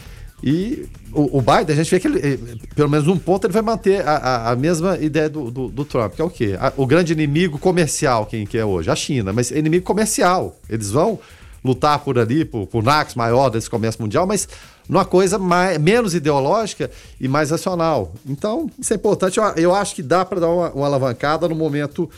E 0.42 0.88
o, 1.12 1.38
o, 1.38 1.40
Biden, 1.40 1.72
a 1.72 1.74
gente 1.74 1.90
vê 1.90 2.00
que 2.00 2.08
ele, 2.08 2.18
eh, 2.18 2.38
pelo 2.74 2.90
menos 2.90 3.06
um 3.06 3.16
ponto, 3.16 3.46
ele 3.46 3.52
vai 3.52 3.62
manter 3.62 4.04
a, 4.06 4.16
a, 4.16 4.50
a 4.50 4.56
mesma 4.56 4.98
ideia 4.98 5.30
do, 5.30 5.52
do, 5.52 5.68
do, 5.68 5.84
Trump, 5.84 6.14
que 6.14 6.20
é 6.20 6.24
o 6.24 6.30
quê? 6.30 6.56
A, 6.58 6.72
o 6.76 6.84
grande 6.84 7.12
inimigo 7.12 7.60
comercial, 7.60 8.26
quem 8.26 8.44
que 8.44 8.58
é 8.58 8.64
hoje? 8.64 8.90
A 8.90 8.96
China, 8.96 9.32
mas 9.32 9.52
é 9.52 9.58
inimigo 9.58 9.84
comercial. 9.84 10.58
Eles 10.68 10.90
vão 10.90 11.20
lutar 11.64 12.00
por 12.00 12.18
ali, 12.18 12.44
por, 12.44 12.66
por 12.66 12.82
NACS 12.82 13.14
maior 13.14 13.50
desse 13.50 13.70
comércio 13.70 14.02
mundial, 14.02 14.26
mas 14.26 14.48
numa 14.88 15.04
coisa 15.04 15.38
mais, 15.38 15.78
menos 15.78 16.12
ideológica 16.12 16.90
e 17.20 17.28
mais 17.28 17.52
racional. 17.52 18.12
Então, 18.26 18.68
isso 18.76 18.92
é 18.92 18.96
importante. 18.96 19.38
Eu, 19.38 19.44
eu 19.56 19.74
acho 19.74 19.94
que 19.94 20.02
dá 20.02 20.24
para 20.24 20.40
dar 20.40 20.48
uma, 20.48 20.70
uma 20.72 20.86
alavancada 20.86 21.48
no 21.48 21.54
momento 21.54 22.10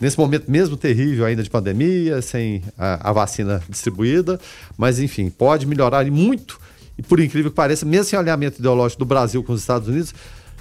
nesse 0.00 0.18
momento 0.18 0.50
mesmo 0.50 0.76
terrível 0.76 1.24
ainda 1.24 1.42
de 1.42 1.50
pandemia, 1.50 2.20
sem 2.22 2.62
a, 2.78 3.10
a, 3.10 3.12
vacina 3.12 3.62
distribuída, 3.68 4.40
mas 4.76 4.98
enfim, 4.98 5.30
pode 5.30 5.66
melhorar 5.66 6.04
muito, 6.06 6.60
e 6.98 7.02
por 7.02 7.20
incrível 7.20 7.50
que 7.50 7.56
pareça, 7.56 7.86
mesmo 7.86 8.04
sem 8.04 8.18
alinhamento 8.18 8.58
ideológico 8.58 9.00
do 9.00 9.06
Brasil 9.06 9.42
com 9.42 9.52
os 9.52 9.60
Estados 9.60 9.88
Unidos, 9.88 10.14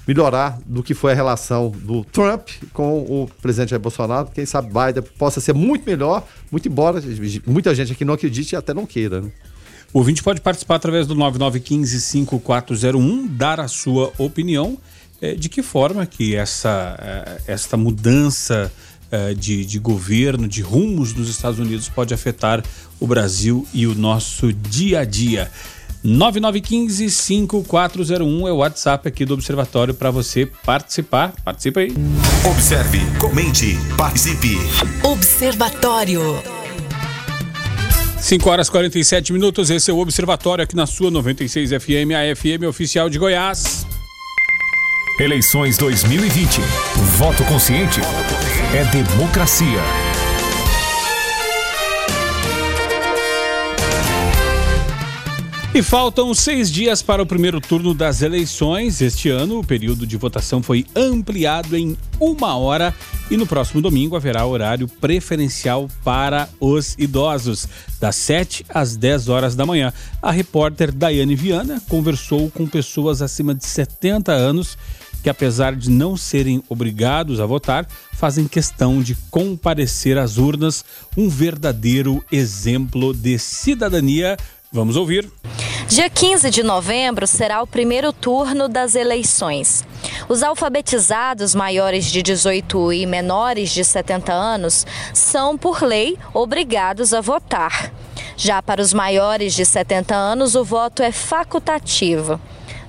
melhorar 0.07 0.59
do 0.65 0.83
que 0.83 0.93
foi 0.93 1.11
a 1.11 1.15
relação 1.15 1.69
do 1.69 2.03
Trump 2.03 2.49
com 2.73 3.01
o 3.01 3.29
presidente 3.41 3.69
Jair 3.69 3.81
Bolsonaro. 3.81 4.29
Quem 4.33 4.45
sabe 4.45 4.67
Biden 4.67 5.03
possa 5.17 5.39
ser 5.39 5.53
muito 5.53 5.85
melhor, 5.85 6.27
muito 6.51 6.67
embora 6.67 7.01
muita 7.45 7.73
gente 7.75 7.93
aqui 7.93 8.03
não 8.03 8.15
acredite 8.15 8.53
e 8.53 8.55
até 8.55 8.73
não 8.73 8.85
queira. 8.85 9.21
Né? 9.21 9.31
O 9.93 9.99
ouvinte 9.99 10.23
pode 10.23 10.41
participar 10.41 10.75
através 10.75 11.05
do 11.05 11.15
9915-5401, 11.15 13.27
dar 13.29 13.59
a 13.59 13.67
sua 13.67 14.11
opinião 14.17 14.77
é, 15.21 15.35
de 15.35 15.49
que 15.49 15.61
forma 15.61 16.03
que 16.05 16.35
essa, 16.35 16.97
é, 16.99 17.41
esta 17.53 17.77
mudança 17.77 18.71
de, 19.37 19.65
de 19.65 19.79
governo, 19.79 20.47
de 20.47 20.61
rumos 20.61 21.13
dos 21.13 21.29
Estados 21.29 21.59
Unidos 21.59 21.89
pode 21.89 22.13
afetar 22.13 22.63
o 22.99 23.07
Brasil 23.07 23.67
e 23.73 23.87
o 23.87 23.95
nosso 23.95 24.53
dia 24.53 24.99
a 25.01 25.05
dia. 25.05 25.49
9915-5401 26.05 28.47
é 28.47 28.51
o 28.51 28.57
WhatsApp 28.57 29.07
aqui 29.07 29.23
do 29.23 29.35
Observatório 29.35 29.93
para 29.93 30.09
você 30.09 30.45
participar. 30.45 31.31
Participa 31.43 31.81
aí. 31.81 31.93
Observe, 32.49 32.99
comente, 33.19 33.77
participe. 33.95 34.57
Observatório. 35.03 36.41
5 38.19 38.49
horas 38.49 38.67
e 38.67 38.71
47 38.71 39.31
minutos. 39.33 39.69
Esse 39.69 39.91
é 39.91 39.93
o 39.93 39.99
Observatório 39.99 40.63
aqui 40.63 40.75
na 40.75 40.87
sua 40.87 41.11
96 41.11 41.69
FM, 41.71 42.13
a 42.15 42.35
FM 42.35 42.63
oficial 42.67 43.07
de 43.09 43.19
Goiás. 43.19 43.85
Eleições 45.19 45.77
2020. 45.77 46.61
Voto 47.17 47.43
consciente 47.45 47.99
é 48.73 48.85
democracia. 48.85 49.81
E 55.73 55.81
faltam 55.81 56.33
seis 56.33 56.71
dias 56.71 57.01
para 57.01 57.21
o 57.21 57.25
primeiro 57.25 57.59
turno 57.59 57.93
das 57.93 58.21
eleições. 58.21 59.01
Este 59.01 59.29
ano, 59.29 59.59
o 59.59 59.63
período 59.63 60.07
de 60.07 60.15
votação 60.15 60.63
foi 60.63 60.85
ampliado 60.95 61.75
em 61.75 61.97
uma 62.17 62.55
hora 62.55 62.93
e 63.29 63.35
no 63.35 63.45
próximo 63.45 63.81
domingo 63.81 64.15
haverá 64.15 64.45
horário 64.45 64.87
preferencial 64.87 65.89
para 66.01 66.47
os 66.57 66.95
idosos, 66.97 67.67
das 67.99 68.15
7 68.15 68.65
às 68.69 68.95
10 68.95 69.27
horas 69.27 69.53
da 69.53 69.65
manhã. 69.65 69.91
A 70.21 70.31
repórter 70.31 70.93
Daiane 70.93 71.35
Viana 71.35 71.81
conversou 71.89 72.49
com 72.49 72.65
pessoas 72.65 73.21
acima 73.21 73.53
de 73.53 73.65
70 73.65 74.31
anos 74.31 74.77
que, 75.21 75.29
apesar 75.29 75.75
de 75.75 75.89
não 75.89 76.17
serem 76.17 76.63
obrigados 76.67 77.39
a 77.39 77.45
votar, 77.45 77.87
fazem 78.13 78.47
questão 78.47 79.01
de 79.01 79.15
comparecer 79.29 80.17
às 80.17 80.37
urnas, 80.37 80.83
um 81.17 81.29
verdadeiro 81.29 82.23
exemplo 82.31 83.13
de 83.13 83.37
cidadania. 83.37 84.37
Vamos 84.71 84.95
ouvir. 84.95 85.29
Dia 85.87 86.09
15 86.09 86.49
de 86.49 86.63
novembro 86.63 87.27
será 87.27 87.61
o 87.61 87.67
primeiro 87.67 88.13
turno 88.13 88.69
das 88.69 88.95
eleições. 88.95 89.85
Os 90.29 90.41
alfabetizados 90.41 91.53
maiores 91.53 92.05
de 92.05 92.21
18 92.21 92.93
e 92.93 93.05
menores 93.05 93.71
de 93.71 93.83
70 93.83 94.31
anos 94.31 94.85
são, 95.13 95.57
por 95.57 95.83
lei, 95.83 96.17
obrigados 96.33 97.13
a 97.13 97.19
votar. 97.19 97.91
Já 98.37 98.61
para 98.61 98.81
os 98.81 98.93
maiores 98.93 99.53
de 99.53 99.65
70 99.65 100.15
anos, 100.15 100.55
o 100.55 100.63
voto 100.63 101.03
é 101.03 101.11
facultativo. 101.11 102.39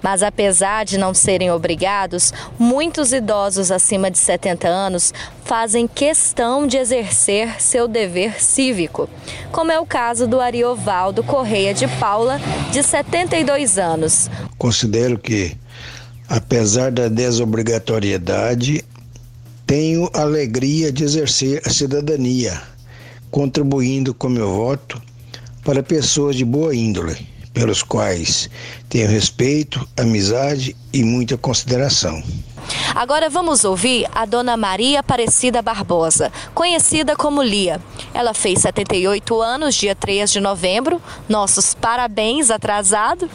Mas 0.02 0.22
apesar 0.22 0.84
de 0.84 0.98
não 0.98 1.14
serem 1.14 1.50
obrigados, 1.50 2.32
muitos 2.58 3.12
idosos 3.12 3.70
acima 3.70 4.10
de 4.10 4.18
70 4.18 4.66
anos 4.66 5.14
fazem 5.44 5.86
questão 5.86 6.66
de 6.66 6.76
exercer 6.76 7.60
seu 7.60 7.86
dever 7.86 8.42
cívico, 8.42 9.08
como 9.52 9.70
é 9.70 9.78
o 9.78 9.86
caso 9.86 10.26
do 10.26 10.40
Ariovaldo 10.40 11.22
Correia 11.22 11.72
de 11.72 11.86
Paula, 11.86 12.40
de 12.72 12.82
72 12.82 13.78
anos. 13.78 14.28
Considero 14.58 15.18
que, 15.18 15.56
apesar 16.28 16.90
da 16.90 17.08
desobrigatoriedade, 17.08 18.84
tenho 19.66 20.10
alegria 20.12 20.90
de 20.90 21.04
exercer 21.04 21.62
a 21.64 21.70
cidadania, 21.70 22.60
contribuindo 23.30 24.12
com 24.12 24.28
meu 24.28 24.50
voto 24.52 25.00
para 25.64 25.82
pessoas 25.82 26.34
de 26.34 26.44
boa 26.44 26.74
índole 26.74 27.31
pelos 27.52 27.82
quais 27.82 28.48
tenho 28.88 29.08
respeito, 29.08 29.86
amizade 29.96 30.76
e 30.92 31.02
muita 31.02 31.36
consideração. 31.36 32.22
Agora 32.94 33.28
vamos 33.28 33.64
ouvir 33.64 34.06
a 34.14 34.24
dona 34.24 34.56
Maria 34.56 35.00
Aparecida 35.00 35.62
Barbosa, 35.62 36.32
conhecida 36.54 37.16
como 37.16 37.42
Lia. 37.42 37.80
Ela 38.14 38.34
fez 38.34 38.60
78 38.60 39.40
anos, 39.40 39.74
dia 39.74 39.94
3 39.94 40.30
de 40.30 40.40
novembro. 40.40 41.00
Nossos 41.28 41.74
parabéns 41.74 42.50
atrasado. 42.50 43.28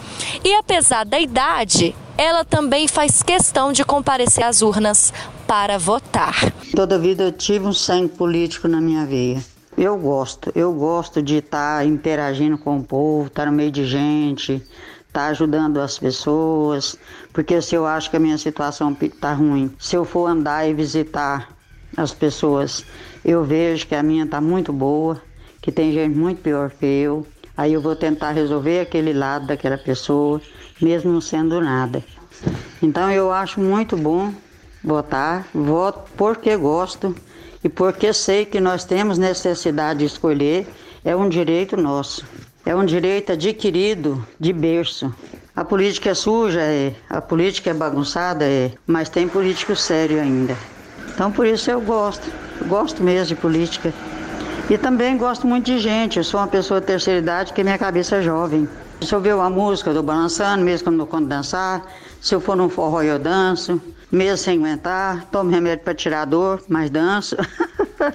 E 0.44 0.54
apesar 0.56 1.06
da 1.06 1.20
idade, 1.20 1.96
ela 2.18 2.44
também 2.46 2.88
faz 2.88 3.22
questão 3.22 3.72
de 3.72 3.84
comparecer 3.84 4.44
às 4.44 4.62
urnas 4.62 5.14
para 5.46 5.78
votar. 5.78 6.52
Toda 6.76 6.98
vida 6.98 7.24
eu 7.24 7.32
tive 7.32 7.66
um 7.66 7.74
sangue 7.74 8.10
político 8.10 8.68
na 8.68 8.82
minha 8.82 9.06
veia. 9.06 9.44
Eu 9.78 9.96
gosto, 9.96 10.52
eu 10.56 10.74
gosto 10.74 11.22
de 11.22 11.36
estar 11.36 11.86
interagindo 11.86 12.58
com 12.58 12.80
o 12.80 12.84
povo, 12.84 13.28
estar 13.28 13.46
no 13.46 13.52
meio 13.52 13.70
de 13.70 13.86
gente, 13.86 14.60
estar 15.08 15.28
ajudando 15.28 15.80
as 15.80 16.00
pessoas, 16.00 16.98
porque 17.32 17.62
se 17.62 17.76
eu 17.76 17.86
acho 17.86 18.10
que 18.10 18.18
a 18.18 18.20
minha 18.20 18.40
situação 18.40 18.98
está 19.00 19.34
ruim, 19.34 19.72
se 19.78 19.96
eu 19.96 20.04
for 20.04 20.26
andar 20.26 20.68
e 20.68 20.74
visitar 20.74 21.50
as 21.96 22.12
pessoas, 22.12 22.84
eu 23.24 23.44
vejo 23.44 23.86
que 23.86 23.94
a 23.94 24.02
minha 24.02 24.26
está 24.26 24.42
muito 24.42 24.74
boa, 24.74 25.22
que 25.62 25.72
tem 25.72 25.92
gente 25.92 26.18
muito 26.18 26.42
pior 26.42 26.72
que 26.72 26.84
eu, 26.88 27.28
aí 27.56 27.74
eu 27.74 27.82
vou 27.82 27.96
tentar 27.96 28.32
resolver 28.32 28.80
aquele 28.80 29.14
lado 29.14 29.46
daquela 29.46 29.78
pessoa, 29.78 30.42
mesmo 30.82 31.14
não 31.14 31.22
sendo 31.22 31.62
nada. 31.62 32.04
Então 32.82 33.12
eu 33.12 33.32
acho 33.32 33.60
muito 33.60 33.96
bom 33.96 34.34
votar, 34.84 35.48
voto 35.54 36.10
porque 36.18 36.58
gosto 36.58 37.16
e 37.64 37.70
porque 37.70 38.14
sei 38.14 38.46
que 38.46 38.60
nós 38.60 38.84
temos 38.84 39.18
necessidade 39.18 40.00
de 40.00 40.06
escolher, 40.06 40.68
é 41.04 41.16
um 41.16 41.28
direito 41.28 41.76
nosso. 41.76 42.26
É 42.66 42.76
um 42.76 42.86
direito 42.86 43.32
adquirido 43.32 44.26
de 44.40 44.52
berço. 44.52 45.14
A 45.56 45.64
política 45.64 46.10
é 46.10 46.14
suja, 46.14 46.62
é. 46.62 46.94
A 47.10 47.22
política 47.22 47.70
é 47.70 47.74
bagunçada, 47.74 48.46
é. 48.46 48.72
Mas 48.86 49.10
tem 49.10 49.28
político 49.28 49.76
sério 49.76 50.20
ainda. 50.20 50.56
Então 51.14 51.32
por 51.32 51.48
isso 51.48 51.72
eu 51.72 51.82
gosto. 51.82 52.30
Gosto 52.68 53.02
mesmo 53.02 53.28
de 53.28 53.36
política. 53.36 53.94
E 54.70 54.78
também 54.78 55.18
gosto 55.18 55.48
muito 55.48 55.66
de 55.66 55.80
gente. 55.80 56.18
Eu 56.18 56.24
sou 56.24 56.40
uma 56.40 56.48
pessoa 56.48 56.82
de 56.82 56.88
terceira 56.88 57.20
idade 57.20 57.54
que 57.54 57.64
minha 57.64 57.78
cabeça 57.78 58.18
é 58.18 58.22
jovem. 58.22 58.68
Se 59.02 59.16
eu 59.16 59.22
ver 59.22 59.34
uma 59.34 59.50
música, 59.50 59.90
eu 59.90 59.96
tô 59.96 60.04
balançando, 60.04 60.64
mesmo 60.64 60.86
quando 60.86 60.98
não 60.98 61.06
conto 61.06 61.28
dançar. 61.28 61.86
Se 62.20 62.36
eu 62.36 62.42
for 62.42 62.56
num 62.56 62.68
forró, 62.68 63.02
eu 63.02 63.18
danço. 63.18 63.82
Mesmo 64.12 64.38
sem 64.38 64.58
aguentar, 64.58 65.26
tomo 65.32 65.50
remédio 65.50 65.84
para 65.84 65.94
tirar 65.94 66.26
dor, 66.26 66.64
mas 66.68 66.90
danço. 66.90 67.36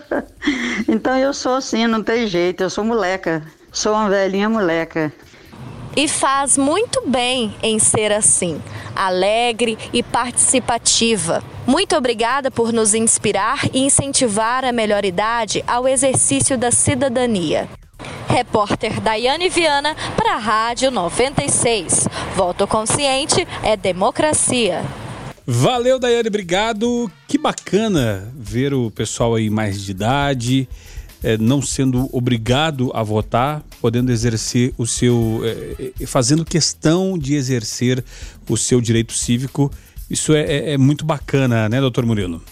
então 0.88 1.18
eu 1.18 1.34
sou 1.34 1.54
assim, 1.54 1.86
não 1.86 2.02
tem 2.02 2.26
jeito, 2.26 2.62
eu 2.62 2.70
sou 2.70 2.84
moleca. 2.84 3.42
Sou 3.70 3.94
uma 3.94 4.08
velhinha 4.08 4.48
moleca. 4.48 5.12
E 5.94 6.08
faz 6.08 6.56
muito 6.56 7.02
bem 7.06 7.54
em 7.62 7.78
ser 7.78 8.12
assim, 8.12 8.62
alegre 8.96 9.78
e 9.92 10.02
participativa. 10.02 11.42
Muito 11.66 11.94
obrigada 11.96 12.50
por 12.50 12.72
nos 12.72 12.94
inspirar 12.94 13.60
e 13.72 13.80
incentivar 13.80 14.64
a 14.64 14.72
melhor 14.72 15.04
idade 15.04 15.62
ao 15.66 15.86
exercício 15.86 16.56
da 16.56 16.70
cidadania. 16.70 17.68
Repórter 18.26 19.00
Daiane 19.00 19.50
Viana 19.50 19.94
para 20.16 20.34
a 20.34 20.38
Rádio 20.38 20.90
96. 20.90 22.08
Voto 22.34 22.66
consciente 22.66 23.46
é 23.62 23.76
democracia. 23.76 24.82
Valeu, 25.46 25.98
Daiane, 25.98 26.28
obrigado. 26.28 27.10
Que 27.26 27.36
bacana 27.36 28.32
ver 28.34 28.72
o 28.72 28.90
pessoal 28.90 29.34
aí 29.34 29.50
mais 29.50 29.82
de 29.82 29.90
idade, 29.90 30.68
é, 31.22 31.36
não 31.36 31.60
sendo 31.60 32.08
obrigado 32.12 32.92
a 32.94 33.02
votar, 33.02 33.62
podendo 33.80 34.12
exercer 34.12 34.72
o 34.78 34.86
seu. 34.86 35.40
É, 35.44 36.06
fazendo 36.06 36.44
questão 36.44 37.18
de 37.18 37.34
exercer 37.34 38.04
o 38.48 38.56
seu 38.56 38.80
direito 38.80 39.12
cívico. 39.12 39.70
Isso 40.08 40.32
é, 40.32 40.42
é, 40.42 40.72
é 40.74 40.78
muito 40.78 41.04
bacana, 41.04 41.68
né, 41.68 41.80
doutor 41.80 42.06
Murilo? 42.06 42.42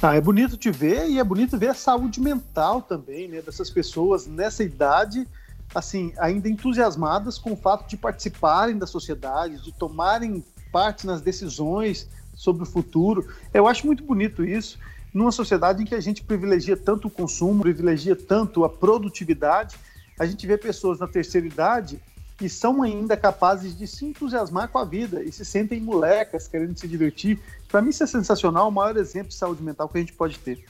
Ah, 0.00 0.14
é 0.14 0.20
bonito 0.20 0.56
te 0.56 0.70
ver 0.70 1.10
e 1.10 1.18
é 1.18 1.24
bonito 1.24 1.58
ver 1.58 1.70
a 1.70 1.74
saúde 1.74 2.20
mental 2.20 2.80
também, 2.80 3.26
né, 3.26 3.42
dessas 3.42 3.68
pessoas 3.68 4.26
nessa 4.26 4.62
idade 4.62 5.26
assim, 5.74 6.12
ainda 6.18 6.48
entusiasmadas 6.48 7.38
com 7.38 7.52
o 7.52 7.56
fato 7.56 7.88
de 7.88 7.96
participarem 7.96 8.78
da 8.78 8.86
sociedade, 8.86 9.62
de 9.62 9.72
tomarem 9.72 10.44
parte 10.72 11.06
nas 11.06 11.20
decisões 11.20 12.08
sobre 12.34 12.62
o 12.62 12.66
futuro. 12.66 13.26
Eu 13.52 13.66
acho 13.66 13.86
muito 13.86 14.02
bonito 14.02 14.44
isso, 14.44 14.78
numa 15.12 15.32
sociedade 15.32 15.82
em 15.82 15.86
que 15.86 15.94
a 15.94 16.00
gente 16.00 16.22
privilegia 16.22 16.76
tanto 16.76 17.08
o 17.08 17.10
consumo, 17.10 17.62
privilegia 17.62 18.16
tanto 18.16 18.64
a 18.64 18.68
produtividade, 18.68 19.76
a 20.18 20.26
gente 20.26 20.46
vê 20.46 20.56
pessoas 20.56 20.98
na 20.98 21.06
terceira 21.06 21.46
idade 21.46 22.00
que 22.36 22.48
são 22.48 22.82
ainda 22.82 23.16
capazes 23.16 23.76
de 23.76 23.84
se 23.86 24.04
entusiasmar 24.04 24.68
com 24.68 24.78
a 24.78 24.84
vida 24.84 25.24
e 25.24 25.32
se 25.32 25.44
sentem 25.44 25.80
molecas, 25.80 26.46
querendo 26.46 26.78
se 26.78 26.86
divertir. 26.86 27.40
Para 27.68 27.82
mim 27.82 27.90
isso 27.90 28.04
é 28.04 28.06
sensacional, 28.06 28.68
o 28.68 28.72
maior 28.72 28.96
exemplo 28.96 29.28
de 29.28 29.34
saúde 29.34 29.60
mental 29.60 29.88
que 29.88 29.98
a 29.98 30.00
gente 30.00 30.12
pode 30.12 30.38
ter. 30.38 30.64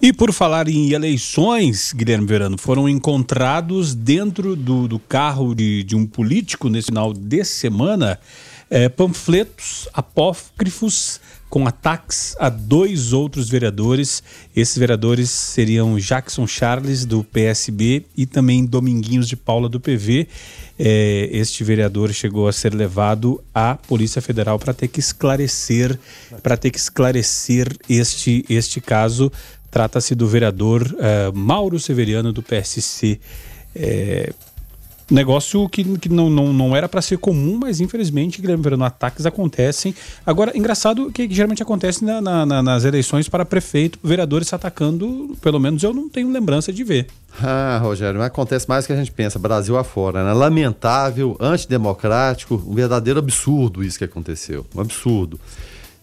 E 0.00 0.12
por 0.12 0.32
falar 0.32 0.68
em 0.68 0.92
eleições, 0.92 1.92
Guilherme 1.92 2.26
Verano, 2.26 2.58
foram 2.58 2.88
encontrados 2.88 3.94
dentro 3.94 4.54
do, 4.54 4.88
do 4.88 4.98
carro 4.98 5.54
de, 5.54 5.82
de, 5.82 5.96
um 5.96 6.06
político 6.06 6.68
nesse 6.68 6.86
final 6.86 7.12
de 7.12 7.44
semana 7.44 8.18
é, 8.70 8.88
panfletos 8.88 9.88
apócrifos 9.92 11.20
com 11.54 11.68
ataques 11.68 12.34
a 12.40 12.48
dois 12.48 13.12
outros 13.12 13.48
vereadores. 13.48 14.24
Esses 14.56 14.76
vereadores 14.76 15.30
seriam 15.30 15.96
Jackson 15.96 16.48
Charles, 16.48 17.04
do 17.04 17.22
PSB, 17.22 18.06
e 18.16 18.26
também 18.26 18.64
Dominguinhos 18.64 19.28
de 19.28 19.36
Paula, 19.36 19.68
do 19.68 19.78
PV. 19.78 20.26
É, 20.76 21.28
este 21.30 21.62
vereador 21.62 22.12
chegou 22.12 22.48
a 22.48 22.52
ser 22.52 22.74
levado 22.74 23.40
à 23.54 23.76
Polícia 23.76 24.20
Federal 24.20 24.58
para 24.58 24.74
ter 24.74 24.88
que 24.88 24.98
esclarecer, 24.98 25.96
para 26.42 26.56
ter 26.56 26.72
que 26.72 26.78
esclarecer 26.78 27.68
este, 27.88 28.44
este 28.48 28.80
caso 28.80 29.30
Trata-se 29.74 30.14
do 30.14 30.28
vereador 30.28 30.82
uh, 30.82 31.36
Mauro 31.36 31.80
Severiano, 31.80 32.32
do 32.32 32.44
PSC. 32.44 33.18
É, 33.74 34.32
negócio 35.10 35.68
que, 35.68 35.82
que 35.98 36.08
não, 36.08 36.30
não, 36.30 36.52
não 36.52 36.76
era 36.76 36.88
para 36.88 37.02
ser 37.02 37.18
comum, 37.18 37.58
mas 37.60 37.80
infelizmente, 37.80 38.40
Guilherme 38.40 38.62
Verano, 38.62 38.84
ataques 38.84 39.26
acontecem. 39.26 39.92
Agora, 40.24 40.56
engraçado 40.56 41.10
que, 41.10 41.26
que 41.26 41.34
geralmente 41.34 41.60
acontece 41.60 42.04
na, 42.04 42.20
na, 42.20 42.62
nas 42.62 42.84
eleições 42.84 43.28
para 43.28 43.44
prefeito, 43.44 43.98
vereadores 44.00 44.52
atacando, 44.52 45.36
pelo 45.42 45.58
menos 45.58 45.82
eu 45.82 45.92
não 45.92 46.08
tenho 46.08 46.30
lembrança 46.30 46.72
de 46.72 46.84
ver. 46.84 47.08
Ah, 47.42 47.80
Rogério, 47.82 48.20
mas 48.20 48.28
acontece 48.28 48.68
mais 48.68 48.84
do 48.84 48.86
que 48.86 48.92
a 48.92 48.96
gente 48.96 49.10
pensa, 49.10 49.40
Brasil 49.40 49.76
afora, 49.76 50.22
né? 50.22 50.32
Lamentável, 50.32 51.36
antidemocrático, 51.40 52.62
um 52.64 52.74
verdadeiro 52.74 53.18
absurdo 53.18 53.82
isso 53.82 53.98
que 53.98 54.04
aconteceu, 54.04 54.64
um 54.72 54.80
absurdo. 54.80 55.40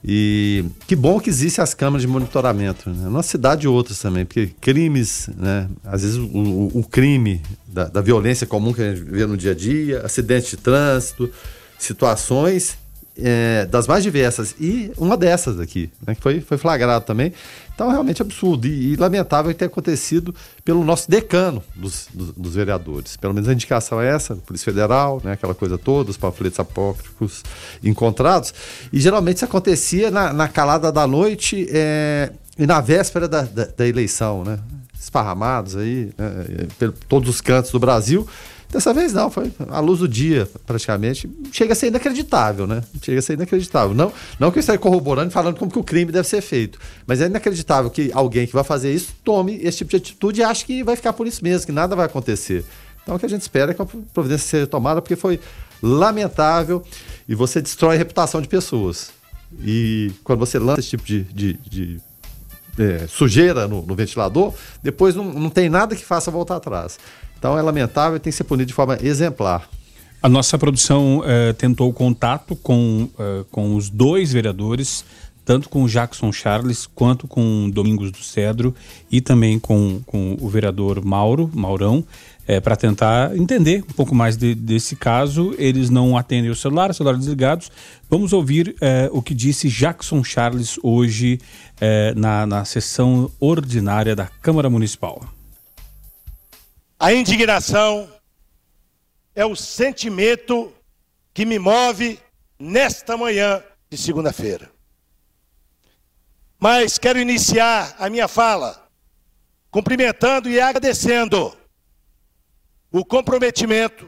E 0.04 0.66
que 0.88 0.96
bom 0.96 1.20
que 1.20 1.30
existem 1.30 1.62
as 1.62 1.76
câmeras 1.76 2.02
de 2.02 2.08
monitoramento, 2.08 2.90
né? 2.90 3.08
Nossa 3.08 3.30
cidade 3.30 3.66
e 3.66 3.68
outras 3.68 4.00
também, 4.00 4.26
porque 4.26 4.50
crimes, 4.60 5.30
né? 5.38 5.70
Às 5.84 6.02
vezes 6.02 6.18
o, 6.18 6.72
o, 6.74 6.84
crime 6.84 7.40
da, 7.68 7.86
da, 7.86 8.02
violência 8.02 8.48
comum 8.48 8.74
que 8.74 8.82
a 8.82 8.96
gente 8.96 9.04
vê 9.04 9.28
no 9.28 9.38
dia 9.38 9.52
a 9.52 9.56
dia, 9.56 10.02
acidentes 10.02 10.50
de 10.50 10.58
trânsito, 10.58 11.30
situações 11.78 12.81
é, 13.24 13.66
das 13.66 13.88
mais 13.88 14.04
diversas. 14.04 14.56
E 14.60 14.92
uma 14.98 15.16
dessas 15.16 15.60
aqui, 15.60 15.90
né, 16.06 16.16
que 16.16 16.22
foi, 16.22 16.42
foi 16.42 16.58
flagrado 16.58 17.06
também. 17.06 17.34
Então, 17.74 17.90
realmente 17.90 18.22
absurdo 18.22 18.68
e, 18.68 18.94
e 18.94 18.96
lamentável 18.96 19.54
ter 19.54 19.66
acontecido 19.66 20.36
pelo 20.64 20.84
nosso 20.84 21.10
decano 21.10 21.64
dos, 21.76 22.08
dos, 22.14 22.32
dos, 22.32 22.56
vereadores. 22.56 23.18
Pelo 23.18 23.34
menos 23.34 23.50
a 23.50 23.54
indicação 23.54 24.00
é 24.00 24.10
essa, 24.10 24.36
Polícia 24.36 24.66
Federal, 24.72 25.22
né, 25.24 25.34
aquela 25.34 25.56
coisa 25.56 25.78
toda, 25.78 26.12
os 26.12 26.18
panfletos 26.18 26.60
apócrifos 26.60 27.44
encontrados. 27.84 28.54
E 28.94 29.00
geralmente 29.00 29.38
isso 29.38 29.46
acontecia 29.46 30.12
na, 30.12 30.32
na 30.32 30.48
calada 30.48 30.92
da 30.92 31.08
noite 31.08 31.68
é, 31.72 32.32
e 32.58 32.68
na 32.68 32.82
véspera 32.82 33.28
da, 33.28 33.42
da, 33.44 33.66
da 33.66 33.88
eleição, 33.88 34.44
né? 34.44 34.60
Esparramados 35.00 35.76
aí, 35.76 36.12
né, 36.16 36.68
por 36.78 36.94
todos 37.10 37.30
os 37.30 37.42
cantos 37.42 37.72
do 37.72 37.80
Brasil. 37.80 38.28
Dessa 38.72 38.94
vez 38.94 39.12
não, 39.12 39.30
foi 39.30 39.52
à 39.70 39.80
luz 39.82 40.00
do 40.00 40.08
dia, 40.08 40.50
praticamente. 40.66 41.30
Chega 41.52 41.74
a 41.74 41.76
ser 41.76 41.88
inacreditável, 41.88 42.66
né? 42.66 42.82
Chega 43.02 43.20
a 43.20 43.22
ser 43.22 43.34
inacreditável. 43.34 43.94
Não, 43.94 44.14
não 44.40 44.50
que 44.50 44.58
eu 44.58 44.62
esteja 44.62 44.78
corroborando 44.80 45.30
e 45.30 45.34
falando 45.34 45.58
como 45.58 45.70
que 45.70 45.78
o 45.78 45.84
crime 45.84 46.12
deve 46.12 46.28
ser 46.28 46.42
feito, 46.42 46.80
mas 47.06 47.20
é 47.20 47.26
inacreditável 47.26 47.92
que 47.92 48.10
alguém 48.14 48.48
que 48.48 48.54
vai 48.54 48.64
fazer 48.64 48.94
isso 48.94 49.14
tome 49.24 49.60
esse 49.62 49.80
tipo 49.80 49.92
de 49.92 49.98
atitude 49.98 50.40
e 50.40 50.44
ache 50.44 50.66
que 50.66 50.84
vai 50.84 50.96
ficar 50.96 51.12
por 51.12 51.28
isso 51.28 51.44
mesmo, 51.44 51.66
que 51.66 51.72
nada 51.72 51.96
vai 51.96 52.06
acontecer. 52.06 52.64
Então 53.04 53.16
o 53.16 53.20
que 53.20 53.26
a 53.26 53.30
gente 53.30 53.42
espera 53.42 53.72
é 53.72 53.74
que 53.74 53.82
a 53.82 53.86
providência 54.14 54.48
seja 54.48 54.68
tomada, 54.68 55.02
porque 55.02 55.18
foi 55.18 55.40
lamentável 55.82 56.84
e 57.28 57.36
você 57.36 57.62
destrói 57.62 57.96
a 57.96 57.98
reputação 57.98 58.42
de 58.42 58.48
pessoas. 58.48 59.12
E 59.64 60.12
quando 60.24 60.40
você 60.40 60.58
lança 60.58 60.80
esse 60.80 60.90
tipo 60.90 61.04
de, 61.04 61.24
de, 61.24 61.54
de 61.70 62.02
é, 62.80 63.06
sujeira 63.08 63.68
no, 63.68 63.86
no, 63.86 63.96
ventilador, 63.96 64.54
depois 64.82 65.16
não, 65.16 65.26
não 65.26 65.50
tem 65.50 65.70
nada 65.70 65.96
que 65.96 66.06
faça 66.06 66.32
voltar 66.32 66.56
atrás. 66.56 66.98
Então 67.42 67.58
é 67.58 67.62
lamentável 67.64 68.18
e 68.18 68.20
tem 68.20 68.30
que 68.30 68.38
ser 68.38 68.44
punido 68.44 68.68
de 68.68 68.74
forma 68.76 69.00
exemplar. 69.02 69.68
A 70.22 70.30
nossa 70.30 70.60
produção 70.60 71.24
eh, 71.26 71.54
tentou 71.54 71.92
contato 71.92 72.56
com, 72.56 73.10
eh, 73.18 73.44
com 73.50 73.76
os 73.76 73.90
dois 73.90 74.32
vereadores, 74.32 75.04
tanto 75.44 75.68
com 75.68 75.84
o 75.84 75.88
Jackson 75.88 76.32
Charles 76.32 76.86
quanto 76.86 77.28
com 77.28 77.68
Domingos 77.72 78.12
do 78.12 78.20
Cedro 78.20 78.76
e 79.12 79.20
também 79.22 79.58
com, 79.58 80.02
com 80.06 80.38
o 80.40 80.48
vereador 80.48 81.04
Mauro, 81.04 81.50
Maurão, 81.52 82.06
é, 82.48 82.60
para 82.60 82.76
tentar 82.76 83.36
entender 83.36 83.84
um 83.90 83.94
pouco 83.94 84.14
mais 84.14 84.38
de, 84.38 84.54
desse 84.54 84.96
caso. 84.96 85.56
Eles 85.58 85.90
não 85.90 86.16
atendem 86.16 86.52
o 86.52 86.56
celular, 86.56 86.94
celulares 86.94 87.22
desligados. 87.22 87.72
Vamos 88.08 88.34
ouvir 88.34 88.76
o 89.12 89.20
que 89.20 89.34
disse 89.34 89.68
Jackson 89.68 90.24
Charles 90.24 90.78
hoje 90.84 91.40
na, 92.16 92.46
na 92.46 92.66
sessão 92.66 93.32
ordinária 93.40 94.16
da 94.16 94.28
Câmara 94.28 94.70
Municipal. 94.70 95.24
A 97.02 97.12
indignação 97.12 98.08
é 99.34 99.44
o 99.44 99.56
sentimento 99.56 100.72
que 101.34 101.48
me 101.48 101.58
move 101.58 102.20
nesta 102.60 103.18
manhã 103.18 103.64
de 103.90 103.98
segunda-feira. 103.98 104.72
Mas 106.60 107.00
quero 107.00 107.18
iniciar 107.18 107.96
a 107.98 108.08
minha 108.08 108.28
fala 108.28 108.88
cumprimentando 109.72 110.48
e 110.48 110.62
agradecendo 110.62 111.58
o 112.92 113.04
comprometimento, 113.04 114.08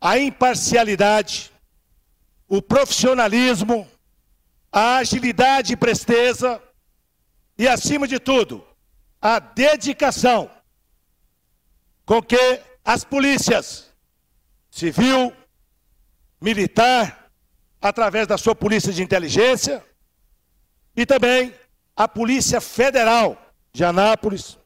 a 0.00 0.18
imparcialidade, 0.18 1.52
o 2.48 2.60
profissionalismo, 2.60 3.88
a 4.72 4.96
agilidade 4.96 5.74
e 5.74 5.76
presteza 5.76 6.60
e, 7.56 7.68
acima 7.68 8.08
de 8.08 8.18
tudo, 8.18 8.66
a 9.22 9.38
dedicação 9.38 10.50
com 12.04 12.22
que 12.22 12.60
as 12.84 13.04
polícias 13.04 13.92
civil, 14.70 15.32
militar, 16.40 17.30
através 17.80 18.26
da 18.26 18.36
sua 18.36 18.54
polícia 18.54 18.92
de 18.92 19.02
inteligência 19.02 19.84
e 20.96 21.06
também 21.06 21.54
a 21.96 22.08
Polícia 22.08 22.60
Federal 22.60 23.40
de 23.72 23.84
Anápolis, 23.84 24.58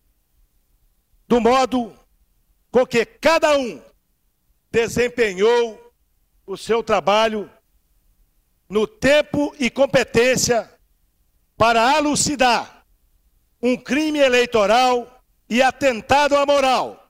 do 1.27 1.40
modo 1.40 1.94
com 2.70 2.87
que 2.87 3.05
cada 3.05 3.57
um 3.57 3.83
desempenhou 4.70 5.92
o 6.46 6.57
seu 6.57 6.83
trabalho 6.83 7.51
no 8.68 8.87
tempo 8.87 9.55
e 9.59 9.70
competência 9.70 10.70
para 11.57 11.96
alucidar 11.96 12.85
um 13.62 13.77
crime 13.77 14.18
eleitoral 14.18 15.22
e 15.48 15.62
atentado 15.62 16.37
à 16.37 16.46
moral 16.46 17.07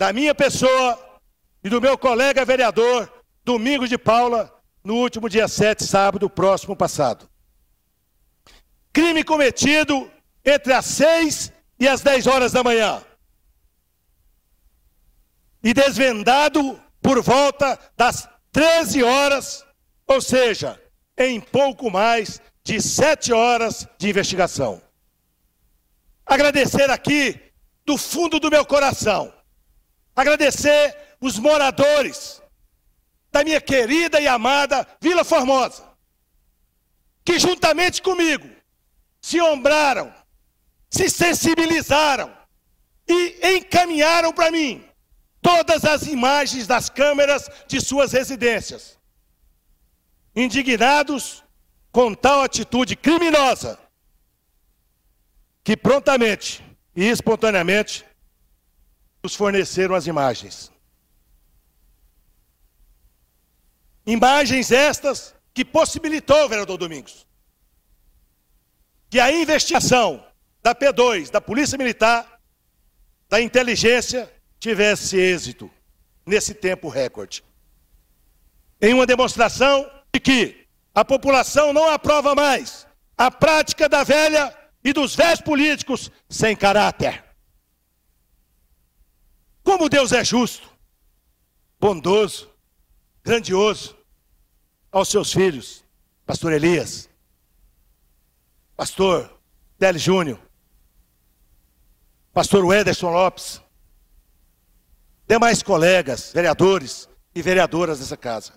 da 0.00 0.14
minha 0.14 0.34
pessoa 0.34 0.98
e 1.62 1.68
do 1.68 1.78
meu 1.78 1.98
colega 1.98 2.42
vereador 2.42 3.12
Domingos 3.44 3.90
de 3.90 3.98
Paula 3.98 4.50
no 4.82 4.94
último 4.94 5.28
dia 5.28 5.46
7, 5.46 5.84
sábado 5.84 6.30
próximo 6.30 6.74
passado. 6.74 7.28
Crime 8.94 9.22
cometido 9.22 10.10
entre 10.42 10.72
as 10.72 10.86
6 10.86 11.52
e 11.78 11.86
as 11.86 12.00
10 12.00 12.26
horas 12.28 12.50
da 12.50 12.64
manhã 12.64 13.04
e 15.62 15.74
desvendado 15.74 16.82
por 17.02 17.20
volta 17.20 17.78
das 17.94 18.26
13 18.52 19.02
horas, 19.02 19.66
ou 20.06 20.22
seja, 20.22 20.80
em 21.14 21.38
pouco 21.38 21.90
mais 21.90 22.40
de 22.64 22.80
sete 22.80 23.34
horas 23.34 23.86
de 23.98 24.08
investigação. 24.08 24.80
Agradecer 26.24 26.88
aqui 26.88 27.38
do 27.84 27.98
fundo 27.98 28.40
do 28.40 28.50
meu 28.50 28.64
coração, 28.64 29.30
agradecer 30.20 30.96
os 31.20 31.38
moradores 31.38 32.42
da 33.32 33.44
minha 33.44 33.60
querida 33.60 34.20
e 34.20 34.26
amada 34.26 34.86
Vila 35.00 35.24
Formosa, 35.24 35.84
que 37.24 37.38
juntamente 37.38 38.02
comigo 38.02 38.48
se 39.20 39.40
ombraram, 39.40 40.12
se 40.90 41.08
sensibilizaram 41.08 42.34
e 43.08 43.56
encaminharam 43.56 44.32
para 44.32 44.50
mim 44.50 44.84
todas 45.40 45.84
as 45.84 46.06
imagens 46.06 46.66
das 46.66 46.88
câmeras 46.88 47.48
de 47.66 47.80
suas 47.80 48.12
residências. 48.12 48.98
Indignados 50.34 51.42
com 51.92 52.14
tal 52.14 52.42
atitude 52.42 52.94
criminosa, 52.94 53.78
que 55.64 55.76
prontamente 55.76 56.64
e 56.94 57.04
espontaneamente 57.04 58.04
nos 59.22 59.34
forneceram 59.34 59.94
as 59.94 60.06
imagens. 60.06 60.70
Imagens 64.06 64.70
estas 64.70 65.34
que 65.52 65.64
possibilitou, 65.64 66.48
vereador 66.48 66.78
Domingos, 66.78 67.26
que 69.08 69.20
a 69.20 69.30
investigação 69.30 70.24
da 70.62 70.74
P2, 70.74 71.30
da 71.30 71.40
Polícia 71.40 71.76
Militar, 71.76 72.40
da 73.28 73.40
inteligência 73.40 74.32
tivesse 74.58 75.16
êxito 75.16 75.70
nesse 76.26 76.54
tempo 76.54 76.88
recorde. 76.88 77.44
Em 78.80 78.94
uma 78.94 79.06
demonstração 79.06 79.90
de 80.12 80.20
que 80.20 80.66
a 80.94 81.04
população 81.04 81.72
não 81.72 81.88
aprova 81.88 82.34
mais 82.34 82.86
a 83.16 83.30
prática 83.30 83.88
da 83.88 84.02
velha 84.02 84.56
e 84.82 84.92
dos 84.92 85.14
velhos 85.14 85.40
políticos 85.40 86.10
sem 86.28 86.56
caráter. 86.56 87.29
Como 89.62 89.88
Deus 89.88 90.12
é 90.12 90.24
justo, 90.24 90.68
bondoso, 91.78 92.48
grandioso 93.22 93.96
aos 94.90 95.08
seus 95.08 95.32
filhos, 95.32 95.84
pastor 96.26 96.52
Elias, 96.52 97.08
pastor 98.76 99.38
Délio 99.78 100.00
Júnior, 100.00 100.40
pastor 102.32 102.64
Wederson 102.64 103.10
Lopes, 103.10 103.60
demais 105.26 105.62
colegas, 105.62 106.32
vereadores 106.32 107.08
e 107.34 107.42
vereadoras 107.42 108.00
dessa 108.00 108.16
casa. 108.16 108.54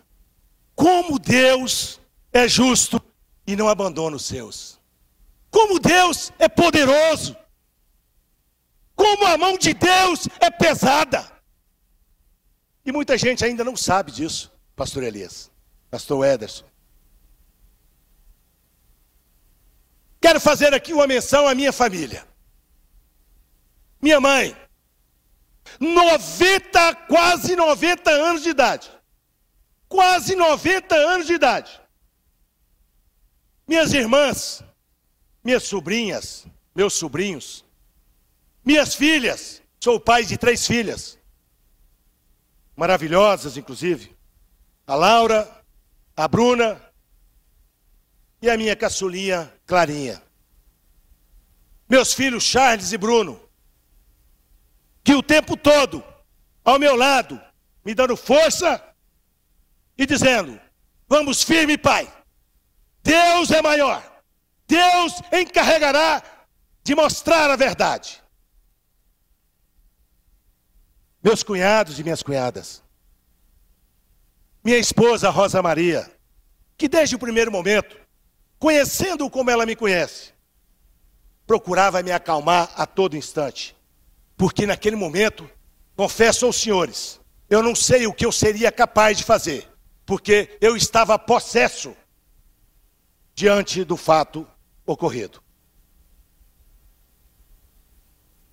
Como 0.75 1.19
Deus 1.19 1.99
é 2.31 2.47
justo 2.47 3.01
e 3.45 3.55
não 3.55 3.69
abandona 3.69 4.15
os 4.15 4.25
seus. 4.25 4.79
Como 5.51 5.79
Deus 5.79 6.31
é 6.39 6.49
poderoso. 6.49 7.37
Como 9.03 9.25
a 9.25 9.37
mão 9.37 9.57
de 9.57 9.73
Deus 9.73 10.29
é 10.39 10.49
pesada. 10.49 11.29
E 12.85 12.91
muita 12.93 13.17
gente 13.17 13.43
ainda 13.43 13.61
não 13.61 13.75
sabe 13.75 14.13
disso, 14.13 14.49
pastor 14.77 15.03
Elias, 15.03 15.51
pastor 15.91 16.25
Ederson. 16.25 16.63
Quero 20.21 20.39
fazer 20.39 20.73
aqui 20.73 20.93
uma 20.93 21.05
menção 21.05 21.45
à 21.49 21.53
minha 21.53 21.73
família. 21.73 22.25
Minha 24.01 24.21
mãe, 24.21 24.55
90, 25.81 26.95
quase 27.09 27.57
90 27.57 28.09
anos 28.09 28.41
de 28.41 28.51
idade. 28.51 28.89
Quase 29.89 30.33
90 30.33 30.95
anos 30.95 31.27
de 31.27 31.33
idade. 31.33 31.81
Minhas 33.67 33.91
irmãs, 33.91 34.63
minhas 35.43 35.63
sobrinhas, 35.63 36.47
meus 36.73 36.93
sobrinhos, 36.93 37.65
minhas 38.63 38.95
filhas, 38.95 39.61
sou 39.79 39.99
pai 39.99 40.25
de 40.25 40.37
três 40.37 40.65
filhas, 40.65 41.19
maravilhosas, 42.75 43.57
inclusive. 43.57 44.15
A 44.85 44.95
Laura, 44.95 45.49
a 46.15 46.27
Bruna 46.27 46.81
e 48.41 48.49
a 48.49 48.57
minha 48.57 48.75
caçulinha 48.75 49.53
Clarinha. 49.65 50.21
Meus 51.87 52.13
filhos 52.13 52.43
Charles 52.43 52.91
e 52.91 52.97
Bruno, 52.97 53.39
que 55.03 55.13
o 55.13 55.21
tempo 55.21 55.55
todo, 55.55 56.03
ao 56.63 56.79
meu 56.79 56.95
lado, 56.95 57.39
me 57.83 57.93
dando 57.93 58.15
força 58.15 58.81
e 59.97 60.05
dizendo: 60.05 60.59
Vamos 61.07 61.43
firme, 61.43 61.77
Pai. 61.77 62.11
Deus 63.03 63.51
é 63.51 63.61
maior. 63.61 64.01
Deus 64.65 65.21
encarregará 65.31 66.23
de 66.83 66.95
mostrar 66.95 67.49
a 67.49 67.55
verdade. 67.55 68.22
Meus 71.23 71.41
cunhados 71.41 71.97
e 71.99 72.03
minhas 72.03 72.21
cunhadas. 72.21 72.83
Minha 74.63 74.77
esposa 74.77 75.29
Rosa 75.29 75.61
Maria, 75.61 76.11
que 76.77 76.87
desde 76.87 77.15
o 77.15 77.19
primeiro 77.19 77.51
momento, 77.51 77.97
conhecendo 78.59 79.29
como 79.29 79.49
ela 79.49 79.65
me 79.65 79.75
conhece, 79.75 80.33
procurava 81.47 82.03
me 82.03 82.11
acalmar 82.11 82.71
a 82.75 82.85
todo 82.85 83.15
instante 83.15 83.75
porque 84.43 84.65
naquele 84.65 84.95
momento, 84.95 85.49
confesso 85.95 86.45
aos 86.45 86.57
senhores, 86.57 87.19
eu 87.49 87.61
não 87.61 87.75
sei 87.75 88.07
o 88.07 88.13
que 88.13 88.25
eu 88.25 88.31
seria 88.31 88.71
capaz 88.71 89.17
de 89.17 89.23
fazer, 89.23 89.67
porque 90.05 90.57
eu 90.59 90.75
estava 90.75 91.17
possesso 91.17 91.95
diante 93.33 93.83
do 93.83 93.95
fato 93.95 94.47
ocorrido. 94.85 95.41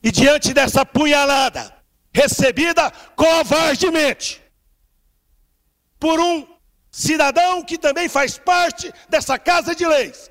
E 0.03 0.11
diante 0.11 0.55
dessa 0.55 0.85
punhalada, 0.87 1.75
recebida 2.13 2.91
covardemente, 3.15 4.43
por 5.99 6.19
um 6.19 6.47
cidadão 6.91 7.63
que 7.63 7.79
também 7.79 8.09
faz 8.09 8.39
parte 8.39 8.93
dessa 9.09 9.39
casa 9.39 9.75
de 9.75 9.87
leis, 9.87 10.31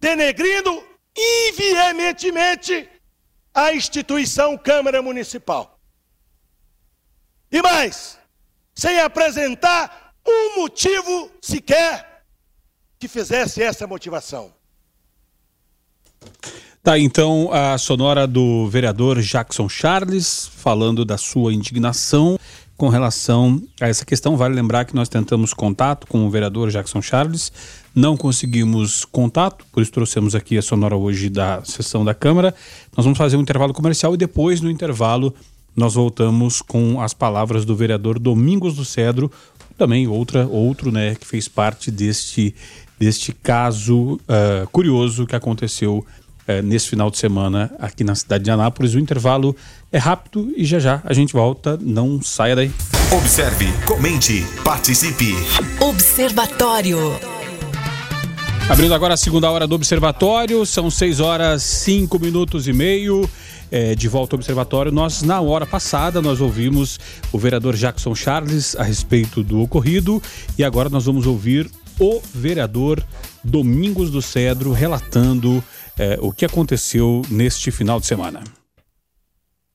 denegrindo 0.00 0.82
e 1.16 1.52
veementemente 1.52 2.88
a 3.54 3.72
instituição 3.72 4.56
Câmara 4.56 5.02
Municipal. 5.02 5.78
E 7.50 7.60
mais, 7.60 8.18
sem 8.74 8.98
apresentar 8.98 10.14
um 10.26 10.56
motivo 10.56 11.30
sequer 11.40 12.24
que 12.98 13.06
fizesse 13.08 13.62
essa 13.62 13.86
motivação. 13.86 14.54
Tá, 16.82 16.98
então 16.98 17.48
a 17.52 17.78
sonora 17.78 18.26
do 18.26 18.66
vereador 18.68 19.20
Jackson 19.20 19.68
Charles 19.68 20.50
falando 20.56 21.04
da 21.04 21.16
sua 21.16 21.54
indignação 21.54 22.36
com 22.76 22.88
relação 22.88 23.62
a 23.80 23.86
essa 23.86 24.04
questão. 24.04 24.36
Vale 24.36 24.56
lembrar 24.56 24.84
que 24.84 24.92
nós 24.92 25.08
tentamos 25.08 25.54
contato 25.54 26.08
com 26.08 26.26
o 26.26 26.30
vereador 26.30 26.70
Jackson 26.70 27.00
Charles, 27.00 27.52
não 27.94 28.16
conseguimos 28.16 29.04
contato, 29.04 29.64
por 29.70 29.80
isso 29.80 29.92
trouxemos 29.92 30.34
aqui 30.34 30.58
a 30.58 30.62
sonora 30.62 30.96
hoje 30.96 31.30
da 31.30 31.62
sessão 31.64 32.04
da 32.04 32.14
Câmara. 32.14 32.52
Nós 32.96 33.04
vamos 33.04 33.16
fazer 33.16 33.36
um 33.36 33.42
intervalo 33.42 33.72
comercial 33.72 34.14
e 34.14 34.16
depois, 34.16 34.60
no 34.60 34.68
intervalo, 34.68 35.32
nós 35.76 35.94
voltamos 35.94 36.60
com 36.60 37.00
as 37.00 37.14
palavras 37.14 37.64
do 37.64 37.76
vereador 37.76 38.18
Domingos 38.18 38.74
do 38.74 38.84
Cedro, 38.84 39.30
também 39.78 40.08
outra, 40.08 40.48
outro 40.48 40.90
né, 40.90 41.14
que 41.14 41.26
fez 41.28 41.46
parte 41.46 41.92
deste, 41.92 42.52
deste 42.98 43.32
caso 43.32 44.14
uh, 44.14 44.66
curioso 44.72 45.28
que 45.28 45.36
aconteceu 45.36 46.04
é, 46.52 46.62
nesse 46.62 46.88
final 46.88 47.10
de 47.10 47.18
semana 47.18 47.70
aqui 47.78 48.04
na 48.04 48.14
cidade 48.14 48.44
de 48.44 48.50
Anápolis. 48.50 48.94
O 48.94 48.98
intervalo 48.98 49.56
é 49.90 49.98
rápido 49.98 50.52
e 50.56 50.64
já 50.64 50.78
já 50.78 51.00
a 51.04 51.12
gente 51.12 51.32
volta. 51.32 51.78
Não 51.80 52.20
saia 52.20 52.54
daí. 52.54 52.70
Observe, 53.10 53.66
comente, 53.86 54.44
participe. 54.64 55.34
Observatório. 55.80 56.98
Abrindo 58.68 58.94
agora 58.94 59.14
a 59.14 59.16
segunda 59.16 59.50
hora 59.50 59.66
do 59.66 59.74
Observatório, 59.74 60.64
são 60.64 60.90
6 60.90 61.20
horas 61.20 61.62
5 61.62 62.18
minutos 62.18 62.68
e 62.68 62.72
meio. 62.72 63.28
É, 63.70 63.94
de 63.94 64.06
volta 64.06 64.36
ao 64.36 64.38
Observatório, 64.38 64.92
nós, 64.92 65.22
na 65.22 65.40
hora 65.40 65.64
passada, 65.64 66.20
nós 66.20 66.42
ouvimos 66.42 67.00
o 67.32 67.38
vereador 67.38 67.74
Jackson 67.74 68.14
Charles 68.14 68.76
a 68.76 68.82
respeito 68.82 69.42
do 69.42 69.62
ocorrido 69.62 70.22
e 70.58 70.64
agora 70.64 70.90
nós 70.90 71.06
vamos 71.06 71.26
ouvir 71.26 71.70
o 71.98 72.20
vereador 72.34 73.02
Domingos 73.42 74.10
do 74.10 74.20
Cedro 74.20 74.72
relatando 74.72 75.64
é, 76.02 76.18
o 76.20 76.32
que 76.32 76.44
aconteceu 76.44 77.22
neste 77.30 77.70
final 77.70 78.00
de 78.00 78.06
semana. 78.06 78.42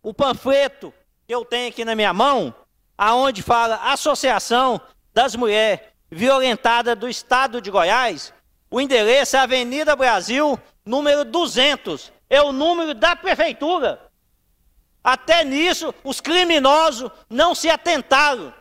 O 0.03 0.13
panfleto 0.13 0.93
que 1.25 1.34
eu 1.34 1.45
tenho 1.45 1.69
aqui 1.69 1.86
na 1.86 1.95
minha 1.95 2.13
mão, 2.13 2.53
aonde 2.97 3.41
fala 3.41 3.91
Associação 3.93 4.82
das 5.13 5.36
Mulheres 5.36 5.80
Violentadas 6.11 6.97
do 6.97 7.07
Estado 7.07 7.61
de 7.61 7.71
Goiás, 7.71 8.34
o 8.69 8.82
endereço 8.82 9.38
é 9.38 9.39
Avenida 9.39 9.95
Brasil, 9.95 10.59
número 10.86 11.23
200, 11.23 12.11
é 12.30 12.41
o 12.41 12.51
número 12.51 12.93
da 12.93 13.15
prefeitura. 13.15 14.01
Até 15.01 15.45
nisso, 15.45 15.93
os 16.03 16.19
criminosos 16.19 17.09
não 17.30 17.55
se 17.55 17.69
atentaram. 17.69 18.53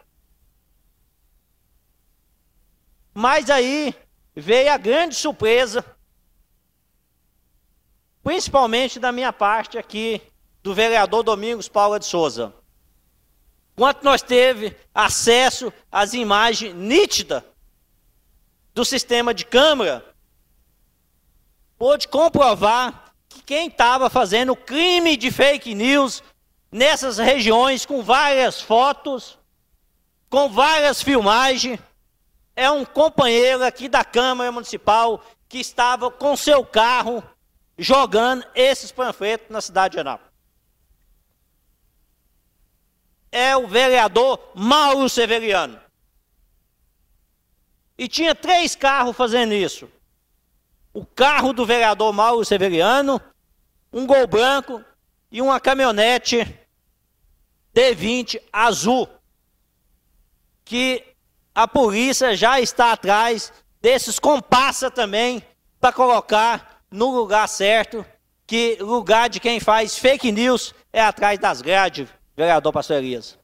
Mas 3.12 3.50
aí 3.50 3.94
veio 4.34 4.72
a 4.72 4.76
grande 4.76 5.16
surpresa 5.16 5.84
principalmente 8.26 8.98
da 8.98 9.12
minha 9.12 9.32
parte 9.32 9.78
aqui, 9.78 10.20
do 10.60 10.74
vereador 10.74 11.22
Domingos 11.22 11.68
Paula 11.68 11.96
de 11.96 12.06
Souza. 12.06 12.52
Quanto 13.76 14.02
nós 14.02 14.20
teve 14.20 14.76
acesso 14.92 15.72
às 15.92 16.12
imagens 16.12 16.74
nítidas 16.74 17.44
do 18.74 18.84
sistema 18.84 19.32
de 19.32 19.46
câmera, 19.46 20.04
pôde 21.78 22.08
comprovar 22.08 23.14
que 23.28 23.44
quem 23.44 23.68
estava 23.68 24.10
fazendo 24.10 24.56
crime 24.56 25.16
de 25.16 25.30
fake 25.30 25.72
news 25.72 26.20
nessas 26.72 27.18
regiões 27.18 27.86
com 27.86 28.02
várias 28.02 28.60
fotos, 28.60 29.38
com 30.28 30.48
várias 30.48 31.00
filmagens, 31.00 31.78
é 32.56 32.68
um 32.68 32.84
companheiro 32.84 33.64
aqui 33.64 33.88
da 33.88 34.04
Câmara 34.04 34.50
Municipal 34.50 35.22
que 35.48 35.58
estava 35.58 36.10
com 36.10 36.36
seu 36.36 36.64
carro 36.66 37.22
jogando 37.78 38.46
esses 38.54 38.90
panfletos 38.90 39.48
na 39.50 39.60
cidade 39.60 39.92
de 39.92 40.00
Anápolis. 40.00 40.32
É 43.30 43.56
o 43.56 43.66
vereador 43.66 44.52
Mauro 44.54 45.08
Severiano. 45.08 45.78
E 47.98 48.08
tinha 48.08 48.34
três 48.34 48.74
carros 48.74 49.16
fazendo 49.16 49.52
isso. 49.52 49.90
O 50.92 51.04
carro 51.04 51.52
do 51.52 51.66
vereador 51.66 52.12
Mauro 52.12 52.44
Severiano, 52.44 53.20
um 53.92 54.06
gol 54.06 54.26
branco 54.26 54.82
e 55.30 55.42
uma 55.42 55.60
caminhonete 55.60 56.58
D20 57.74 58.40
azul. 58.52 59.08
Que 60.64 61.04
a 61.54 61.68
polícia 61.68 62.36
já 62.36 62.60
está 62.60 62.92
atrás 62.92 63.52
desses 63.80 64.18
compassa 64.18 64.90
também 64.90 65.42
para 65.78 65.92
colocar 65.92 66.75
no 66.91 67.11
lugar 67.11 67.49
certo, 67.49 68.05
que 68.47 68.76
lugar 68.80 69.28
de 69.28 69.41
quem 69.41 69.59
faz 69.59 69.99
fake 69.99 70.30
news 70.30 70.74
é 70.93 71.03
atrás 71.03 71.39
das 71.39 71.61
grades, 71.61 72.09
vereador 72.37 72.72
Pastor 72.72 72.97
Elias. 72.97 73.39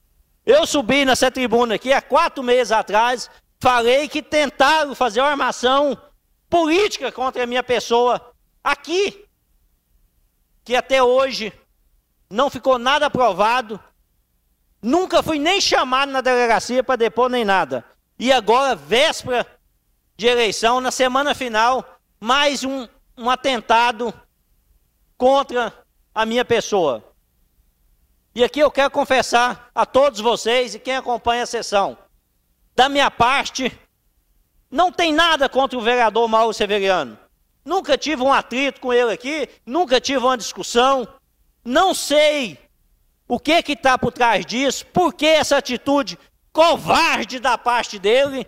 Eu 0.45 0.67
subi 0.67 1.05
nessa 1.05 1.31
tribuna 1.31 1.75
aqui 1.75 1.93
há 1.93 2.01
quatro 2.03 2.43
meses 2.43 2.73
atrás, 2.73 3.31
falei 3.61 4.09
que 4.09 4.23
tentaram 4.23 4.95
fazer 4.95 5.21
uma 5.21 5.31
armação 5.31 5.97
política 6.49 7.11
contra 7.11 7.45
a 7.45 7.47
minha 7.47 7.63
pessoa 7.63 8.33
aqui, 8.63 9.25
que 10.65 10.77
até 10.77 11.03
hoje 11.03 11.53
não 12.29 12.49
ficou 12.51 12.79
nada 12.79 13.07
aprovado, 13.07 13.79
nunca 14.81 15.23
fui 15.23 15.39
nem 15.39 15.61
chamado 15.61 16.11
na 16.11 16.21
delegacia 16.21 16.83
para 16.83 16.97
depor 16.97 17.29
nem 17.29 17.45
nada. 17.45 17.85
E 18.19 18.33
agora, 18.33 18.75
véspera 18.75 19.47
de 20.17 20.27
eleição, 20.27 20.81
na 20.81 20.91
semana 20.91 21.35
final, 21.35 21.99
mais 22.21 22.65
um, 22.65 22.87
um 23.17 23.29
atentado 23.29 24.13
contra 25.17 25.73
a 26.15 26.27
minha 26.27 26.45
pessoa. 26.45 27.05
E 28.35 28.43
aqui 28.43 28.61
eu 28.61 28.71
quero 28.71 28.91
confessar 28.91 29.71
a 29.75 29.85
todos 29.85 30.21
vocês 30.21 30.75
e 30.75 30.79
quem 30.79 30.97
acompanha 30.97 31.43
a 31.43 31.47
sessão, 31.47 31.99
da 32.75 32.89
minha 32.89 33.11
parte, 33.11 33.71
não 34.71 34.91
tem 34.91 35.13
nada 35.13 35.49
contra 35.49 35.79
o 35.79 35.83
vereador 35.83 36.27
Mauro 36.29 36.55
Severiano. 36.55 37.19
Nunca 37.65 37.99
tive 37.99 38.23
um 38.23 38.33
atrito 38.33 38.81
com 38.81 38.93
ele 38.93 39.13
aqui, 39.13 39.49
nunca 39.67 40.01
tive 40.01 40.25
uma 40.25 40.37
discussão. 40.37 41.07
Não 41.65 41.95
sei 41.95 42.59
o 43.29 43.39
que 43.39 43.53
está 43.69 43.97
por 43.97 44.13
trás 44.13 44.45
disso, 44.45 44.87
por 44.87 45.13
que 45.13 45.27
essa 45.27 45.59
atitude 45.59 46.19
covarde 46.53 47.39
da 47.39 47.57
parte 47.57 47.99
dele 47.99 48.47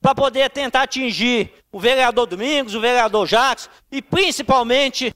para 0.00 0.14
poder 0.14 0.50
tentar 0.50 0.82
atingir 0.82 1.50
o 1.70 1.78
vereador 1.78 2.26
Domingos, 2.26 2.74
o 2.74 2.80
vereador 2.80 3.26
Jacques 3.26 3.68
e 3.92 4.00
principalmente. 4.00 5.12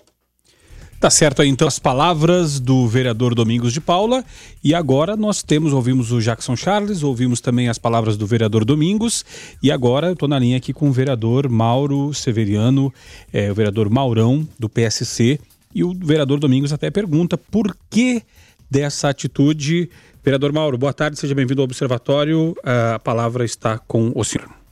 Tá 1.01 1.11
certo 1.11 1.43
aí 1.43 1.49
então 1.49 1.69
as 1.69 1.79
palavras 1.79 2.59
do 2.59 2.87
vereador 2.87 3.35
Domingos 3.35 3.73
de 3.73 3.81
Paula 3.81 4.25
e 4.63 4.75
agora 4.75 5.17
nós 5.17 5.43
temos, 5.43 5.73
ouvimos 5.73 6.13
o 6.13 6.21
Jackson 6.21 6.57
Charles, 6.57 7.03
ouvimos 7.03 7.41
também 7.41 7.69
as 7.69 7.79
palavras 7.79 8.17
do 8.17 8.27
vereador 8.27 8.65
Domingos 8.65 9.25
e 9.63 9.71
agora 9.71 10.07
eu 10.07 10.13
estou 10.15 10.29
na 10.29 10.39
linha 10.39 10.57
aqui 10.57 10.73
com 10.73 10.89
o 10.89 10.93
vereador 10.93 11.49
Mauro 11.49 12.15
Severiano, 12.15 12.93
é, 13.33 13.51
o 13.51 13.55
vereador 13.55 13.91
Maurão 13.91 14.49
do 14.59 14.69
PSC 14.69 15.39
e 15.75 15.85
o 15.85 15.93
vereador 15.93 16.39
Domingos 16.39 16.73
até 16.73 16.91
pergunta 16.91 17.37
por 17.37 17.77
que 17.91 18.23
dessa 18.71 19.11
atitude. 19.11 19.91
Vereador 20.23 20.53
Mauro, 20.55 20.79
boa 20.79 20.95
tarde, 20.95 21.19
seja 21.19 21.35
bem-vindo 21.35 21.61
ao 21.61 21.65
Observatório, 21.65 22.57
a 22.63 22.99
palavra 22.99 23.45
está 23.45 23.79
com 23.79 24.11
o 24.15 24.25
senhor. 24.25 24.64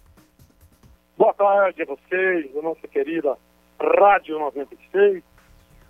Tarde 1.43 1.83
a 1.83 1.87
vocês, 1.87 2.57
a 2.57 2.63
nossa 2.63 2.87
querida 2.87 3.37
Rádio 3.81 4.39
96, 4.39 5.25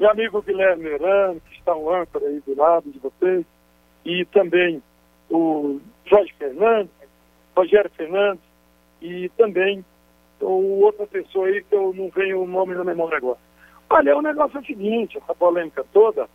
meu 0.01 0.11
amigo 0.11 0.41
Guilherme 0.41 0.87
Herano, 0.87 1.43
que 1.43 1.59
está 1.59 1.77
um 1.77 1.95
âncora 1.95 2.27
aí 2.27 2.41
do 2.41 2.57
lado 2.57 2.91
de 2.91 2.99
vocês, 2.99 3.45
e 4.03 4.25
também 4.33 4.83
o 5.31 5.79
Jorge 6.07 6.33
Fernandes, 6.39 6.91
Rogério 7.55 7.91
Fernandes, 7.91 8.43
e 9.03 9.29
também 9.37 9.85
o 10.41 10.81
outra 10.81 11.07
pessoa 11.07 11.47
aí 11.47 11.63
que 11.63 11.75
eu 11.75 11.93
não 11.93 12.09
venho 12.09 12.41
o 12.41 12.47
nome 12.47 12.75
na 12.75 12.83
memória 12.83 13.19
agora. 13.19 13.39
Olha, 13.91 14.17
o 14.17 14.23
negócio 14.23 14.57
é 14.57 14.61
o 14.63 14.65
seguinte, 14.65 15.19
essa 15.19 15.35
polêmica 15.35 15.85
toda, 15.93 16.31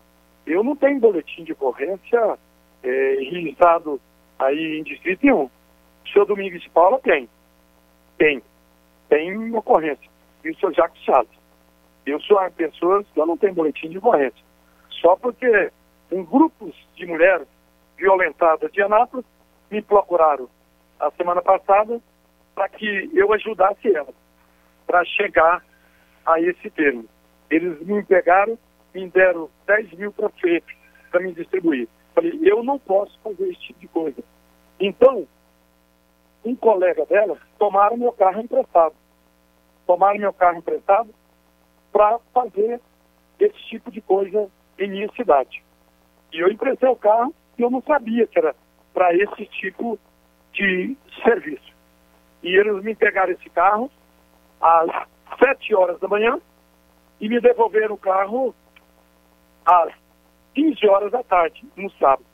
eu 0.46 0.64
não 0.64 0.76
tenho 0.76 1.00
boletim 1.00 1.44
de 1.44 1.54
ocorrência 1.54 2.38
é, 2.84 3.16
registrado 3.32 4.00
aí 4.38 4.78
em 4.78 4.84
distrito 4.84 5.26
nenhum. 5.26 5.46
O 5.46 6.10
senhor 6.14 6.26
Domingos 6.26 6.62
de 6.62 6.70
Paula 6.70 7.00
tem. 7.00 7.28
Tem 8.20 8.44
tem 9.10 9.56
ocorrência. 9.56 10.10
E 10.44 10.52
o 10.52 10.56
senhor 10.58 10.74
Jacques 10.74 11.02
Chaves. 11.04 11.38
Eu 12.06 12.20
sou 12.22 12.38
uma 12.38 12.50
pessoa 12.52 13.04
que 13.04 13.20
eu 13.20 13.26
não 13.26 13.38
tenho 13.38 13.54
boletim 13.54 13.90
de 13.90 13.98
ocorrência. 13.98 14.44
Só 15.02 15.16
porque 15.16 15.72
um 16.12 16.24
grupos 16.24 16.74
de 16.96 17.06
mulheres 17.06 17.48
violentadas 17.98 18.72
de 18.72 18.82
Anápolis 18.82 19.26
me 19.70 19.82
procuraram 19.82 20.48
a 21.00 21.12
semana 21.12 21.42
passada 21.42 22.00
para 22.56 22.70
que 22.70 23.10
eu 23.14 23.32
ajudasse 23.34 23.94
elas 23.94 24.16
para 24.86 25.04
chegar 25.06 25.64
a 26.26 26.40
esse 26.40 26.70
termo. 26.70 27.06
Eles 27.50 27.80
me 27.86 28.04
pegaram, 28.04 28.58
me 28.94 29.10
deram 29.10 29.50
10 29.66 29.94
mil 29.94 30.12
panfletos 30.12 30.74
para 31.12 31.22
me 31.22 31.34
distribuir. 31.34 31.88
Falei, 32.16 32.40
eu 32.44 32.64
não 32.64 32.80
posso 32.80 33.18
fazer 33.22 33.50
esse 33.50 33.62
tipo 33.62 33.80
de 33.80 33.88
coisa. 33.88 34.24
Então, 34.80 35.28
um 36.44 36.56
colega 36.56 37.06
dela 37.06 37.38
tomaram 37.58 37.98
meu 37.98 38.12
carro 38.12 38.42
emprestado. 38.42 38.96
Tomaram 39.86 40.20
meu 40.20 40.34
carro 40.34 40.58
emprestado 40.58 41.14
para 41.92 42.20
fazer 42.34 42.82
esse 43.40 43.60
tipo 43.70 43.92
de 43.92 44.02
coisa 44.02 44.50
em 44.78 44.90
minha 44.90 45.12
cidade. 45.14 45.64
E 46.32 46.40
eu 46.40 46.50
emprestei 46.50 46.90
o 46.90 46.96
carro 46.96 47.34
e 47.58 47.62
eu 47.62 47.70
não 47.70 47.82
sabia 47.82 48.28
que 48.28 48.38
era 48.38 48.56
para 48.94 49.14
esse 49.14 49.46
tipo 49.46 49.98
de 50.54 50.96
serviço. 51.24 51.76
E 52.44 52.56
eles 52.56 52.84
me 52.84 52.96
pegaram 52.96 53.32
esse 53.32 53.50
carro 53.50 53.92
às 54.62 54.90
7 55.44 55.76
horas 55.76 56.00
da 56.00 56.08
manhã 56.08 56.40
e 57.20 57.30
me 57.30 57.40
devolveram 57.40 57.96
o 57.96 57.98
carro 57.98 58.54
às 59.66 59.94
15 60.54 60.88
horas 60.88 61.12
da 61.12 61.24
tarde, 61.24 61.66
no 61.76 61.90
sábado. 61.92 62.26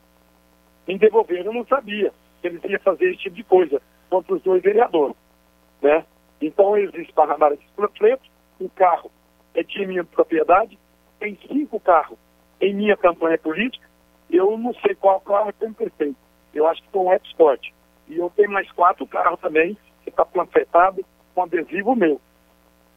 Me 0.86 0.98
devolveram, 0.98 1.46
eu 1.46 1.52
não 1.52 1.66
sabia 1.66 2.12
que 2.40 2.48
eles 2.48 2.62
iam 2.64 2.80
fazer 2.80 3.10
esse 3.10 3.22
tipo 3.22 3.36
de 3.36 3.44
coisa 3.44 3.80
contra 4.14 4.34
os 4.34 4.42
dois 4.42 4.62
vereadores. 4.62 5.16
Né? 5.82 6.04
Então 6.40 6.76
eles 6.76 6.94
esparramaram 6.94 7.54
esse 7.54 7.66
panfleto, 7.74 8.22
o 8.60 8.68
carro 8.68 9.10
é 9.54 9.62
de 9.64 9.84
minha 9.86 10.04
propriedade, 10.04 10.78
tem 11.18 11.36
cinco 11.48 11.80
carros 11.80 12.16
em 12.60 12.72
minha 12.72 12.96
campanha 12.96 13.36
política, 13.38 13.84
eu 14.30 14.56
não 14.56 14.72
sei 14.74 14.94
qual 14.94 15.20
carro 15.20 15.52
que 15.52 15.64
eu 15.64 15.68
emprestei. 15.68 16.14
Eu 16.54 16.68
acho 16.68 16.80
que 16.82 16.90
foi 16.90 17.00
um 17.00 17.12
Export. 17.12 17.74
E 18.06 18.16
eu 18.16 18.30
tenho 18.36 18.52
mais 18.52 18.70
quatro 18.70 19.04
carros 19.06 19.40
também, 19.40 19.76
que 20.04 20.10
está 20.10 20.24
panfletado 20.24 21.04
com 21.34 21.42
adesivo 21.42 21.96
meu. 21.96 22.20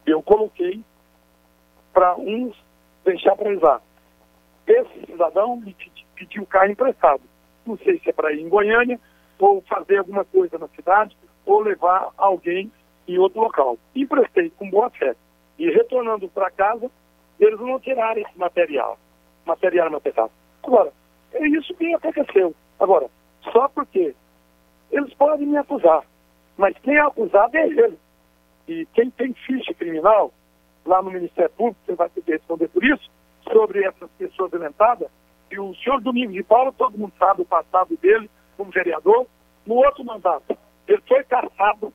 Eu 0.06 0.22
coloquei 0.22 0.84
para 1.92 2.16
uns 2.16 2.56
deixar 3.04 3.34
para 3.34 3.50
usar. 3.50 3.82
Esse 4.66 5.06
cidadão 5.06 5.56
me 5.56 5.74
pediu 6.14 6.44
o 6.44 6.46
carro 6.46 6.70
emprestado. 6.70 7.22
Não 7.66 7.76
sei 7.78 7.98
se 7.98 8.10
é 8.10 8.12
para 8.12 8.32
ir 8.32 8.40
em 8.40 8.48
Goiânia, 8.48 9.00
ou 9.38 9.62
fazer 9.62 9.98
alguma 9.98 10.24
coisa 10.24 10.58
na 10.58 10.68
cidade, 10.68 11.16
ou 11.46 11.60
levar 11.60 12.10
alguém 12.16 12.70
em 13.06 13.18
outro 13.18 13.40
local. 13.40 13.78
Emprestei 13.94 14.50
com 14.50 14.68
boa 14.70 14.90
fé. 14.90 15.14
E 15.58 15.70
retornando 15.70 16.28
para 16.28 16.50
casa, 16.50 16.90
eles 17.40 17.58
não 17.58 17.80
tiraram 17.80 18.20
esse 18.20 18.38
material. 18.38 18.98
Material 19.46 19.90
material. 19.90 20.30
Agora, 20.62 20.92
é 21.32 21.46
isso 21.48 21.74
que 21.74 21.94
aconteceu. 21.94 22.54
Agora, 22.78 23.08
só 23.52 23.68
porque 23.68 24.14
eles 24.90 25.14
podem 25.14 25.46
me 25.46 25.56
acusar, 25.56 26.04
mas 26.56 26.76
quem 26.78 26.96
é 26.96 27.00
acusado 27.00 27.56
é 27.56 27.66
ele. 27.66 27.98
E 28.66 28.86
quem 28.92 29.10
tem 29.10 29.32
ficha 29.32 29.72
criminal 29.74 30.32
lá 30.84 31.02
no 31.02 31.10
Ministério 31.10 31.50
Público, 31.50 31.80
você 31.84 31.94
vai 31.94 32.08
ter 32.10 32.22
que 32.22 32.32
responder 32.32 32.68
por 32.68 32.84
isso, 32.84 33.10
sobre 33.50 33.84
essas 33.84 34.10
pessoas 34.18 34.50
violentadas. 34.50 35.08
E 35.50 35.58
o 35.58 35.74
senhor 35.76 36.00
Domingos 36.00 36.34
de 36.34 36.42
Paula, 36.42 36.72
todo 36.72 36.98
mundo 36.98 37.12
sabe 37.18 37.42
o 37.42 37.46
passado 37.46 37.96
dele 37.96 38.28
como 38.58 38.72
vereador. 38.72 39.26
No 39.64 39.76
outro 39.76 40.04
mandato, 40.04 40.58
ele 40.86 41.00
foi 41.06 41.22
caçado, 41.24 41.92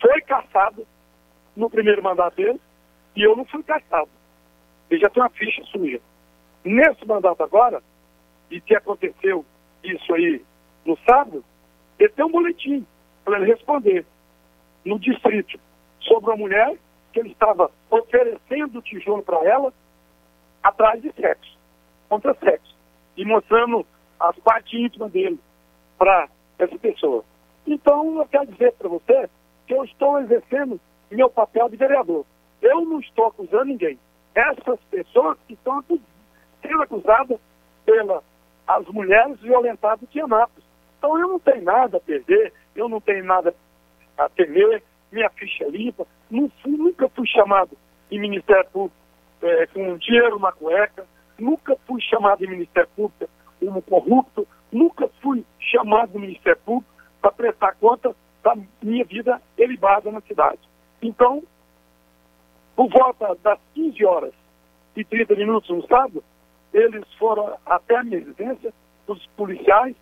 foi 0.00 0.20
caçado 0.22 0.86
no 1.56 1.70
primeiro 1.70 2.02
mandato 2.02 2.36
dele, 2.36 2.60
e 3.14 3.22
eu 3.22 3.36
não 3.36 3.44
fui 3.44 3.62
caçado. 3.62 4.10
Ele 4.90 5.00
já 5.00 5.08
tem 5.08 5.22
uma 5.22 5.30
ficha 5.30 5.62
suja. 5.64 6.00
Nesse 6.64 7.06
mandato 7.06 7.42
agora, 7.42 7.82
e 8.50 8.60
que 8.60 8.74
aconteceu 8.74 9.44
isso 9.82 10.14
aí 10.14 10.44
no 10.84 10.98
sábado, 11.08 11.44
ele 11.98 12.08
tem 12.10 12.24
um 12.24 12.30
boletim 12.30 12.86
para 13.24 13.36
ele 13.36 13.46
responder 13.46 14.04
no 14.84 14.98
distrito 14.98 15.60
sobre 16.00 16.30
uma 16.30 16.36
mulher 16.36 16.76
que 17.12 17.20
ele 17.20 17.30
estava 17.30 17.70
oferecendo 17.90 18.82
tijolo 18.82 19.22
para 19.22 19.44
ela 19.44 19.72
atrás 20.62 21.00
de 21.02 21.12
sexo, 21.12 21.58
contra 22.08 22.34
sexo, 22.34 22.74
e 23.16 23.24
mostrando 23.24 23.86
as 24.18 24.36
partes 24.38 24.72
íntimas 24.72 25.12
dele 25.12 25.38
para 26.02 26.28
essa 26.58 26.76
pessoa. 26.78 27.24
Então, 27.64 28.18
eu 28.18 28.26
quero 28.26 28.46
dizer 28.46 28.72
para 28.72 28.88
você 28.88 29.30
que 29.68 29.72
eu 29.72 29.84
estou 29.84 30.18
exercendo 30.18 30.80
meu 31.08 31.30
papel 31.30 31.68
de 31.68 31.76
vereador. 31.76 32.26
Eu 32.60 32.80
não 32.84 32.98
estou 32.98 33.26
acusando 33.26 33.66
ninguém. 33.66 33.96
Essas 34.34 34.80
pessoas 34.90 35.38
que 35.46 35.54
estão 35.54 35.80
sendo 36.60 36.82
acusadas 36.82 37.38
pelas 37.84 38.20
as 38.66 38.84
mulheres 38.88 39.38
violentadas 39.40 40.08
de 40.10 40.20
Anápolis. 40.20 40.64
Então 40.98 41.16
eu 41.20 41.28
não 41.28 41.38
tenho 41.38 41.62
nada 41.62 41.98
a 41.98 42.00
perder, 42.00 42.52
eu 42.74 42.88
não 42.88 43.00
tenho 43.00 43.24
nada 43.24 43.54
a 44.18 44.28
temer, 44.28 44.82
minha 45.12 45.30
ficha 45.30 45.64
é 45.64 45.68
limpa, 45.68 46.04
não 46.28 46.50
fui, 46.62 46.72
nunca 46.72 47.08
fui 47.10 47.28
chamado 47.28 47.76
em 48.10 48.18
Ministério 48.18 48.68
Público 48.72 48.96
é, 49.42 49.66
com 49.68 49.96
dinheiro 49.98 50.38
na 50.40 50.50
cueca, 50.50 51.06
nunca 51.38 51.76
fui 51.86 52.00
chamado 52.00 52.44
em 52.44 52.48
Ministério 52.50 52.88
Público 52.96 53.28
como 53.60 53.82
corrupto, 53.82 54.48
nunca 54.72 55.08
fui 55.20 55.44
chamado 55.60 56.14
no 56.14 56.20
Ministério 56.20 56.60
Público 56.64 56.90
para 57.20 57.30
prestar 57.30 57.74
conta 57.74 58.16
da 58.42 58.56
minha 58.82 59.04
vida 59.04 59.40
elibada 59.56 60.10
na 60.10 60.20
cidade. 60.22 60.58
Então, 61.00 61.42
por 62.74 62.88
volta 62.88 63.36
das 63.42 63.58
15 63.74 64.04
horas 64.04 64.32
e 64.96 65.04
30 65.04 65.36
minutos 65.36 65.70
no 65.70 65.86
sábado, 65.86 66.24
eles 66.72 67.04
foram 67.14 67.56
até 67.66 67.96
a 67.96 68.02
minha 68.02 68.18
residência, 68.18 68.72
os 69.06 69.26
policiais, 69.36 69.94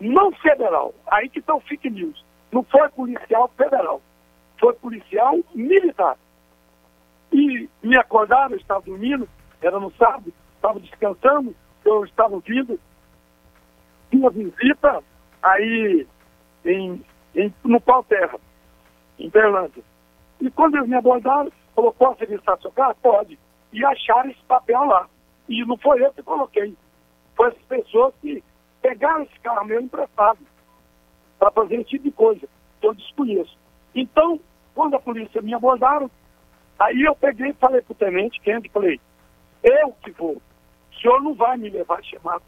não 0.00 0.32
federal, 0.32 0.94
aí 1.06 1.28
que 1.28 1.38
está 1.38 1.54
o 1.54 1.60
fake 1.60 1.88
news, 1.90 2.24
não 2.50 2.64
foi 2.64 2.88
policial 2.90 3.48
federal, 3.56 4.02
foi 4.58 4.74
policial 4.74 5.38
militar. 5.54 6.16
E 7.32 7.68
me 7.82 7.96
acordaram, 7.96 8.52
eu 8.52 8.56
estava 8.58 8.80
dormindo, 8.80 9.28
era 9.62 9.78
no 9.78 9.92
sábado, 9.92 10.32
estava 10.56 10.80
descansando, 10.80 11.54
eu 11.84 12.04
estava 12.04 12.40
vindo, 12.40 12.78
tinha 14.10 14.30
visita 14.30 15.02
aí 15.42 16.06
em, 16.64 17.04
em, 17.34 17.54
no 17.64 17.80
Pau 17.80 18.04
Terra, 18.04 18.38
em 19.18 19.28
Berlândia. 19.30 19.82
E 20.40 20.50
quando 20.50 20.76
eles 20.76 20.88
me 20.88 20.96
abordaram, 20.96 21.50
falou, 21.74 21.92
posso 21.92 22.20
registrar 22.20 22.58
seu 22.58 22.72
carro? 22.72 22.96
Pode. 23.02 23.38
E 23.72 23.84
acharam 23.84 24.30
esse 24.30 24.42
papel 24.44 24.84
lá. 24.84 25.08
E 25.48 25.64
não 25.64 25.76
foi 25.76 26.04
eu 26.04 26.12
que 26.12 26.22
coloquei. 26.22 26.76
Foi 27.36 27.48
as 27.48 27.58
pessoas 27.68 28.14
que 28.20 28.42
pegaram 28.82 29.22
esse 29.22 29.38
carro 29.40 29.66
meu 29.66 29.80
emprestado 29.80 30.38
para 31.38 31.50
fazer 31.50 31.76
esse 31.76 31.90
tipo 31.90 32.04
de 32.04 32.12
coisa 32.12 32.48
que 32.80 32.86
eu 32.86 32.94
desconheço. 32.94 33.56
Então, 33.94 34.40
quando 34.74 34.94
a 34.94 35.00
polícia 35.00 35.42
me 35.42 35.54
abordaram, 35.54 36.10
aí 36.78 37.02
eu 37.02 37.14
peguei 37.14 37.50
e 37.50 37.54
falei 37.54 37.82
para 37.82 37.92
o 37.92 37.96
tenente 37.96 38.40
Kennedy, 38.40 38.68
falei, 38.70 39.00
eu 39.62 39.92
que 40.02 40.10
vou, 40.12 40.36
o 40.36 40.94
senhor 41.00 41.22
não 41.22 41.34
vai 41.34 41.56
me 41.56 41.68
levar 41.68 42.02
chamado. 42.04 42.42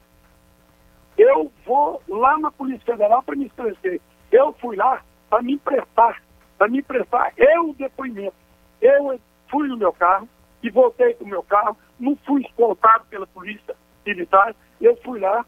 Eu 1.17 1.53
vou 1.65 2.03
lá 2.09 2.39
na 2.39 2.51
Polícia 2.51 2.85
Federal 2.85 3.23
para 3.23 3.37
me 3.37 3.47
esclarecer. 3.47 4.01
Eu 4.31 4.53
fui 4.55 4.77
lá 4.77 5.03
para 5.29 5.43
me 5.43 5.55
emprestar, 5.55 6.23
para 6.59 6.69
me 6.69 6.79
emprestar 6.79 7.33
eu 7.37 7.71
o 7.71 7.75
depoimento. 7.75 8.35
Eu 8.81 9.19
fui 9.51 9.69
no 9.69 9.77
meu 9.77 9.93
carro 9.93 10.29
e 10.63 10.71
voltei 10.71 11.15
com 11.15 11.25
o 11.25 11.29
meu 11.29 11.43
carro, 11.43 11.77
não 11.99 12.17
fui 12.25 12.43
escoltado 12.43 13.05
pela 13.07 13.27
polícia 13.27 13.75
militar, 14.07 14.55
eu 14.81 14.97
fui 15.05 15.21
lá, 15.21 15.45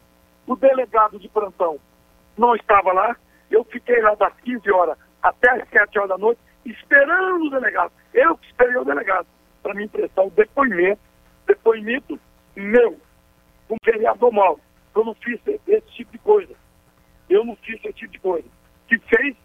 o 0.47 0.55
delegado 0.55 1.17
de 1.19 1.27
plantão 1.29 1.79
não 2.37 2.55
estava 2.55 2.91
lá, 2.93 3.15
eu 3.49 3.63
fiquei 3.65 4.01
lá 4.01 4.13
das 4.15 4.33
15 4.41 4.71
horas 4.71 4.97
até 5.21 5.49
as 5.51 5.69
7 5.69 5.97
horas 5.97 6.09
da 6.09 6.17
noite, 6.17 6.39
esperando 6.65 7.45
o 7.45 7.49
delegado. 7.49 7.91
Eu 8.13 8.37
que 8.37 8.47
esperei 8.47 8.75
o 8.77 8.85
delegado 8.85 9.27
para 9.63 9.73
me 9.73 9.85
emprestar 9.85 10.25
o 10.25 10.29
depoimento, 10.29 11.01
depoimento 11.47 12.19
meu, 12.55 12.99
como 13.67 13.79
vereador 13.83 14.31
mal. 14.31 14.59
Eu 14.95 15.03
não 15.03 15.13
fiz 15.15 15.39
esse 15.67 15.87
tipo 15.91 16.11
de 16.11 16.17
coisa. 16.19 16.53
Eu 17.29 17.43
não 17.43 17.55
fiz 17.57 17.75
esse 17.83 17.93
tipo 17.93 18.13
de 18.13 18.19
coisa. 18.19 18.47
Que 18.87 18.97
fez 18.99 19.35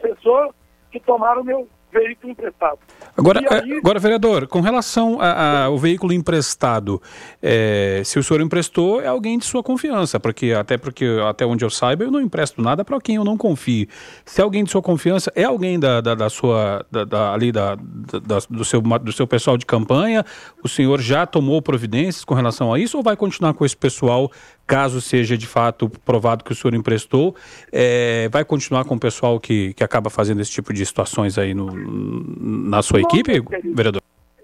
pessoas 0.00 0.54
que 0.90 1.00
tomaram 1.00 1.44
meu 1.44 1.68
veículo 1.92 2.32
emprestado. 2.32 2.78
Agora, 3.16 3.40
aí... 3.50 3.78
agora 3.78 3.98
vereador, 3.98 4.46
com 4.46 4.60
relação 4.60 5.18
ao 5.20 5.78
veículo 5.78 6.12
emprestado, 6.12 7.00
é, 7.42 8.02
se 8.04 8.18
o 8.18 8.22
senhor 8.22 8.40
emprestou, 8.40 9.00
é 9.00 9.06
alguém 9.06 9.38
de 9.38 9.44
sua 9.44 9.62
confiança, 9.62 10.20
porque 10.20 10.52
até 10.52 10.76
porque 10.76 11.06
até 11.28 11.46
onde 11.46 11.64
eu 11.64 11.70
saiba, 11.70 12.04
eu 12.04 12.10
não 12.10 12.20
empresto 12.20 12.60
nada 12.60 12.84
para 12.84 13.00
quem 13.00 13.16
eu 13.16 13.24
não 13.24 13.36
confie. 13.36 13.88
Se 14.24 14.40
é 14.40 14.44
alguém 14.44 14.64
de 14.64 14.70
sua 14.70 14.82
confiança, 14.82 15.32
é 15.34 15.44
alguém 15.44 15.78
da, 15.78 16.00
da, 16.00 16.14
da 16.14 16.28
sua 16.28 16.84
da, 16.90 17.04
da, 17.04 17.32
ali 17.32 17.50
da, 17.50 17.76
da, 17.76 18.38
do, 18.50 18.64
seu, 18.64 18.80
do 18.80 19.12
seu 19.12 19.26
pessoal 19.26 19.56
de 19.56 19.64
campanha, 19.64 20.24
o 20.62 20.68
senhor 20.68 21.00
já 21.00 21.26
tomou 21.26 21.62
providências 21.62 22.24
com 22.24 22.34
relação 22.34 22.72
a 22.72 22.78
isso 22.78 22.96
ou 22.96 23.02
vai 23.02 23.16
continuar 23.16 23.54
com 23.54 23.64
esse 23.64 23.76
pessoal 23.76 24.30
caso 24.66 25.00
seja 25.00 25.38
de 25.38 25.46
fato 25.46 25.88
provado 25.88 26.44
que 26.44 26.52
o 26.52 26.54
senhor 26.54 26.74
emprestou, 26.74 27.36
é, 27.72 28.28
vai 28.30 28.44
continuar 28.44 28.84
com 28.84 28.96
o 28.96 29.00
pessoal 29.00 29.38
que, 29.38 29.72
que 29.74 29.84
acaba 29.84 30.10
fazendo 30.10 30.40
esse 30.40 30.50
tipo 30.50 30.72
de 30.72 30.84
situações 30.84 31.38
aí 31.38 31.54
no, 31.54 31.66
na 31.72 32.82
sua 32.82 33.00
não, 33.00 33.08
equipe, 33.08 33.40
vereador? 33.74 34.02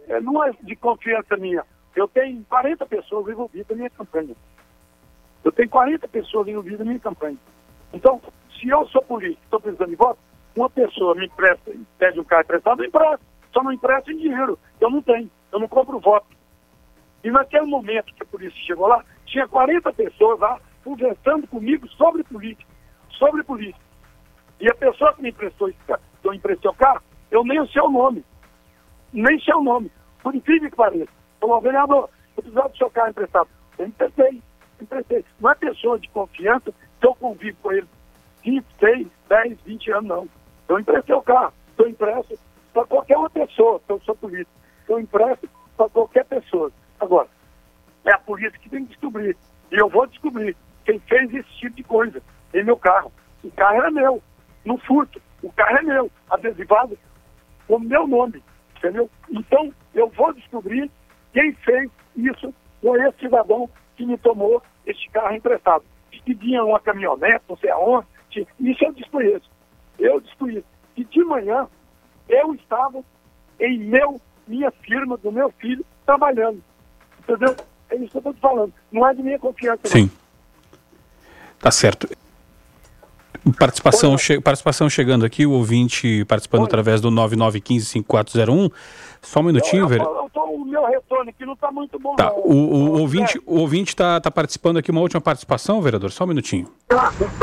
É, 0.08 0.20
não 0.20 0.42
é 0.44 0.52
de 0.62 0.76
confiança 0.76 1.36
minha. 1.36 1.64
Eu 1.94 2.08
tenho 2.08 2.44
40 2.48 2.86
pessoas 2.86 3.28
envolvidas 3.28 3.68
na 3.68 3.76
minha 3.76 3.90
campanha. 3.90 4.34
Eu 5.44 5.52
tenho 5.52 5.68
40 5.68 6.08
pessoas 6.08 6.48
envolvidas 6.48 6.78
na 6.78 6.84
minha 6.86 7.00
campanha. 7.00 7.36
Então, 7.92 8.20
se 8.58 8.68
eu 8.68 8.86
sou 8.88 9.02
político, 9.02 9.42
estou 9.44 9.60
precisando 9.60 9.90
de 9.90 9.96
voto, 9.96 10.18
uma 10.54 10.70
pessoa 10.70 11.14
me 11.14 11.26
empresta, 11.26 11.72
pede 11.98 12.20
um 12.20 12.24
carro 12.24 12.42
emprestado, 12.42 12.82
eu 12.82 12.88
empresto. 12.88 13.20
só 13.52 13.62
não 13.62 13.72
empresto 13.72 14.10
em 14.12 14.18
dinheiro. 14.18 14.58
Eu 14.80 14.90
não 14.90 15.02
tenho, 15.02 15.30
eu 15.50 15.58
não 15.58 15.68
compro 15.68 15.98
voto. 15.98 16.26
E 17.24 17.30
naquele 17.30 17.66
momento 17.66 18.14
que 18.14 18.22
a 18.22 18.26
polícia 18.26 18.58
chegou 18.64 18.86
lá, 18.86 19.04
tinha 19.32 19.48
40 19.48 19.92
pessoas 19.94 20.38
lá 20.38 20.60
conversando 20.84 21.46
comigo 21.48 21.88
sobre 21.88 22.22
política, 22.22 22.70
sobre 23.18 23.42
política. 23.42 23.80
E 24.60 24.70
a 24.70 24.74
pessoa 24.74 25.14
que 25.14 25.22
me 25.22 25.30
emprestou, 25.30 25.70
que 25.70 26.28
eu 26.28 26.34
emprestei 26.34 26.70
o 26.70 26.74
carro, 26.74 27.02
eu 27.30 27.42
nem 27.42 27.66
sei 27.68 27.80
o 27.80 27.90
nome. 27.90 28.24
Nem 29.12 29.40
sei 29.40 29.54
o 29.54 29.62
nome. 29.62 29.90
Por 30.22 30.34
incrível 30.34 30.70
que 30.70 30.76
pareça. 30.76 31.10
Falou, 31.40 31.60
vereador, 31.60 32.08
eu 32.36 32.42
precisava 32.42 32.68
do 32.68 32.76
seu 32.76 32.90
carro 32.90 33.10
emprestado. 33.10 33.48
Eu 33.78 33.86
emprestei, 33.86 34.42
emprestei. 34.80 35.24
Não 35.40 35.50
é 35.50 35.54
pessoa 35.54 35.98
de 35.98 36.08
confiança 36.10 36.72
que 37.00 37.06
eu 37.06 37.14
convivo 37.14 37.56
com 37.62 37.72
ele 37.72 37.88
5, 38.44 38.66
6, 38.78 39.08
10, 39.28 39.60
20 39.62 39.92
anos, 39.92 40.08
não. 40.08 40.28
Eu 40.68 40.78
emprestei 40.78 41.14
o 41.14 41.22
carro, 41.22 41.52
eu 41.78 41.88
empresto 41.88 42.38
para 42.72 42.84
qualquer 42.84 43.16
uma 43.16 43.30
pessoa, 43.30 43.80
eu 43.88 44.00
sou 44.00 44.14
político. 44.14 44.50
Eu 44.88 45.00
empresto 45.00 45.48
para 45.76 45.88
qualquer 45.88 46.24
pessoa. 46.26 46.70
Agora, 47.00 47.28
é 48.04 48.12
a 48.12 48.18
polícia 48.18 48.58
que 48.58 48.68
tem 48.68 48.84
que 48.84 48.90
descobrir. 48.90 49.36
E 49.70 49.76
eu 49.76 49.88
vou 49.88 50.06
descobrir 50.06 50.56
quem 50.84 50.98
fez 51.00 51.32
esse 51.32 51.50
tipo 51.58 51.76
de 51.76 51.82
coisa 51.82 52.22
em 52.54 52.64
meu 52.64 52.76
carro. 52.76 53.12
O 53.42 53.50
carro 53.50 53.76
era 53.76 53.90
meu, 53.90 54.22
no 54.64 54.78
furto. 54.78 55.20
O 55.42 55.52
carro 55.52 55.78
é 55.78 55.82
meu, 55.82 56.10
adesivado 56.30 56.98
com 57.66 57.78
meu 57.78 58.06
nome, 58.06 58.42
entendeu? 58.76 59.10
Então, 59.30 59.72
eu 59.94 60.08
vou 60.10 60.32
descobrir 60.32 60.90
quem 61.32 61.52
fez 61.54 61.90
isso 62.16 62.54
com 62.80 62.96
esse 62.96 63.18
cidadão 63.18 63.68
que 63.96 64.04
me 64.04 64.18
tomou 64.18 64.62
este 64.86 65.08
carro 65.10 65.34
emprestado. 65.34 65.84
Que 66.10 66.34
vinha 66.34 66.62
uma 66.64 66.78
caminhonete, 66.78 67.44
não 67.48 67.56
sei 67.56 67.70
aonde, 67.70 68.06
isso 68.60 68.84
eu 68.84 68.92
desconheço. 68.92 69.50
Eu 69.98 70.20
desconheço. 70.20 70.66
E 70.96 71.04
de 71.04 71.24
manhã, 71.24 71.66
eu 72.28 72.54
estava 72.54 73.02
em 73.58 73.78
meu, 73.78 74.20
minha 74.46 74.70
firma, 74.70 75.16
do 75.16 75.32
meu 75.32 75.50
filho, 75.52 75.84
trabalhando. 76.06 76.62
Entendeu? 77.20 77.56
É 77.92 77.96
isso 77.96 78.10
que 78.10 78.16
eu 78.16 78.20
estou 78.20 78.32
te 78.34 78.40
falando. 78.40 78.72
Não 78.90 79.06
é 79.06 79.14
de 79.14 79.22
minha 79.22 79.38
confiança. 79.38 79.80
não. 79.84 79.90
Sim. 79.90 80.10
Tá 81.60 81.70
certo. 81.70 82.08
Participação, 83.58 84.16
che- 84.16 84.40
participação 84.40 84.88
chegando 84.88 85.24
aqui, 85.24 85.44
o 85.44 85.50
ouvinte 85.50 86.24
participando 86.26 86.64
através 86.64 87.00
do 87.00 87.10
9915-5401. 87.10 88.70
Só 89.20 89.40
um 89.40 89.44
minutinho, 89.44 89.86
velho. 89.88 90.02
Eu 90.02 90.30
tô, 90.32 90.42
o 90.44 90.64
meu 90.64 90.84
retorno 90.86 91.30
aqui 91.30 91.44
não 91.44 91.54
está 91.54 91.70
muito 91.70 91.98
bom. 91.98 92.14
Tá, 92.16 92.24
não. 92.30 92.38
o, 92.38 92.54
o 92.96 93.00
ouvinte 93.00 93.40
o 93.46 93.58
ouvinte 93.58 93.94
tá, 93.96 94.20
tá 94.20 94.30
participando 94.30 94.76
aqui, 94.78 94.90
uma 94.90 95.00
última 95.00 95.20
participação, 95.20 95.80
vereador? 95.82 96.10
Só 96.12 96.24
um 96.24 96.28
minutinho. 96.28 96.68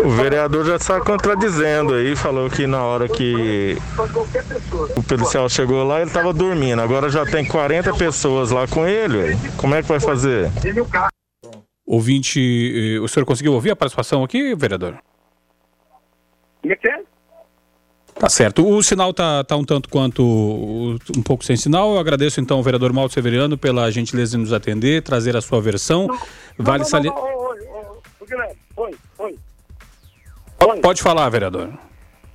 O 0.04 0.10
vereador 0.10 0.66
já 0.66 0.76
está 0.78 1.02
contradizendo 1.02 1.94
aí, 1.94 2.16
falou 2.16 2.50
que 2.50 2.66
na 2.66 2.82
hora 2.84 3.08
que 3.08 3.78
o 4.96 5.04
policial 5.04 5.50
chegou 5.50 5.84
lá, 5.84 6.00
ele 6.02 6.10
estava 6.10 6.32
dormindo. 6.34 6.82
Agora 6.82 7.10
já 7.10 7.26
tem 7.26 7.46
40 7.46 7.94
pessoas 7.96 8.52
lá 8.52 8.68
com 8.68 8.86
ele. 8.88 9.38
Como 9.58 9.76
é 9.76 9.82
que 9.82 9.88
vai 9.88 10.00
fazer? 10.00 10.50
Ouvinte, 11.86 12.40
eh, 12.40 13.00
o 13.00 13.08
senhor 13.08 13.26
conseguiu 13.26 13.54
ouvir 13.54 13.72
a 13.72 13.76
participação 13.76 14.24
aqui, 14.24 14.54
vereador? 14.56 14.98
Como 16.62 16.74
é 16.74 16.76
que 16.76 16.90
é? 16.90 17.02
Tá 18.16 18.28
certo. 18.28 18.68
O 18.68 18.84
sinal 18.84 19.14
tá, 19.14 19.44
tá 19.44 19.56
um 19.56 19.64
tanto 19.64 19.88
quanto 19.88 20.22
um 21.16 21.24
pouco 21.24 21.46
sem 21.46 21.56
sinal. 21.56 21.94
Eu 21.94 22.00
agradeço 22.00 22.42
então 22.42 22.58
ao 22.58 22.64
vereador 22.64 22.92
Mauro 22.92 23.12
Severiano 23.12 23.58
pela 23.58 23.90
gentileza 23.92 24.32
de 24.32 24.38
nos 24.38 24.52
atender, 24.52 25.02
trazer 25.02 25.38
a 25.38 25.42
sua 25.42 25.62
versão. 25.62 26.08
Vale 26.58 26.84
salientar. 26.84 27.24
Pode 30.82 31.02
falar, 31.02 31.30
vereador. 31.30 31.72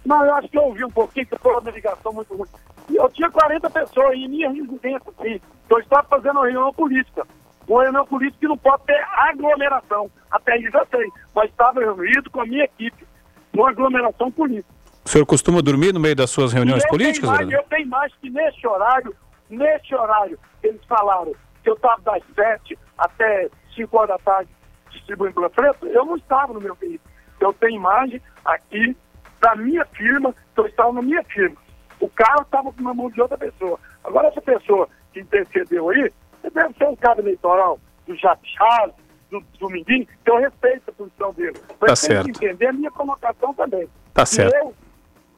Não, 0.04 0.24
eu 0.24 0.34
acho 0.34 0.48
que 0.48 0.58
eu 0.58 0.62
ouvi 0.62 0.84
um 0.84 0.90
pouquinho, 0.90 1.26
que 1.26 1.38
foi 1.38 1.52
uma 1.52 1.70
ligação 1.70 2.12
muito 2.12 2.34
ruim. 2.34 2.48
Eu 2.92 3.08
tinha 3.10 3.30
40 3.30 3.70
pessoas 3.70 4.14
em 4.14 4.28
minha 4.28 4.50
residência, 4.50 5.12
sim. 5.22 5.40
Eu 5.68 5.78
estava 5.78 6.06
fazendo 6.08 6.36
uma 6.36 6.44
reunião 6.44 6.72
política. 6.72 7.26
Uma 7.66 7.82
reunião 7.82 8.06
política 8.06 8.40
que 8.40 8.48
não 8.48 8.58
pode 8.58 8.84
ter 8.84 9.02
aglomeração. 9.12 10.10
Até 10.30 10.52
aí 10.52 10.62
já 10.70 10.84
sei. 10.90 11.10
Mas 11.34 11.50
estava 11.50 11.80
reunido 11.80 12.30
com 12.30 12.40
a 12.40 12.46
minha 12.46 12.64
equipe, 12.64 13.06
numa 13.54 13.70
aglomeração 13.70 14.30
política. 14.30 14.74
O 15.04 15.08
senhor 15.08 15.26
costuma 15.26 15.60
dormir 15.62 15.92
no 15.92 16.00
meio 16.00 16.16
das 16.16 16.30
suas 16.30 16.52
reuniões 16.52 16.82
eu 16.82 16.90
políticas, 16.90 17.30
tenho 17.30 17.50
mais? 17.50 17.52
Eu 17.52 17.62
tenho 17.68 17.88
mais 17.88 18.14
que 18.16 18.30
nesse 18.30 18.66
horário, 18.66 19.14
nesse 19.50 19.94
horário, 19.94 20.38
eles 20.62 20.80
falaram 20.86 21.32
que 21.62 21.70
eu 21.70 21.74
estava 21.74 22.00
das 22.02 22.22
7 22.34 22.78
até 22.98 23.48
5 23.74 23.96
horas 23.96 24.08
da 24.10 24.18
tarde 24.18 24.50
distribuindo 24.90 25.34
panfleto, 25.34 25.86
eu 25.86 26.04
não 26.04 26.16
estava 26.16 26.52
no 26.52 26.60
meu 26.60 26.74
veículo. 26.74 27.10
Eu 27.40 27.52
tenho 27.54 27.76
imagem 27.76 28.20
aqui 28.44 28.96
da 29.40 29.54
minha 29.56 29.84
firma, 29.86 30.34
que 30.54 30.60
eu 30.60 30.66
estava 30.66 30.92
na 30.92 31.02
minha 31.02 31.22
firma. 31.24 31.56
O 32.00 32.08
carro 32.08 32.42
estava 32.42 32.72
na 32.78 32.94
mão 32.94 33.10
de 33.10 33.20
outra 33.20 33.36
pessoa. 33.36 33.78
Agora, 34.02 34.28
essa 34.28 34.40
pessoa 34.40 34.88
que 35.12 35.20
intercedeu 35.20 35.90
aí, 35.90 36.10
deve 36.42 36.74
ser 36.74 36.86
um 36.86 36.96
cara 36.96 37.20
eleitoral 37.20 37.78
do 38.06 38.16
Jachado, 38.16 38.94
do 39.40 39.58
Dominguinho, 39.58 40.06
que 40.24 40.30
eu 40.30 40.38
respeito 40.38 40.82
a 40.88 40.92
posição 40.92 41.32
dele. 41.32 41.56
Mas 41.80 42.00
Tá 42.00 42.08
tem 42.08 42.16
certo. 42.16 42.24
que 42.38 42.46
entender 42.46 42.66
a 42.66 42.72
minha 42.72 42.90
colocação 42.90 43.54
também. 43.54 43.88
Tá 44.12 44.24
certo. 44.26 44.54
eu 44.54 44.74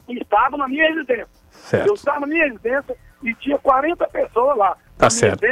estava 0.09 0.57
na 0.57 0.69
minha 0.69 0.89
residência. 0.89 1.29
Certo. 1.51 1.87
Eu 1.89 1.95
estava 1.95 2.21
na 2.21 2.27
minha 2.27 2.45
residência 2.47 2.97
e 3.23 3.35
tinha 3.35 3.59
40 3.59 4.07
pessoas 4.09 4.57
lá. 4.57 4.77
Tá 4.97 5.11
certo. 5.11 5.45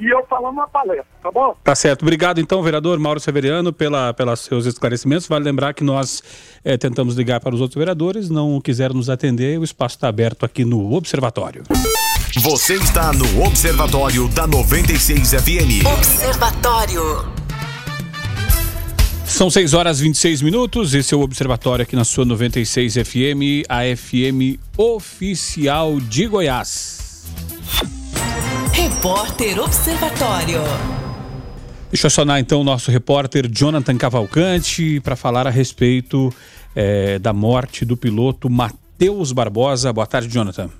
E 0.00 0.08
eu 0.08 0.24
falando 0.26 0.52
uma 0.52 0.68
palestra, 0.68 1.04
tá 1.20 1.28
bom? 1.32 1.56
Tá 1.64 1.74
certo. 1.74 2.02
Obrigado, 2.02 2.40
então, 2.40 2.62
vereador 2.62 2.96
Mauro 3.00 3.18
Severiano, 3.18 3.72
pela, 3.72 4.14
pelos 4.14 4.38
seus 4.40 4.64
esclarecimentos. 4.64 5.26
Vale 5.26 5.44
lembrar 5.44 5.74
que 5.74 5.82
nós 5.82 6.22
eh, 6.64 6.76
tentamos 6.76 7.16
ligar 7.16 7.40
para 7.40 7.52
os 7.52 7.60
outros 7.60 7.76
vereadores, 7.76 8.30
não 8.30 8.60
quiseram 8.60 8.94
nos 8.94 9.10
atender, 9.10 9.58
o 9.58 9.64
espaço 9.64 9.96
está 9.96 10.06
aberto 10.06 10.46
aqui 10.46 10.64
no 10.64 10.92
Observatório. 10.94 11.64
Você 12.40 12.74
está 12.74 13.12
no 13.12 13.42
Observatório 13.44 14.28
da 14.28 14.46
96 14.46 15.32
FM. 15.32 15.84
Observatório. 15.92 17.47
São 19.28 19.50
6 19.50 19.74
horas 19.74 20.00
e 20.00 20.04
26 20.04 20.42
minutos. 20.42 20.94
Esse 20.94 21.14
é 21.14 21.16
o 21.16 21.20
Observatório 21.20 21.82
aqui 21.82 21.94
na 21.94 22.02
sua 22.02 22.24
96 22.24 22.94
FM, 22.94 23.62
a 23.68 23.80
FM 23.94 24.58
oficial 24.76 26.00
de 26.00 26.26
Goiás. 26.26 27.26
Repórter 28.72 29.60
Observatório. 29.60 30.62
Deixa 31.90 32.06
eu 32.06 32.08
acionar 32.08 32.40
então 32.40 32.62
o 32.62 32.64
nosso 32.64 32.90
repórter 32.90 33.48
Jonathan 33.50 33.96
Cavalcante 33.96 34.98
para 35.00 35.14
falar 35.14 35.46
a 35.46 35.50
respeito 35.50 36.34
eh, 36.74 37.18
da 37.18 37.32
morte 37.32 37.84
do 37.84 37.96
piloto 37.96 38.50
Matheus 38.50 39.30
Barbosa. 39.30 39.92
Boa 39.92 40.06
tarde, 40.06 40.28
Jonathan. 40.28 40.70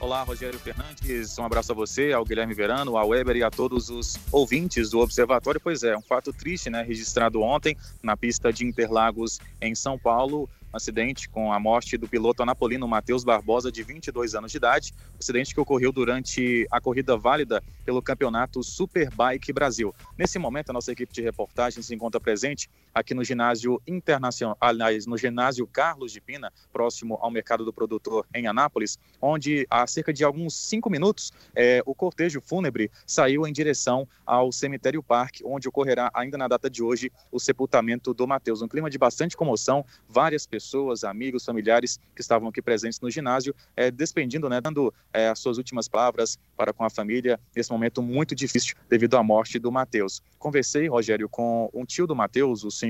Olá, 0.00 0.22
Rogério 0.22 0.58
Fernandes. 0.58 1.38
Um 1.38 1.44
abraço 1.44 1.72
a 1.72 1.74
você, 1.74 2.12
ao 2.12 2.24
Guilherme 2.24 2.52
Verano, 2.52 2.96
ao 2.96 3.08
Weber 3.08 3.36
e 3.36 3.42
a 3.42 3.50
todos 3.50 3.88
os 3.88 4.18
ouvintes 4.30 4.90
do 4.90 4.98
Observatório. 4.98 5.60
Pois 5.60 5.82
é, 5.82 5.96
um 5.96 6.02
fato 6.02 6.32
triste, 6.32 6.68
né? 6.68 6.82
Registrado 6.82 7.40
ontem 7.40 7.76
na 8.02 8.16
pista 8.16 8.52
de 8.52 8.66
Interlagos, 8.66 9.38
em 9.60 9.74
São 9.74 9.98
Paulo. 9.98 10.48
Um 10.72 10.76
acidente 10.76 11.28
com 11.28 11.52
a 11.52 11.60
morte 11.60 11.96
do 11.96 12.08
piloto 12.08 12.42
anapolino 12.42 12.88
Matheus 12.88 13.22
Barbosa, 13.22 13.70
de 13.70 13.82
22 13.84 14.34
anos 14.34 14.50
de 14.50 14.56
idade. 14.58 14.92
Um 15.14 15.18
acidente 15.20 15.54
que 15.54 15.60
ocorreu 15.60 15.92
durante 15.92 16.66
a 16.70 16.80
corrida 16.80 17.16
válida 17.16 17.62
pelo 17.84 18.02
campeonato 18.02 18.62
Superbike 18.62 19.52
Brasil. 19.52 19.94
Nesse 20.18 20.36
momento, 20.38 20.70
a 20.70 20.72
nossa 20.72 20.90
equipe 20.90 21.12
de 21.12 21.22
reportagem 21.22 21.80
se 21.80 21.94
encontra 21.94 22.20
presente 22.20 22.68
aqui 22.94 23.12
no 23.12 23.24
ginásio 23.24 23.82
internacional, 23.86 24.56
aliás, 24.60 25.06
no 25.06 25.18
ginásio 25.18 25.66
Carlos 25.66 26.12
de 26.12 26.20
Pina, 26.20 26.52
próximo 26.72 27.18
ao 27.20 27.30
mercado 27.30 27.64
do 27.64 27.72
produtor 27.72 28.26
em 28.32 28.46
Anápolis, 28.46 28.98
onde 29.20 29.66
há 29.68 29.86
cerca 29.86 30.12
de 30.12 30.22
alguns 30.22 30.54
cinco 30.54 30.88
minutos 30.88 31.32
eh, 31.56 31.82
o 31.84 31.94
cortejo 31.94 32.40
fúnebre 32.40 32.90
saiu 33.06 33.46
em 33.46 33.52
direção 33.52 34.06
ao 34.24 34.52
cemitério 34.52 35.02
Parque, 35.02 35.42
onde 35.44 35.68
ocorrerá 35.68 36.10
ainda 36.14 36.38
na 36.38 36.46
data 36.46 36.70
de 36.70 36.82
hoje 36.82 37.10
o 37.32 37.40
sepultamento 37.40 38.14
do 38.14 38.26
Matheus. 38.26 38.62
Um 38.62 38.68
clima 38.68 38.88
de 38.88 38.96
bastante 38.96 39.36
comoção, 39.36 39.84
várias 40.08 40.46
pessoas, 40.46 41.02
amigos, 41.02 41.44
familiares 41.44 41.98
que 42.14 42.20
estavam 42.20 42.48
aqui 42.48 42.62
presentes 42.62 43.00
no 43.00 43.10
ginásio, 43.10 43.54
eh, 43.76 43.90
despedindo, 43.90 44.48
né, 44.48 44.60
dando 44.60 44.94
eh, 45.12 45.28
as 45.28 45.38
suas 45.38 45.58
últimas 45.58 45.88
palavras 45.88 46.38
para 46.56 46.72
com 46.72 46.84
a 46.84 46.90
família 46.90 47.40
nesse 47.56 47.70
momento 47.70 48.00
muito 48.02 48.34
difícil 48.34 48.76
devido 48.88 49.16
à 49.16 49.22
morte 49.22 49.58
do 49.58 49.72
Matheus. 49.72 50.22
Conversei, 50.38 50.88
Rogério, 50.88 51.28
com 51.28 51.68
um 51.74 51.84
tio 51.84 52.06
do 52.06 52.14
Matheus, 52.14 52.64
o 52.64 52.70
senhor 52.70 52.83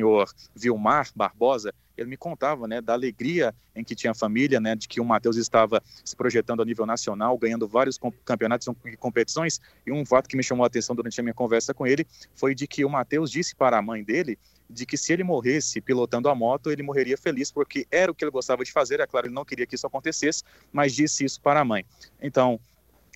Vilmar 0.54 1.08
Barbosa, 1.14 1.72
ele 1.96 2.08
me 2.08 2.16
contava 2.16 2.66
né, 2.66 2.80
da 2.80 2.92
alegria 2.92 3.54
em 3.74 3.84
que 3.84 3.94
tinha 3.94 4.10
a 4.10 4.14
família, 4.14 4.60
né, 4.60 4.74
de 4.74 4.88
que 4.88 5.00
o 5.00 5.04
Matheus 5.04 5.36
estava 5.36 5.82
se 6.04 6.16
projetando 6.16 6.60
a 6.60 6.64
nível 6.64 6.86
nacional, 6.86 7.38
ganhando 7.38 7.68
vários 7.68 7.98
campeonatos 8.24 8.68
e 8.84 8.96
competições. 8.96 9.60
E 9.86 9.92
um 9.92 10.04
fato 10.04 10.28
que 10.28 10.36
me 10.36 10.42
chamou 10.42 10.64
a 10.64 10.66
atenção 10.66 10.94
durante 10.94 11.18
a 11.20 11.22
minha 11.22 11.34
conversa 11.34 11.72
com 11.72 11.86
ele 11.86 12.06
foi 12.34 12.54
de 12.54 12.66
que 12.66 12.84
o 12.84 12.90
Matheus 12.90 13.30
disse 13.30 13.54
para 13.54 13.78
a 13.78 13.82
mãe 13.82 14.02
dele 14.02 14.38
de 14.68 14.86
que 14.86 14.96
se 14.96 15.12
ele 15.12 15.22
morresse 15.22 15.80
pilotando 15.80 16.28
a 16.28 16.34
moto, 16.34 16.70
ele 16.70 16.82
morreria 16.82 17.18
feliz, 17.18 17.52
porque 17.52 17.86
era 17.90 18.10
o 18.10 18.14
que 18.14 18.24
ele 18.24 18.30
gostava 18.30 18.64
de 18.64 18.72
fazer. 18.72 18.98
É 18.98 19.06
claro, 19.06 19.26
ele 19.26 19.34
não 19.34 19.44
queria 19.44 19.66
que 19.66 19.74
isso 19.74 19.86
acontecesse, 19.86 20.42
mas 20.72 20.94
disse 20.94 21.24
isso 21.24 21.40
para 21.40 21.60
a 21.60 21.64
mãe. 21.64 21.84
Então, 22.20 22.58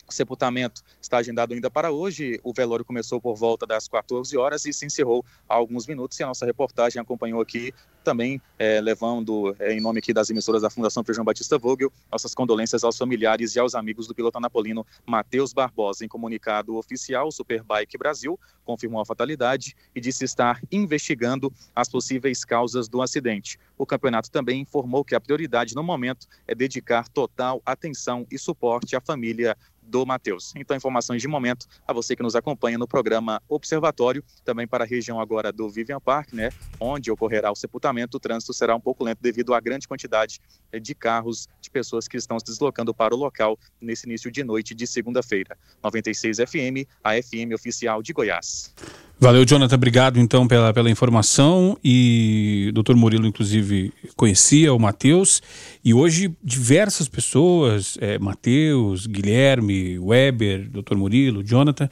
O 0.09 0.13
sepultamento 0.13 0.83
está 1.03 1.19
agendado 1.19 1.53
ainda 1.53 1.71
para 1.71 1.91
hoje. 1.91 2.41
O 2.43 2.55
velório 2.55 2.83
começou 2.83 3.21
por 3.21 3.37
volta 3.37 3.67
das 3.67 3.87
14 3.87 4.35
horas 4.39 4.65
e 4.65 4.73
se 4.73 4.87
encerrou 4.87 5.23
há 5.47 5.55
alguns 5.55 5.87
minutos. 5.87 6.19
E 6.19 6.23
a 6.23 6.27
nossa 6.27 6.47
reportagem 6.47 6.99
acompanhou 6.99 7.43
aqui 7.43 7.75
também 8.03 8.41
é, 8.59 8.81
levando 8.81 9.55
é, 9.59 9.75
em 9.75 9.83
nome 9.83 9.99
aqui 9.99 10.15
das 10.15 10.31
emissoras 10.31 10.63
da 10.63 10.71
Fundação 10.71 11.05
Feijão 11.05 11.23
Batista 11.23 11.59
Vogel 11.59 11.93
nossas 12.11 12.35
condolências 12.35 12.83
aos 12.83 12.97
familiares 12.97 13.55
e 13.55 13.61
aos 13.61 13.75
amigos 13.75 14.07
do 14.07 14.15
piloto 14.15 14.39
anapolino 14.39 14.87
Matheus 15.05 15.53
Barbosa. 15.53 16.07
Em 16.07 16.09
comunicado 16.09 16.77
oficial, 16.77 17.29
o 17.29 17.31
Superbike 17.31 17.99
Brasil 17.99 18.41
confirmou 18.65 19.03
a 19.03 19.05
fatalidade 19.05 19.77
e 19.95 20.01
disse 20.01 20.25
estar 20.25 20.59
investigando 20.73 21.53
as 21.77 21.87
possíveis 21.87 22.47
causas 22.47 22.89
do 22.89 23.03
acidente. 23.03 23.59
O 23.77 23.85
campeonato 23.85 24.31
também 24.31 24.63
informou 24.63 25.05
que 25.05 25.15
a 25.15 25.21
prioridade 25.21 25.75
no 25.75 25.83
momento 25.83 26.27
é 26.47 26.55
dedicar 26.55 27.09
total 27.11 27.61
atenção 27.67 28.27
e 28.31 28.39
suporte 28.39 28.97
à 28.97 29.03
família 29.03 29.55
do 29.89 30.05
Matheus. 30.05 30.53
Então, 30.57 30.77
informações 30.77 31.23
de 31.23 31.29
momento 31.29 31.67
a 31.87 31.93
você 31.93 32.15
que 32.15 32.23
nos 32.23 32.37
acompanha 32.37 32.79
no 32.79 32.87
programa 32.87 33.43
Observatório, 33.49 34.23
também 34.45 34.67
para 34.67 34.85
a 34.85 34.87
região 34.87 35.19
agora 35.19 35.51
do 35.51 35.69
Vivian 35.69 36.01
Park, 36.01 36.33
né, 36.33 36.51
onde 36.79 37.11
ocorrerá 37.11 37.51
o 37.51 37.57
sepultamento, 37.57 38.17
o 38.17 38.21
trânsito 38.21 38.53
será 38.53 38.77
um 38.77 38.81
pouco 38.81 39.03
lento 39.03 39.21
devido 39.21 39.55
à 39.55 39.61
grande 39.61 39.89
quantidade 39.89 40.41
eh, 40.71 40.79
de 40.79 40.95
carros, 40.95 41.49
de 41.61 41.71
pessoas 41.71 42.07
que 42.07 42.17
estão 42.17 42.39
se 42.39 42.45
deslocando 42.45 42.95
para 42.95 43.15
o 43.15 43.19
local 43.19 43.59
nesse 43.81 44.07
início 44.07 44.31
de 44.31 44.45
noite 44.45 44.75
de 44.75 44.87
segunda-feira. 44.87 45.57
96 45.83 46.39
FM, 46.39 46.87
a 47.03 47.15
FM 47.15 47.55
oficial 47.55 48.03
de 48.03 48.13
Goiás. 48.13 48.75
Valeu, 49.21 49.45
Jonathan. 49.45 49.75
Obrigado, 49.75 50.21
então, 50.21 50.47
pela, 50.47 50.73
pela 50.73 50.89
informação. 50.89 51.77
E 51.83 52.67
o 52.69 52.73
doutor 52.73 52.95
Murilo, 52.95 53.27
inclusive, 53.27 53.93
conhecia 54.15 54.73
o 54.73 54.79
Matheus. 54.79 55.43
E 55.89 55.95
hoje, 55.95 56.37
diversas 56.45 57.09
pessoas, 57.09 57.97
é, 57.99 58.19
Matheus, 58.19 59.07
Guilherme, 59.07 59.99
Weber, 59.99 60.69
doutor 60.69 60.99
Murilo, 60.99 61.43
Jonathan, 61.43 61.89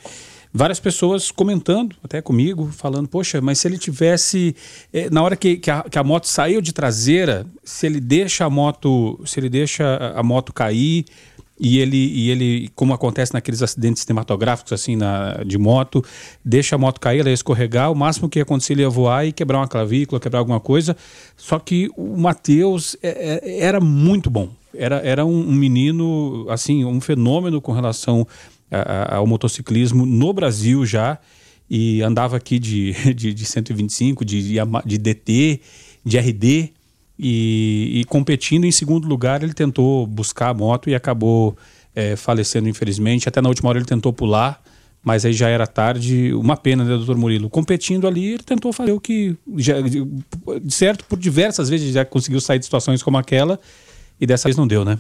várias 0.53 0.79
pessoas 0.79 1.31
comentando, 1.31 1.97
até 2.05 2.21
comigo, 2.21 2.71
falando: 2.71 3.09
Poxa, 3.09 3.41
mas 3.41 3.59
se 3.59 3.67
ele 3.67 3.79
tivesse. 3.79 4.55
É, 4.93 5.09
na 5.09 5.23
hora 5.23 5.35
que, 5.35 5.57
que 5.57 5.71
a, 5.71 5.83
que, 5.83 5.99
a, 5.99 6.05
moto 6.05 6.27
saiu 6.27 6.61
de 6.61 6.75
traseira, 6.75 7.47
se 7.65 7.87
ele 7.87 7.99
deixa 7.99 8.45
a 8.45 8.51
moto, 8.51 9.19
se 9.25 9.41
ele 9.41 9.49
deixa 9.49 10.13
a 10.15 10.23
moto 10.23 10.53
cair 10.53 11.07
e 11.59 11.79
ele, 11.79 11.97
e 11.97 12.31
ele, 12.31 12.71
como 12.75 12.93
acontece 12.93 13.33
naqueles 13.33 13.63
acidentes 13.63 14.03
cinematográficos 14.03 14.73
assim 14.73 14.95
na, 14.95 15.43
de 15.45 15.57
moto, 15.57 16.05
deixa 16.45 16.77
a 16.77 16.79
moto 16.79 17.01
cair, 17.01 17.21
ela 17.21 17.31
ia 17.31 17.35
escorregar, 17.35 17.91
o 17.91 17.95
máximo 17.95 18.29
que 18.29 18.39
ia 18.39 18.43
acontecer 18.43 18.75
ele 18.75 18.83
ia 18.83 18.91
voar 18.91 19.27
e 19.27 19.33
quebrar 19.33 19.59
uma 19.59 19.69
clavícula, 19.69 20.21
quebrar 20.21 20.41
alguma 20.41 20.61
coisa. 20.61 20.97
Só 21.37 21.59
que 21.59 21.89
o 21.97 22.17
Matheus 22.17 22.97
é, 23.03 23.41
é, 23.43 23.61
era 23.61 23.81
muito 23.81 24.29
bom. 24.29 24.51
Era, 24.75 24.97
era 24.97 25.25
um, 25.25 25.49
um 25.49 25.53
menino, 25.53 26.47
assim, 26.51 26.85
um 26.85 27.01
fenômeno 27.01 27.61
com 27.63 27.73
relação 27.73 28.27
a, 28.71 28.77
a, 28.77 29.17
ao 29.17 29.27
motociclismo 29.27 30.05
no 30.05 30.33
Brasil 30.35 30.85
já. 30.85 31.19
E 31.69 32.03
andava 32.03 32.37
aqui 32.37 32.59
de, 32.59 32.93
de, 33.15 33.33
de 33.33 33.45
125, 33.47 34.25
de, 34.25 34.61
de 34.85 34.99
DT, 34.99 35.61
de 36.05 36.19
RD 36.19 36.76
e, 37.19 38.01
e, 38.01 38.05
competindo 38.05 38.65
em 38.65 38.73
segundo 38.73 39.09
lugar, 39.09 39.43
ele 39.43 39.55
tentou 39.55 40.07
buscar 40.07 40.51
a 40.51 40.55
moto 40.55 40.91
e 40.91 40.95
acabou 40.95 41.57
é, 41.95 42.15
falecendo, 42.15 42.69
infelizmente. 42.69 43.29
Até 43.29 43.41
na 43.41 43.49
última 43.49 43.71
hora 43.71 43.79
ele 43.79 43.87
tentou 43.87 44.13
pular, 44.13 44.63
mas 45.03 45.25
aí 45.25 45.33
já 45.33 45.49
era 45.49 45.67
tarde. 45.67 46.35
Uma 46.35 46.57
pena, 46.57 46.85
né, 46.85 46.91
doutor 46.91 47.17
Murilo? 47.17 47.49
Competindo 47.49 48.07
ali, 48.07 48.35
ele 48.35 48.43
tentou 48.43 48.73
fazer 48.73 48.93
o 48.93 49.01
que, 49.01 49.37
já, 49.57 49.77
de 49.81 50.75
certo, 50.75 51.07
por 51.07 51.19
diversas 51.19 51.71
vezes 51.71 51.93
já 51.93 52.05
conseguiu 52.05 52.41
sair 52.41 52.59
de 52.59 52.67
situações 52.67 53.03
como 53.03 53.17
aquela 53.17 53.59
e 54.21 54.27
dessa 54.27 54.49
vez 54.49 54.57
não 54.57 54.67
deu, 54.67 54.85
né? 54.85 54.99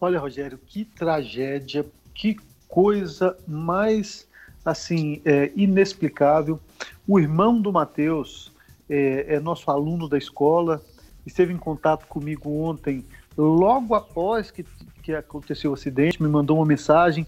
Olha, 0.00 0.18
Rogério, 0.18 0.58
que 0.66 0.86
tragédia, 0.86 1.84
que 2.14 2.38
coisa 2.66 3.36
mais 3.46 4.26
assim 4.64 5.20
é, 5.24 5.50
inexplicável. 5.54 6.58
O 7.06 7.20
irmão 7.20 7.60
do 7.60 7.70
Matheus 7.70 8.49
é, 8.90 9.36
é 9.36 9.40
nosso 9.40 9.70
aluno 9.70 10.08
da 10.08 10.18
escola, 10.18 10.82
esteve 11.24 11.52
em 11.52 11.56
contato 11.56 12.06
comigo 12.06 12.50
ontem, 12.50 13.04
logo 13.38 13.94
após 13.94 14.50
que, 14.50 14.64
que 15.02 15.14
aconteceu 15.14 15.70
o 15.70 15.74
acidente, 15.74 16.20
me 16.20 16.28
mandou 16.28 16.58
uma 16.58 16.66
mensagem, 16.66 17.26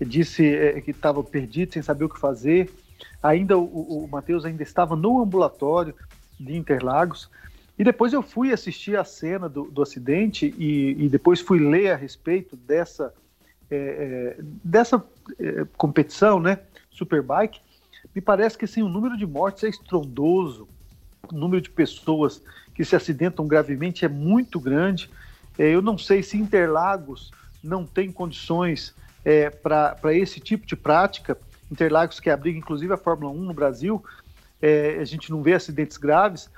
disse 0.00 0.46
é, 0.46 0.80
que 0.80 0.90
estava 0.90 1.22
perdido, 1.22 1.74
sem 1.74 1.82
saber 1.82 2.06
o 2.06 2.08
que 2.08 2.18
fazer. 2.18 2.70
Ainda 3.22 3.58
o, 3.58 4.04
o 4.04 4.08
Matheus 4.08 4.44
ainda 4.44 4.62
estava 4.62 4.96
no 4.96 5.22
ambulatório 5.22 5.94
de 6.40 6.56
Interlagos. 6.56 7.30
E 7.78 7.84
depois 7.84 8.12
eu 8.12 8.22
fui 8.22 8.52
assistir 8.52 8.96
a 8.96 9.04
cena 9.04 9.48
do, 9.48 9.64
do 9.64 9.82
acidente 9.82 10.54
e, 10.58 11.04
e, 11.04 11.08
depois 11.08 11.40
fui 11.40 11.58
ler 11.58 11.90
a 11.90 11.96
respeito 11.96 12.56
dessa, 12.56 13.12
é, 13.70 13.76
é, 14.38 14.42
dessa 14.64 15.04
é, 15.38 15.66
competição, 15.76 16.40
né, 16.40 16.60
Superbike. 16.90 17.60
Me 18.14 18.22
parece 18.22 18.56
que 18.56 18.64
assim, 18.64 18.82
o 18.82 18.88
número 18.88 19.16
de 19.16 19.26
mortes 19.26 19.64
é 19.64 19.68
estrondoso 19.68 20.66
número 21.34 21.60
de 21.60 21.70
pessoas 21.70 22.42
que 22.74 22.84
se 22.84 22.94
acidentam 22.94 23.46
gravemente 23.46 24.04
é 24.04 24.08
muito 24.08 24.60
grande. 24.60 25.10
É, 25.58 25.68
eu 25.68 25.80
não 25.80 25.96
sei 25.96 26.22
se 26.22 26.36
Interlagos 26.36 27.30
não 27.62 27.86
tem 27.86 28.12
condições 28.12 28.94
é, 29.24 29.50
para 29.50 30.14
esse 30.14 30.38
tipo 30.40 30.66
de 30.66 30.76
prática. 30.76 31.36
Interlagos 31.70 32.20
que 32.20 32.30
abriga 32.30 32.58
inclusive 32.58 32.92
a 32.92 32.96
Fórmula 32.96 33.32
1 33.32 33.42
no 33.42 33.54
Brasil, 33.54 34.04
é, 34.60 34.98
a 35.00 35.04
gente 35.04 35.30
não 35.30 35.42
vê 35.42 35.54
acidentes 35.54 35.96
graves, 35.96 36.48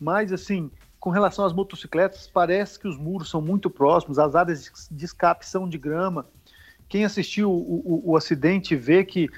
mas 0.00 0.32
assim, 0.32 0.70
com 0.98 1.10
relação 1.10 1.44
às 1.44 1.52
motocicletas, 1.52 2.28
parece 2.32 2.78
que 2.78 2.88
os 2.88 2.98
muros 2.98 3.30
são 3.30 3.40
muito 3.40 3.70
próximos, 3.70 4.18
as 4.18 4.34
áreas 4.34 4.88
de 4.90 5.04
escape 5.04 5.46
são 5.46 5.68
de 5.68 5.78
grama. 5.78 6.26
Quem 6.88 7.04
assistiu 7.04 7.50
o, 7.50 8.02
o, 8.04 8.12
o 8.12 8.16
acidente 8.16 8.74
vê 8.74 9.04
que 9.04 9.28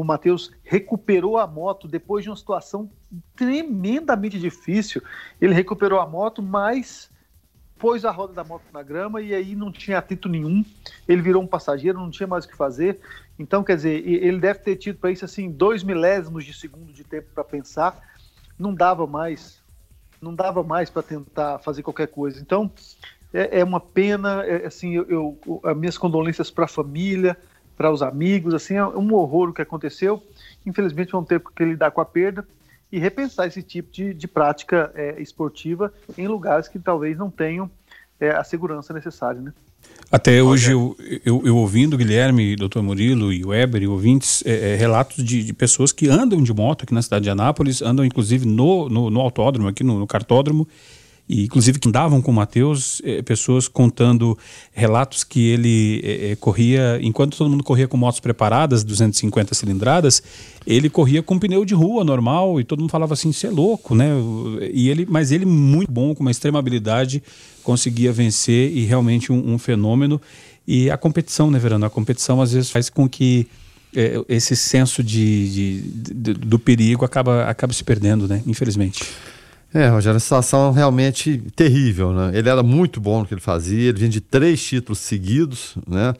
o 0.00 0.04
Matheus 0.04 0.50
recuperou 0.62 1.38
a 1.38 1.46
moto 1.46 1.86
depois 1.86 2.24
de 2.24 2.30
uma 2.30 2.36
situação 2.36 2.90
tremendamente 3.36 4.38
difícil. 4.38 5.02
Ele 5.40 5.54
recuperou 5.54 6.00
a 6.00 6.06
moto, 6.06 6.42
mas 6.42 7.10
pôs 7.78 8.04
a 8.04 8.10
roda 8.10 8.32
da 8.32 8.44
moto 8.44 8.64
na 8.72 8.82
grama 8.82 9.20
e 9.20 9.34
aí 9.34 9.54
não 9.54 9.70
tinha 9.70 9.98
atrito 9.98 10.28
nenhum. 10.28 10.64
Ele 11.06 11.22
virou 11.22 11.42
um 11.42 11.46
passageiro, 11.46 11.98
não 11.98 12.10
tinha 12.10 12.26
mais 12.26 12.44
o 12.44 12.48
que 12.48 12.56
fazer. 12.56 13.00
Então, 13.38 13.62
quer 13.62 13.76
dizer, 13.76 14.06
ele 14.06 14.38
deve 14.38 14.60
ter 14.60 14.76
tido 14.76 14.98
para 14.98 15.10
isso 15.10 15.24
assim 15.24 15.50
dois 15.50 15.82
milésimos 15.82 16.44
de 16.44 16.54
segundo 16.54 16.92
de 16.92 17.04
tempo 17.04 17.28
para 17.34 17.44
pensar. 17.44 18.00
Não 18.58 18.74
dava 18.74 19.06
mais, 19.06 19.60
não 20.20 20.34
dava 20.34 20.62
mais 20.62 20.88
para 20.88 21.02
tentar 21.02 21.58
fazer 21.58 21.82
qualquer 21.82 22.08
coisa. 22.08 22.40
Então, 22.40 22.70
é, 23.32 23.60
é 23.60 23.64
uma 23.64 23.80
pena. 23.80 24.44
É, 24.44 24.66
assim, 24.66 24.94
eu, 24.94 25.36
eu 25.46 25.60
as 25.64 25.76
minhas 25.76 25.98
condolências 25.98 26.50
para 26.50 26.64
a 26.64 26.68
família 26.68 27.36
para 27.76 27.90
os 27.90 28.02
amigos, 28.02 28.54
assim, 28.54 28.74
é 28.74 28.86
um 28.86 29.12
horror 29.14 29.50
o 29.50 29.52
que 29.52 29.62
aconteceu. 29.62 30.22
Infelizmente 30.64 31.12
vão 31.12 31.24
ter 31.24 31.40
que 31.40 31.64
lidar 31.64 31.90
com 31.90 32.00
a 32.00 32.04
perda 32.04 32.46
e 32.90 32.98
repensar 32.98 33.46
esse 33.46 33.62
tipo 33.62 33.90
de, 33.92 34.14
de 34.14 34.28
prática 34.28 34.92
é, 34.94 35.20
esportiva 35.20 35.92
em 36.16 36.28
lugares 36.28 36.68
que 36.68 36.78
talvez 36.78 37.18
não 37.18 37.30
tenham 37.30 37.70
é, 38.20 38.30
a 38.30 38.44
segurança 38.44 38.92
necessária, 38.92 39.40
né? 39.40 39.52
Até 40.10 40.42
hoje, 40.42 40.72
eu, 40.72 40.96
eu, 41.24 41.42
eu, 41.44 41.56
ouvindo 41.56 41.96
Guilherme, 41.96 42.54
doutor 42.56 42.82
Murilo 42.82 43.32
e 43.32 43.44
Weber 43.44 43.82
e 43.82 43.86
ouvintes, 43.86 44.42
é, 44.46 44.72
é, 44.72 44.76
relatos 44.76 45.24
de, 45.24 45.42
de, 45.42 45.52
pessoas 45.52 45.92
que 45.92 46.08
andam 46.08 46.42
de 46.42 46.54
moto 46.54 46.84
aqui 46.84 46.94
na 46.94 47.02
cidade 47.02 47.24
de 47.24 47.30
Anápolis, 47.30 47.82
andam 47.82 48.04
inclusive 48.04 48.46
no, 48.46 48.88
no, 48.88 49.10
no 49.10 49.20
autódromo, 49.20 49.68
aqui 49.68 49.82
no, 49.82 49.98
no 49.98 50.06
cartódromo, 50.06 50.68
e 51.28 51.44
inclusive 51.44 51.78
que 51.78 51.88
andavam 51.88 52.20
com 52.20 52.30
o 52.30 52.34
Matheus, 52.34 53.00
eh, 53.02 53.22
pessoas 53.22 53.66
contando 53.66 54.36
relatos 54.72 55.24
que 55.24 55.48
ele 55.48 56.00
eh, 56.04 56.36
corria, 56.38 56.98
enquanto 57.00 57.36
todo 57.36 57.48
mundo 57.48 57.64
corria 57.64 57.88
com 57.88 57.96
motos 57.96 58.20
preparadas, 58.20 58.84
250 58.84 59.54
cilindradas, 59.54 60.22
ele 60.66 60.90
corria 60.90 61.22
com 61.22 61.38
pneu 61.38 61.64
de 61.64 61.72
rua 61.72 62.04
normal 62.04 62.60
e 62.60 62.64
todo 62.64 62.80
mundo 62.80 62.90
falava 62.90 63.14
assim, 63.14 63.32
você 63.32 63.46
é 63.46 63.50
louco, 63.50 63.94
né? 63.94 64.08
E 64.72 64.90
ele, 64.90 65.06
mas 65.08 65.32
ele 65.32 65.46
muito 65.46 65.90
bom, 65.90 66.14
com 66.14 66.20
uma 66.20 66.30
extrema 66.30 66.58
habilidade, 66.58 67.22
conseguia 67.62 68.12
vencer 68.12 68.70
e 68.76 68.84
realmente 68.84 69.32
um, 69.32 69.54
um 69.54 69.58
fenômeno. 69.58 70.20
E 70.66 70.90
a 70.90 70.96
competição, 70.98 71.50
né, 71.50 71.58
Verano? 71.58 71.86
A 71.86 71.90
competição 71.90 72.42
às 72.42 72.52
vezes 72.52 72.70
faz 72.70 72.90
com 72.90 73.08
que 73.08 73.46
esse 74.28 74.56
senso 74.56 75.04
de, 75.04 75.52
de, 75.52 75.80
de, 75.82 76.34
do 76.34 76.58
perigo 76.58 77.04
acaba, 77.04 77.44
acaba 77.44 77.72
se 77.72 77.84
perdendo, 77.84 78.26
né? 78.26 78.42
Infelizmente. 78.46 79.04
É, 79.74 79.88
Rogério, 79.88 80.16
a 80.16 80.20
situação 80.20 80.70
realmente 80.70 81.42
terrível, 81.56 82.12
né? 82.12 82.30
Ele 82.32 82.48
era 82.48 82.62
muito 82.62 83.00
bom 83.00 83.18
no 83.18 83.26
que 83.26 83.34
ele 83.34 83.40
fazia, 83.40 83.88
ele 83.88 83.98
vinha 83.98 84.08
de 84.08 84.20
três 84.20 84.62
títulos 84.62 85.00
seguidos, 85.00 85.74
né? 85.84 86.14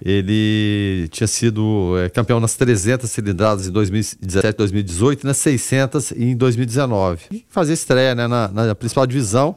Ele 0.00 1.08
tinha 1.10 1.26
sido 1.26 1.96
é, 1.98 2.08
campeão 2.08 2.38
nas 2.38 2.54
300 2.54 3.10
cilindradas 3.10 3.66
em 3.66 3.72
2017, 3.72 4.56
2018 4.56 5.24
e 5.24 5.26
nas 5.26 5.36
600 5.38 6.12
em 6.12 6.36
2019. 6.36 7.24
E 7.32 7.44
fazia 7.48 7.74
estreia 7.74 8.14
né, 8.14 8.28
na, 8.28 8.46
na 8.46 8.74
principal 8.76 9.04
divisão, 9.06 9.56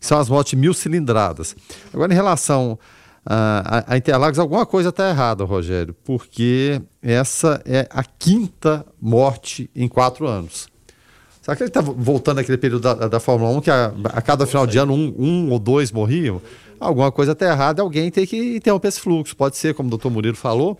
que 0.00 0.06
são 0.06 0.18
as 0.18 0.30
motos 0.30 0.50
de 0.50 0.56
mil 0.56 0.72
cilindradas. 0.72 1.54
Agora, 1.92 2.10
em 2.10 2.16
relação 2.16 2.78
a, 3.26 3.84
a 3.86 3.96
Interlagos, 3.98 4.38
alguma 4.38 4.64
coisa 4.64 4.88
está 4.88 5.10
errada, 5.10 5.44
Rogério, 5.44 5.94
porque 6.02 6.80
essa 7.02 7.60
é 7.66 7.86
a 7.90 8.02
quinta 8.02 8.86
morte 8.98 9.68
em 9.76 9.86
quatro 9.86 10.26
anos. 10.26 10.66
Será 11.46 11.54
que 11.54 11.62
ele 11.62 11.70
está 11.70 11.80
voltando 11.80 12.40
àquele 12.40 12.58
período 12.58 12.82
da, 12.82 13.06
da 13.06 13.20
Fórmula 13.20 13.56
1 13.58 13.60
que 13.60 13.70
a, 13.70 13.92
a 14.06 14.20
cada 14.20 14.44
final 14.48 14.66
de 14.66 14.78
ano 14.78 14.92
um, 14.92 15.14
um 15.16 15.50
ou 15.52 15.60
dois 15.60 15.92
morriam? 15.92 16.42
Alguma 16.80 17.12
coisa 17.12 17.32
está 17.32 17.46
errada, 17.46 17.82
alguém 17.82 18.10
tem 18.10 18.26
que 18.26 18.56
interromper 18.56 18.88
esse 18.88 18.98
fluxo. 18.98 19.36
Pode 19.36 19.56
ser, 19.56 19.72
como 19.72 19.86
o 19.86 19.90
doutor 19.90 20.10
Murilo 20.10 20.34
falou, 20.34 20.76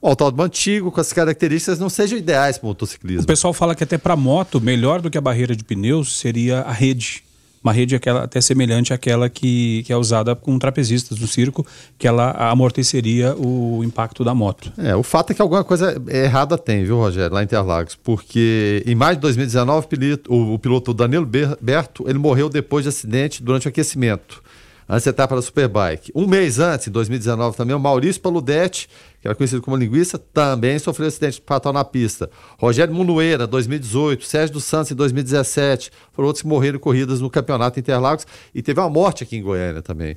o 0.00 0.08
autódromo 0.08 0.42
antigo, 0.42 0.90
com 0.90 0.98
as 1.02 1.12
características, 1.12 1.78
não 1.78 1.90
sejam 1.90 2.16
ideais 2.16 2.56
para 2.56 2.64
o 2.64 2.68
motociclismo. 2.68 3.24
O 3.24 3.26
pessoal 3.26 3.52
fala 3.52 3.74
que 3.74 3.84
até 3.84 3.98
para 3.98 4.16
moto, 4.16 4.58
melhor 4.58 5.02
do 5.02 5.10
que 5.10 5.18
a 5.18 5.20
barreira 5.20 5.54
de 5.54 5.62
pneus 5.62 6.18
seria 6.18 6.60
a 6.60 6.72
rede. 6.72 7.22
Uma 7.66 7.72
rede 7.72 7.96
aquela, 7.96 8.22
até 8.22 8.40
semelhante 8.40 8.92
àquela 8.92 9.28
que, 9.28 9.82
que 9.84 9.92
é 9.92 9.96
usada 9.96 10.36
com 10.36 10.56
trapezistas 10.56 11.18
no 11.18 11.26
circo, 11.26 11.66
que 11.98 12.06
ela 12.06 12.30
amorteceria 12.30 13.34
o 13.34 13.82
impacto 13.82 14.22
da 14.22 14.32
moto. 14.32 14.72
É, 14.78 14.94
o 14.94 15.02
fato 15.02 15.32
é 15.32 15.34
que 15.34 15.42
alguma 15.42 15.64
coisa 15.64 16.00
errada 16.06 16.56
tem, 16.56 16.84
viu, 16.84 16.96
Rogério, 16.96 17.34
lá 17.34 17.42
em 17.42 17.44
Interlagos, 17.44 17.96
porque 17.96 18.84
em 18.86 18.94
maio 18.94 19.16
de 19.16 19.22
2019 19.22 19.88
o 20.28 20.56
piloto, 20.60 20.94
Danilo 20.94 21.28
Berto, 21.60 22.08
ele 22.08 22.20
morreu 22.20 22.48
depois 22.48 22.84
de 22.84 22.90
acidente 22.90 23.42
durante 23.42 23.66
o 23.66 23.68
aquecimento 23.68 24.45
antes 24.88 25.04
da 25.04 25.10
etapa 25.10 25.34
da 25.34 25.42
Superbike. 25.42 26.12
Um 26.14 26.26
mês 26.26 26.58
antes, 26.58 26.86
em 26.86 26.90
2019 26.90 27.56
também, 27.56 27.74
o 27.74 27.80
Maurício 27.80 28.20
Paludetti, 28.20 28.88
que 29.20 29.26
era 29.26 29.34
conhecido 29.34 29.62
como 29.62 29.76
linguista, 29.76 30.18
também 30.18 30.78
sofreu 30.78 31.08
acidente 31.08 31.42
fatal 31.44 31.72
na 31.72 31.84
pista. 31.84 32.30
Rogério 32.58 32.94
Munueira, 32.94 33.46
2018, 33.46 34.24
Sérgio 34.24 34.54
dos 34.54 34.64
Santos, 34.64 34.90
em 34.90 34.94
2017, 34.94 35.90
foram 36.12 36.28
outros 36.28 36.42
que 36.42 36.48
morreram 36.48 36.76
em 36.76 36.80
corridas 36.80 37.20
no 37.20 37.28
Campeonato 37.28 37.78
Interlagos 37.78 38.26
e 38.54 38.62
teve 38.62 38.80
uma 38.80 38.90
morte 38.90 39.24
aqui 39.24 39.36
em 39.36 39.42
Goiânia 39.42 39.82
também. 39.82 40.16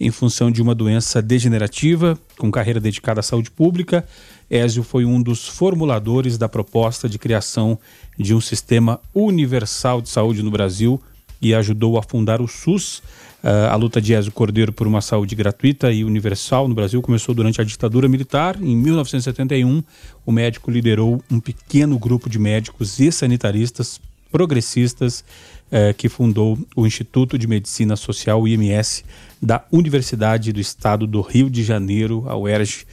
em 0.00 0.10
função 0.10 0.50
de 0.50 0.62
uma 0.62 0.74
doença 0.74 1.20
degenerativa, 1.20 2.18
com 2.38 2.50
carreira 2.50 2.80
dedicada 2.80 3.20
à 3.20 3.22
saúde 3.22 3.50
pública. 3.50 4.06
Ézio 4.50 4.82
foi 4.82 5.04
um 5.04 5.22
dos 5.22 5.46
formuladores 5.46 6.36
da 6.36 6.48
proposta 6.48 7.08
de 7.08 7.18
criação 7.18 7.78
de 8.18 8.34
um 8.34 8.40
sistema 8.40 9.00
universal 9.14 10.02
de 10.02 10.08
saúde 10.08 10.42
no 10.42 10.50
Brasil 10.50 11.00
e 11.40 11.54
ajudou 11.54 11.96
a 11.96 12.02
fundar 12.02 12.42
o 12.42 12.48
SUS. 12.48 12.98
Uh, 13.42 13.70
a 13.70 13.76
luta 13.76 14.02
de 14.02 14.12
Ézio 14.12 14.32
Cordeiro 14.32 14.72
por 14.72 14.86
uma 14.86 15.00
saúde 15.00 15.34
gratuita 15.34 15.90
e 15.90 16.04
universal 16.04 16.68
no 16.68 16.74
Brasil 16.74 17.00
começou 17.00 17.34
durante 17.34 17.60
a 17.60 17.64
ditadura 17.64 18.08
militar. 18.08 18.60
Em 18.60 18.76
1971, 18.76 19.82
o 20.26 20.32
médico 20.32 20.70
liderou 20.70 21.22
um 21.30 21.40
pequeno 21.40 21.98
grupo 21.98 22.28
de 22.28 22.38
médicos 22.38 23.00
e 23.00 23.10
sanitaristas 23.10 24.00
progressistas 24.30 25.24
uh, 25.72 25.94
que 25.94 26.08
fundou 26.08 26.58
o 26.76 26.86
Instituto 26.86 27.38
de 27.38 27.46
Medicina 27.46 27.96
Social, 27.96 28.46
IMS, 28.46 29.04
da 29.40 29.64
Universidade 29.72 30.52
do 30.52 30.60
Estado 30.60 31.06
do 31.06 31.20
Rio 31.22 31.48
de 31.48 31.64
Janeiro, 31.64 32.24
a 32.28 32.36
UERJ 32.36 32.84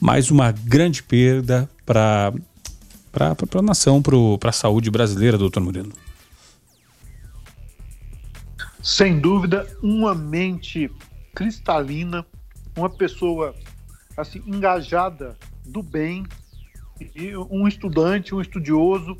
mais 0.00 0.30
uma 0.30 0.52
grande 0.52 1.02
perda 1.02 1.68
para 1.86 2.32
a 3.58 3.62
nação, 3.62 4.02
para 4.38 4.50
a 4.50 4.52
saúde 4.52 4.90
brasileira, 4.90 5.38
doutor 5.38 5.60
Murilo. 5.60 5.92
Sem 8.82 9.18
dúvida, 9.18 9.66
uma 9.82 10.14
mente 10.14 10.90
cristalina, 11.34 12.24
uma 12.76 12.90
pessoa 12.90 13.54
assim 14.16 14.42
engajada 14.46 15.36
do 15.64 15.82
bem, 15.82 16.26
um 17.50 17.66
estudante, 17.66 18.34
um 18.34 18.40
estudioso, 18.40 19.16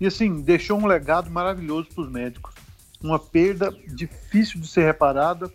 e 0.00 0.06
assim 0.06 0.42
deixou 0.42 0.78
um 0.78 0.86
legado 0.86 1.30
maravilhoso 1.30 1.88
para 1.94 2.04
os 2.04 2.10
médicos. 2.10 2.54
Uma 3.02 3.18
perda 3.18 3.74
difícil 3.88 4.60
de 4.60 4.68
ser 4.68 4.84
reparada, 4.84 5.50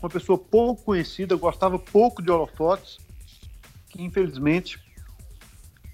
uma 0.00 0.10
pessoa 0.10 0.36
pouco 0.36 0.84
conhecida, 0.84 1.34
gostava 1.34 1.78
pouco 1.78 2.20
de 2.22 2.30
holofotes, 2.30 2.98
que 3.92 4.02
infelizmente 4.02 4.78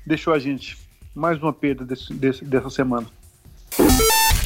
deixou 0.06 0.32
a 0.32 0.38
gente. 0.38 0.78
Mais 1.14 1.42
uma 1.42 1.52
perda 1.52 1.84
desse, 1.84 2.14
desse, 2.14 2.44
dessa 2.44 2.70
semana. 2.70 3.06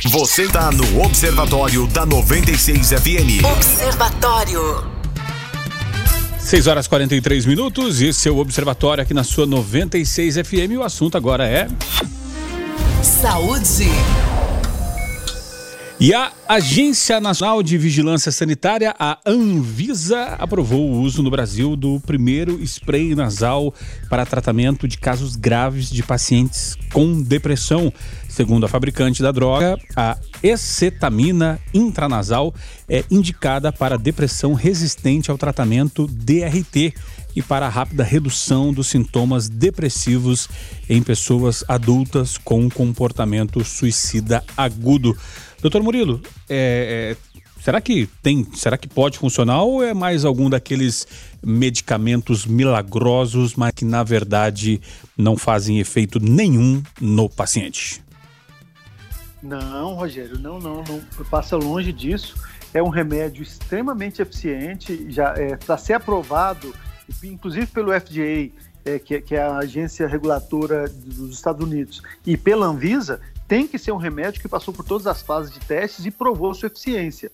Você 0.05 0.45
está 0.45 0.73
no 0.73 1.03
Observatório 1.03 1.87
da 1.89 2.07
96 2.07 2.89
FM. 2.91 3.45
Observatório. 3.57 4.91
6 6.39 6.67
horas 6.67 6.89
43 6.89 7.47
minutos 7.47 8.01
e 8.01 8.13
seu 8.13 8.37
observatório 8.39 9.03
aqui 9.03 9.15
na 9.15 9.23
sua 9.23 9.47
96 9.47 10.37
FM. 10.37 10.79
O 10.79 10.83
assunto 10.83 11.17
agora 11.17 11.47
é. 11.47 11.69
Saúde. 13.03 13.89
E 16.03 16.13
a 16.13 16.33
Agência 16.49 17.21
Nacional 17.21 17.63
de 17.63 17.79
Vigilância 17.79 18.33
Sanitária, 18.33 18.93
a 18.99 19.21
Anvisa, 19.25 20.35
aprovou 20.37 20.91
o 20.91 21.01
uso 21.01 21.23
no 21.23 21.31
Brasil 21.31 21.77
do 21.77 22.01
primeiro 22.01 22.61
spray 22.61 23.15
nasal 23.15 23.73
para 24.11 24.27
tratamento 24.27 24.89
de 24.89 24.99
casos 24.99 25.37
graves 25.37 25.89
de 25.89 26.03
pacientes 26.03 26.77
com 26.93 27.23
depressão. 27.23 27.93
Segundo 28.29 28.67
a 28.67 28.69
fabricante 28.69 29.23
da 29.23 29.31
droga, 29.31 29.79
a 29.95 30.19
escetamina 30.43 31.61
intranasal 31.73 32.53
é 32.89 33.05
indicada 33.09 33.73
para 33.73 33.97
depressão 33.97 34.55
resistente 34.55 35.31
ao 35.31 35.39
tratamento 35.39 36.09
DRT 36.09 36.95
e 37.37 37.41
para 37.41 37.67
a 37.67 37.71
rápida 37.71 38.03
redução 38.03 38.73
dos 38.73 38.89
sintomas 38.89 39.49
depressivos 39.49 40.49
em 40.89 41.01
pessoas 41.01 41.65
adultas 41.69 42.37
com 42.37 42.69
comportamento 42.69 43.63
suicida 43.65 44.43
agudo. 44.57 45.17
Doutor 45.63 45.81
Murilo, 45.81 46.21
é, 46.49 47.15
é, 47.15 47.41
será 47.61 47.81
que 47.81 48.09
tem, 48.21 48.45
será 48.53 48.77
que 48.77 48.89
pode 48.89 49.17
funcionar 49.17 49.63
ou 49.63 49.81
é 49.81 49.95
mais 49.95 50.25
algum 50.25 50.51
daqueles 50.51 51.07
medicamentos 51.41 52.45
milagrosos, 52.45 53.55
mas 53.55 53.71
que 53.71 53.85
na 53.85 54.03
verdade 54.03 54.81
não 55.17 55.37
fazem 55.37 55.79
efeito 55.79 56.19
nenhum 56.19 56.83
no 57.01 57.31
paciente? 57.31 58.03
Não, 59.41 59.95
Rogério, 59.95 60.37
não, 60.37 60.59
não, 60.59 60.83
não 60.83 61.25
passa 61.31 61.57
longe 61.57 61.93
disso. 61.93 62.35
É 62.75 62.83
um 62.83 62.89
remédio 62.89 63.43
extremamente 63.43 64.21
eficiente, 64.21 65.07
já 65.11 65.35
é, 65.37 65.57
para 65.57 65.79
ser 65.79 65.93
aprovado, 65.93 66.75
inclusive 67.23 67.67
pelo 67.69 67.93
FDA, 67.93 68.51
é, 68.85 68.99
que, 68.99 69.21
que, 69.21 69.37
é 69.37 69.43
a 69.43 69.59
agência 69.59 70.09
regulatora 70.09 70.89
dos 70.89 71.37
Estados 71.37 71.65
Unidos, 71.65 72.03
e 72.27 72.37
pela 72.37 72.67
Anvisa, 72.67 73.21
tem 73.53 73.67
que 73.67 73.79
ser 73.79 73.93
um 73.93 73.99
remédio 73.99 74.41
que 74.41 74.49
passou 74.49 74.73
por 74.73 74.83
todas 74.83 75.07
as 75.07 75.21
fases 75.21 75.53
de 75.53 75.61
testes 75.61 76.07
e 76.07 76.11
provou 76.11 76.55
sua 76.55 76.69
eficiência. 76.69 77.31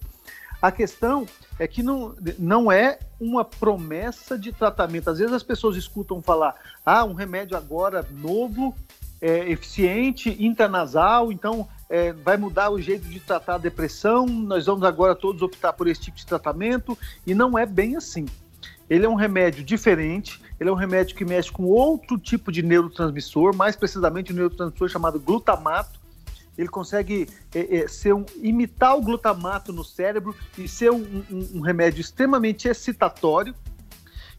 A 0.60 0.72
questão 0.72 1.24
é 1.60 1.68
que 1.68 1.80
não, 1.80 2.12
não 2.36 2.72
é 2.72 2.98
uma 3.20 3.44
promessa 3.44 4.36
de 4.36 4.50
tratamento. 4.50 5.10
Às 5.10 5.20
vezes 5.20 5.32
as 5.32 5.44
pessoas 5.44 5.76
escutam 5.76 6.20
falar, 6.20 6.56
ah, 6.84 7.04
um 7.04 7.14
remédio 7.14 7.56
agora 7.56 8.04
novo, 8.10 8.74
é, 9.20 9.48
eficiente, 9.48 10.36
intranasal, 10.44 11.30
então 11.30 11.68
é, 11.88 12.12
vai 12.12 12.36
mudar 12.36 12.70
o 12.70 12.82
jeito 12.82 13.06
de 13.08 13.20
tratar 13.20 13.54
a 13.54 13.58
depressão, 13.58 14.26
nós 14.26 14.66
vamos 14.66 14.82
agora 14.82 15.14
todos 15.14 15.40
optar 15.40 15.72
por 15.72 15.86
esse 15.86 16.00
tipo 16.00 16.16
de 16.16 16.26
tratamento, 16.26 16.98
e 17.24 17.32
não 17.32 17.56
é 17.56 17.64
bem 17.64 17.94
assim. 17.94 18.26
Ele 18.90 19.06
é 19.06 19.08
um 19.08 19.14
remédio 19.14 19.62
diferente, 19.62 20.42
ele 20.58 20.68
é 20.68 20.72
um 20.72 20.76
remédio 20.76 21.14
que 21.14 21.24
mexe 21.24 21.52
com 21.52 21.62
outro 21.66 22.18
tipo 22.18 22.50
de 22.50 22.60
neurotransmissor, 22.60 23.54
mais 23.54 23.76
precisamente 23.76 24.32
um 24.32 24.34
neurotransmissor 24.34 24.88
chamado 24.88 25.20
glutamato. 25.20 25.97
Ele 26.58 26.68
consegue 26.68 27.28
é, 27.54 27.78
é, 27.78 27.88
ser 27.88 28.12
um, 28.12 28.26
imitar 28.42 28.96
o 28.96 29.00
glutamato 29.00 29.72
no 29.72 29.84
cérebro 29.84 30.34
e 30.58 30.66
ser 30.66 30.90
um, 30.90 31.24
um, 31.30 31.50
um 31.54 31.60
remédio 31.60 32.00
extremamente 32.00 32.66
excitatório. 32.66 33.54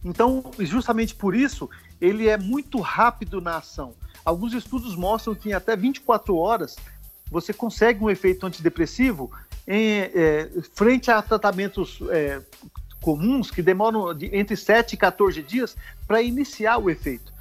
Então, 0.04 0.44
justamente 0.60 1.16
por 1.16 1.34
isso, 1.34 1.70
ele 2.00 2.28
é 2.28 2.38
muito 2.38 2.82
rápido 2.82 3.40
na 3.40 3.58
ação. 3.58 3.96
Alguns 4.26 4.54
estudos 4.54 4.96
mostram 4.96 5.34
que 5.34 5.50
em 5.50 5.54
até 5.54 5.78
24 5.78 6.36
horas 6.36 6.76
você 7.32 7.54
consegue 7.54 8.04
um 8.04 8.10
efeito 8.10 8.46
antidepressivo 8.46 9.32
em, 9.66 10.02
é, 10.14 10.50
frente 10.74 11.10
a 11.10 11.22
tratamentos 11.22 12.00
é, 12.10 12.42
comuns 13.02 13.50
que 13.50 13.62
demoram 13.62 14.14
de, 14.14 14.36
entre 14.36 14.58
7 14.58 14.94
e 14.94 14.98
14 14.98 15.42
dias 15.42 15.78
para 16.08 16.22
iniciar 16.22 16.78
o 16.80 16.90
efeito. 16.90 17.32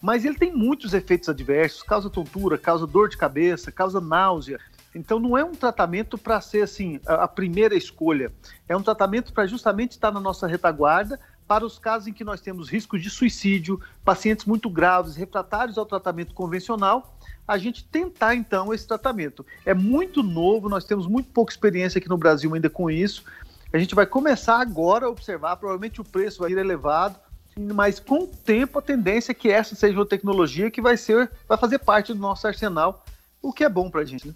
Mas 0.00 0.24
ele 0.24 0.36
tem 0.36 0.54
muitos 0.54 0.94
efeitos 0.94 1.28
adversos, 1.28 1.82
causa 1.82 2.08
tontura, 2.08 2.56
causa 2.56 2.86
dor 2.86 3.08
de 3.08 3.16
cabeça, 3.16 3.70
causa 3.70 4.00
náusea. 4.00 4.58
Então 4.94 5.18
não 5.20 5.36
é 5.36 5.44
um 5.44 5.52
tratamento 5.52 6.16
para 6.16 6.40
ser 6.40 6.62
assim 6.62 7.00
a, 7.06 7.28
primeira 7.28 7.74
escolha. 7.74 8.32
É 8.68 8.76
um 8.76 8.82
tratamento 8.82 9.32
para 9.32 9.46
justamente 9.46 9.92
estar 9.92 10.10
na 10.10 10.20
nossa 10.20 10.46
retaguarda 10.46 11.20
para 11.46 11.66
os 11.66 11.78
casos 11.78 12.06
em 12.06 12.12
que 12.12 12.22
nós 12.22 12.40
temos 12.40 12.68
risco 12.68 12.96
de 12.96 13.10
suicídio, 13.10 13.80
pacientes 14.04 14.46
muito 14.46 14.70
graves, 14.70 15.16
refratários 15.16 15.76
ao 15.76 15.84
tratamento 15.84 16.32
convencional, 16.32 17.16
a 17.46 17.58
gente 17.58 17.84
tentar 17.84 18.36
então 18.36 18.72
esse 18.72 18.86
tratamento. 18.86 19.44
É 19.66 19.74
muito 19.74 20.22
novo, 20.22 20.68
nós 20.68 20.84
temos 20.84 21.08
muito 21.08 21.28
pouca 21.30 21.52
experiência 21.52 21.98
aqui 21.98 22.08
no 22.08 22.16
Brasil 22.16 22.54
ainda 22.54 22.70
com 22.70 22.88
isso. 22.88 23.24
A 23.72 23.78
gente 23.78 23.96
vai 23.96 24.06
começar 24.06 24.60
agora 24.60 25.06
a 25.06 25.10
observar, 25.10 25.56
provavelmente 25.56 26.00
o 26.00 26.04
preço 26.04 26.40
vai 26.40 26.52
ir 26.52 26.58
elevado, 26.58 27.18
mas 27.56 28.00
com 28.00 28.24
o 28.24 28.26
tempo 28.26 28.78
a 28.78 28.82
tendência 28.82 29.32
é 29.32 29.34
que 29.34 29.50
essa 29.50 29.74
seja 29.74 29.98
uma 29.98 30.06
tecnologia 30.06 30.70
que 30.70 30.80
vai 30.80 30.96
ser, 30.96 31.30
vai 31.48 31.58
fazer 31.58 31.78
parte 31.78 32.12
do 32.12 32.18
nosso 32.18 32.46
arsenal, 32.46 33.04
o 33.42 33.52
que 33.52 33.64
é 33.64 33.68
bom 33.68 33.90
para 33.90 34.02
a 34.02 34.04
gente. 34.04 34.28
Né? 34.28 34.34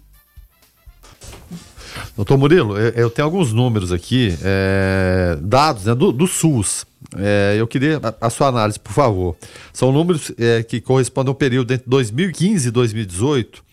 Doutor 2.15 2.37
Murilo, 2.37 2.77
eu 2.77 3.09
tenho 3.09 3.25
alguns 3.25 3.51
números 3.53 3.91
aqui, 3.91 4.37
é, 4.43 5.37
dados 5.41 5.85
né, 5.85 5.95
do, 5.95 6.11
do, 6.11 6.27
SUS. 6.27 6.85
É, 7.17 7.55
eu 7.57 7.67
queria 7.67 7.99
a, 8.01 8.27
a, 8.27 8.29
sua 8.29 8.47
análise, 8.47 8.79
por 8.79 8.93
favor. 8.93 9.35
São 9.71 9.91
números 9.91 10.31
é, 10.37 10.63
que 10.63 10.81
correspondem 10.81 11.29
ao 11.29 11.35
período 11.35 11.73
entre 11.73 11.87
2015 11.87 12.67
e 12.67 12.71
2018 12.71 13.63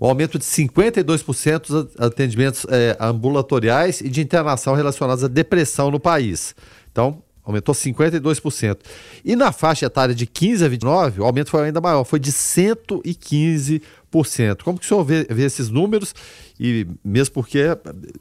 um 0.00 0.06
aumento 0.06 0.38
de 0.38 0.44
52% 0.44 1.66
dos 1.68 1.86
atendimentos 1.98 2.66
é, 2.68 2.96
ambulatoriais 3.00 4.00
e 4.00 4.08
de 4.08 4.20
internação 4.20 4.74
relacionados 4.74 5.24
à 5.24 5.28
depressão 5.28 5.90
no 5.90 6.00
país. 6.00 6.54
Então, 6.90 7.22
aumentou 7.44 7.74
52%. 7.74 8.78
E 9.24 9.36
na 9.36 9.52
faixa 9.52 9.86
etária 9.86 10.14
de 10.14 10.26
15 10.26 10.64
a 10.64 10.68
29, 10.68 11.20
o 11.20 11.24
aumento 11.24 11.50
foi 11.50 11.66
ainda 11.66 11.80
maior, 11.80 12.04
foi 12.04 12.18
de 12.18 12.32
115%. 12.32 14.62
Como 14.62 14.78
que 14.78 14.84
o 14.84 14.88
senhor 14.88 15.04
vê, 15.04 15.24
vê 15.24 15.44
esses 15.44 15.68
números? 15.68 16.14
E 16.58 16.86
mesmo 17.04 17.34
porque, 17.34 17.64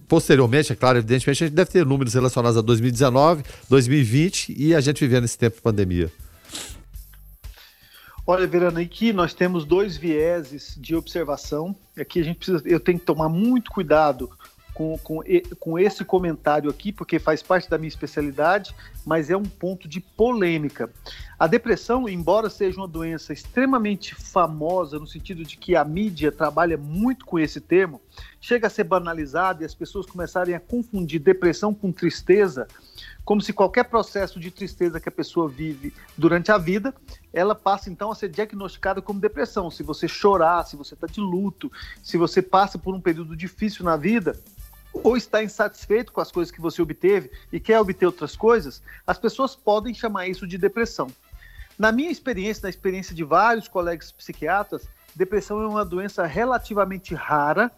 posteriormente, 0.07 0.73
é 0.73 0.75
claro, 0.75 0.97
evidentemente, 0.97 1.43
a 1.43 1.47
gente 1.47 1.55
deve 1.55 1.71
ter 1.71 1.85
números 1.85 2.13
relacionados 2.13 2.57
a 2.57 2.61
2019, 2.61 3.43
2020 3.69 4.55
e 4.57 4.75
a 4.75 4.81
gente 4.81 4.99
vivendo 4.99 5.25
esse 5.25 5.37
tempo 5.37 5.55
de 5.55 5.61
pandemia. 5.61 6.11
Olha, 8.25 8.47
Verano, 8.47 8.79
aqui 8.79 9.11
nós 9.11 9.33
temos 9.33 9.65
dois 9.65 9.97
vieses 9.97 10.77
de 10.79 10.95
observação. 10.95 11.75
Aqui 11.97 12.21
a 12.21 12.23
gente 12.23 12.37
precisa, 12.37 12.61
eu 12.65 12.79
tenho 12.79 12.97
que 12.97 13.05
tomar 13.05 13.27
muito 13.27 13.69
cuidado 13.69 14.29
com, 14.73 14.97
com, 14.97 15.21
com 15.59 15.79
esse 15.79 16.03
comentário 16.03 16.69
aqui, 16.69 16.91
porque 16.91 17.19
faz 17.19 17.41
parte 17.43 17.69
da 17.69 17.77
minha 17.77 17.87
especialidade, 17.87 18.75
mas 19.05 19.29
é 19.29 19.37
um 19.37 19.43
ponto 19.43 19.87
de 19.87 19.99
polêmica. 19.99 20.89
A 21.37 21.47
depressão, 21.47 22.07
embora 22.07 22.49
seja 22.49 22.79
uma 22.79 22.87
doença 22.87 23.33
extremamente 23.33 24.15
famosa, 24.15 24.97
no 24.97 25.07
sentido 25.07 25.43
de 25.43 25.57
que 25.57 25.75
a 25.75 25.83
mídia 25.83 26.31
trabalha 26.31 26.77
muito 26.77 27.25
com 27.25 27.37
esse 27.37 27.59
termo, 27.59 28.01
chega 28.41 28.67
a 28.67 28.69
ser 28.69 28.85
banalizada 28.85 29.63
e 29.63 29.65
as 29.65 29.75
pessoas 29.75 30.05
começarem 30.05 30.55
a 30.55 30.59
confundir 30.59 31.19
depressão 31.19 31.73
com 31.73 31.91
tristeza 31.91 32.67
como 33.25 33.41
se 33.41 33.53
qualquer 33.53 33.85
processo 33.85 34.39
de 34.39 34.51
tristeza 34.51 34.99
que 34.99 35.07
a 35.07 35.11
pessoa 35.11 35.47
vive 35.47 35.93
durante 36.17 36.51
a 36.51 36.57
vida, 36.57 36.93
ela 37.31 37.55
passa 37.55 37.89
então 37.89 38.11
a 38.11 38.15
ser 38.15 38.29
diagnosticada 38.29 39.01
como 39.01 39.19
depressão. 39.19 39.71
Se 39.71 39.81
você 39.81 40.07
chorar, 40.07 40.65
se 40.65 40.75
você 40.75 40.93
está 40.93 41.07
de 41.07 41.21
luto, 41.21 41.71
se 42.01 42.17
você 42.17 42.41
passa 42.41 42.77
por 42.77 42.93
um 42.93 42.99
período 42.99 43.35
difícil 43.35 43.85
na 43.85 43.95
vida, 43.95 44.37
ou 44.93 45.17
está 45.17 45.43
insatisfeito 45.43 46.11
com 46.11 46.21
as 46.21 46.31
coisas 46.31 46.51
que 46.51 46.61
você 46.61 46.81
obteve 46.81 47.31
e 47.51 47.59
quer 47.59 47.79
obter 47.79 48.05
outras 48.05 48.35
coisas, 48.35 48.81
as 49.07 49.17
pessoas 49.17 49.55
podem 49.55 49.93
chamar 49.93 50.27
isso 50.27 50.45
de 50.45 50.57
depressão. 50.57 51.09
Na 51.77 51.91
minha 51.91 52.11
experiência, 52.11 52.63
na 52.63 52.69
experiência 52.69 53.15
de 53.15 53.23
vários 53.23 53.67
colegas 53.67 54.11
psiquiatras, 54.11 54.87
depressão 55.15 55.61
é 55.61 55.67
uma 55.67 55.83
doença 55.83 56.25
relativamente 56.25 57.15
rara, 57.15 57.71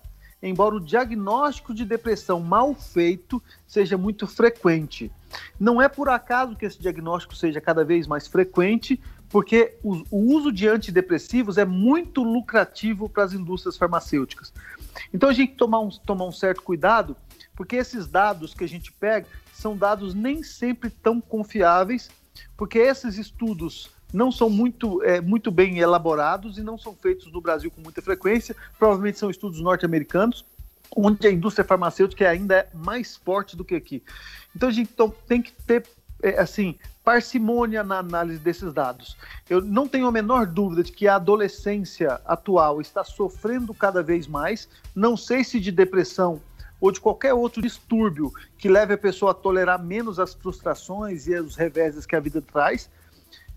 embora 0.44 0.76
o 0.76 0.80
diagnóstico 0.80 1.74
de 1.74 1.86
depressão 1.86 2.40
mal 2.40 2.76
feito 2.76 3.42
seja 3.66 3.98
muito 3.98 4.28
frequente. 4.28 5.12
Não 5.60 5.82
é 5.82 5.88
por 5.88 6.10
acaso 6.10 6.56
que 6.56 6.66
esse 6.66 6.80
diagnóstico 6.80 7.36
seja 7.36 7.62
cada 7.62 7.84
vez 7.84 8.06
mais 8.06 8.28
frequente, 8.28 9.02
porque 9.30 9.76
o, 9.84 10.04
uso 10.12 10.52
de 10.52 10.68
antidepressivos 10.68 11.58
é 11.58 11.66
muito 11.66 12.24
lucrativo 12.24 13.10
para 13.10 13.24
as 13.24 13.34
indústrias 13.34 13.76
farmacêuticas. 13.76 14.54
Então 15.14 15.30
a 15.30 15.34
gente 15.34 15.48
tem 15.48 15.54
que 15.54 15.58
tomar 15.58 15.80
um, 15.80 15.90
tomar 15.90 16.26
um 16.26 16.32
certo 16.32 16.62
cuidado, 16.62 17.16
porque 17.56 17.76
esses 17.76 18.08
dados 18.08 18.54
que 18.54 18.64
a 18.64 18.68
gente 18.68 18.92
pega 18.92 19.28
são 19.54 19.78
dados 19.78 20.14
nem 20.14 20.44
sempre 20.44 20.90
tão 20.90 21.22
confiáveis, 21.22 22.10
porque 22.58 22.80
esses 22.80 23.18
estudos 23.18 23.90
não 24.14 24.32
são 24.32 24.50
muito, 24.50 25.04
é, 25.04 25.20
muito 25.20 25.52
bem 25.52 25.80
elaborados 25.80 26.58
e 26.58 26.64
não 26.64 26.78
são 26.78 26.96
feitos 26.96 27.32
no 27.32 27.42
Brasil 27.42 27.70
com 27.70 27.82
muita 27.82 28.02
frequência, 28.02 28.56
provavelmente 28.78 29.20
são 29.20 29.30
estudos 29.30 29.60
norte-americanos, 29.60 30.46
onde 30.96 31.28
a 31.28 31.32
indústria 31.32 31.66
farmacêutica 31.66 32.30
ainda 32.30 32.56
é 32.56 32.70
mais 32.74 33.16
forte 33.18 33.58
do 33.58 33.66
que 33.66 33.76
aqui. 33.76 34.02
Então 34.56 34.70
a 34.70 34.72
gente 34.72 34.94
tem 35.28 35.42
que 35.42 35.52
ter, 35.52 35.86
assim, 36.30 36.76
parcimônia 37.04 37.84
na 37.84 38.00
análise 38.00 38.40
desses 38.40 38.74
dados. 38.74 39.16
Eu 39.50 39.62
não 39.62 39.88
tenho 39.88 40.08
a 40.08 40.12
menor 40.12 40.48
dúvida 40.48 40.84
de 40.84 40.92
que 40.92 41.08
a 41.08 41.16
adolescência 41.16 42.20
atual 42.26 42.82
está 42.82 43.04
sofrendo 43.04 43.74
cada 43.74 44.02
vez 44.02 44.28
mais, 44.28 44.68
não 44.96 45.16
sei 45.16 45.44
se 45.44 45.60
de 45.60 45.72
depressão 45.72 46.42
ou 46.82 46.92
de 46.92 47.00
qualquer 47.00 47.34
outro 47.34 47.62
distúrbio 47.62 48.32
que 48.58 48.68
leve 48.68 48.94
a 48.94 48.98
pessoa 48.98 49.32
a 49.32 49.36
tolerar 49.36 49.82
menos 49.82 50.20
as 50.20 50.34
frustrações 50.34 51.28
e 51.28 51.36
os 51.36 51.56
reveses 51.56 52.06
que 52.06 52.16
a 52.16 52.20
vida 52.20 52.42
traz, 52.42 52.90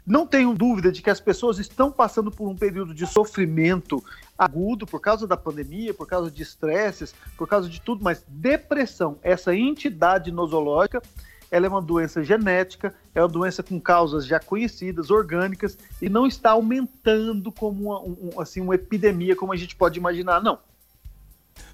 não 0.08 0.26
tenho 0.26 0.54
dúvida 0.54 0.90
de 0.90 1.02
que 1.02 1.10
as 1.10 1.20
pessoas 1.20 1.58
estão 1.58 1.92
passando 1.92 2.30
por 2.30 2.48
um 2.48 2.56
período 2.56 2.94
de 2.94 3.06
sofrimento 3.06 4.02
agudo 4.38 4.86
por 4.86 5.00
causa 5.00 5.26
da 5.26 5.36
pandemia, 5.36 5.92
por 5.92 6.06
causa 6.06 6.30
de 6.30 6.42
estresses, 6.42 7.14
por 7.36 7.46
causa 7.46 7.68
de 7.68 7.78
tudo, 7.78 8.02
mas 8.02 8.24
depressão, 8.26 9.18
essa 9.22 9.54
entidade 9.54 10.32
nosológica, 10.32 11.02
ela 11.50 11.66
é 11.66 11.68
uma 11.68 11.82
doença 11.82 12.22
genética, 12.22 12.94
é 13.14 13.20
uma 13.20 13.28
doença 13.28 13.62
com 13.62 13.80
causas 13.80 14.26
já 14.26 14.38
conhecidas, 14.38 15.10
orgânicas, 15.10 15.76
e 16.00 16.08
não 16.08 16.26
está 16.26 16.50
aumentando 16.50 17.50
como 17.52 17.90
uma, 17.90 18.00
um, 18.00 18.40
assim, 18.40 18.60
uma 18.60 18.74
epidemia, 18.74 19.36
como 19.36 19.52
a 19.52 19.56
gente 19.56 19.74
pode 19.76 19.98
imaginar, 19.98 20.42
não. 20.42 20.58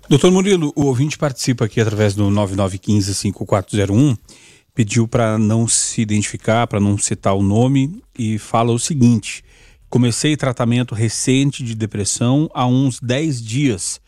Doutor 0.09 0.31
Murilo, 0.31 0.72
o 0.77 0.85
ouvinte 0.85 1.16
participa 1.16 1.64
aqui 1.64 1.81
através 1.81 2.14
do 2.14 2.29
9915-5401 2.31 4.16
pediu 4.75 5.07
para 5.07 5.39
não 5.39 5.68
se 5.68 6.03
identificar, 6.03 6.66
para 6.66 6.81
não 6.81 6.99
citar 6.99 7.35
o 7.35 7.43
nome 7.43 8.03
e 8.18 8.39
fala 8.39 8.72
o 8.72 8.79
seguinte: 8.79 9.45
comecei 9.89 10.37
tratamento 10.37 10.95
recente 10.95 11.62
de 11.62 11.75
depressão 11.75 12.51
há 12.53 12.66
uns 12.66 12.99
10 13.01 13.41
dias. 13.41 14.01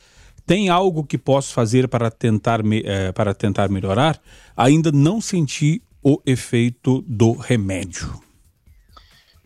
Tem 0.47 0.69
algo 0.69 1.05
que 1.05 1.19
posso 1.19 1.53
fazer 1.53 1.89
para 1.89 2.11
tentar, 2.11 2.61
eh, 2.65 3.13
para 3.13 3.35
tentar 3.35 3.69
melhorar? 3.69 4.21
Ainda 4.57 4.93
não 4.93 5.21
senti 5.21 5.83
o 6.03 6.23
efeito 6.25 7.03
do 7.03 7.33
remédio. 7.33 8.23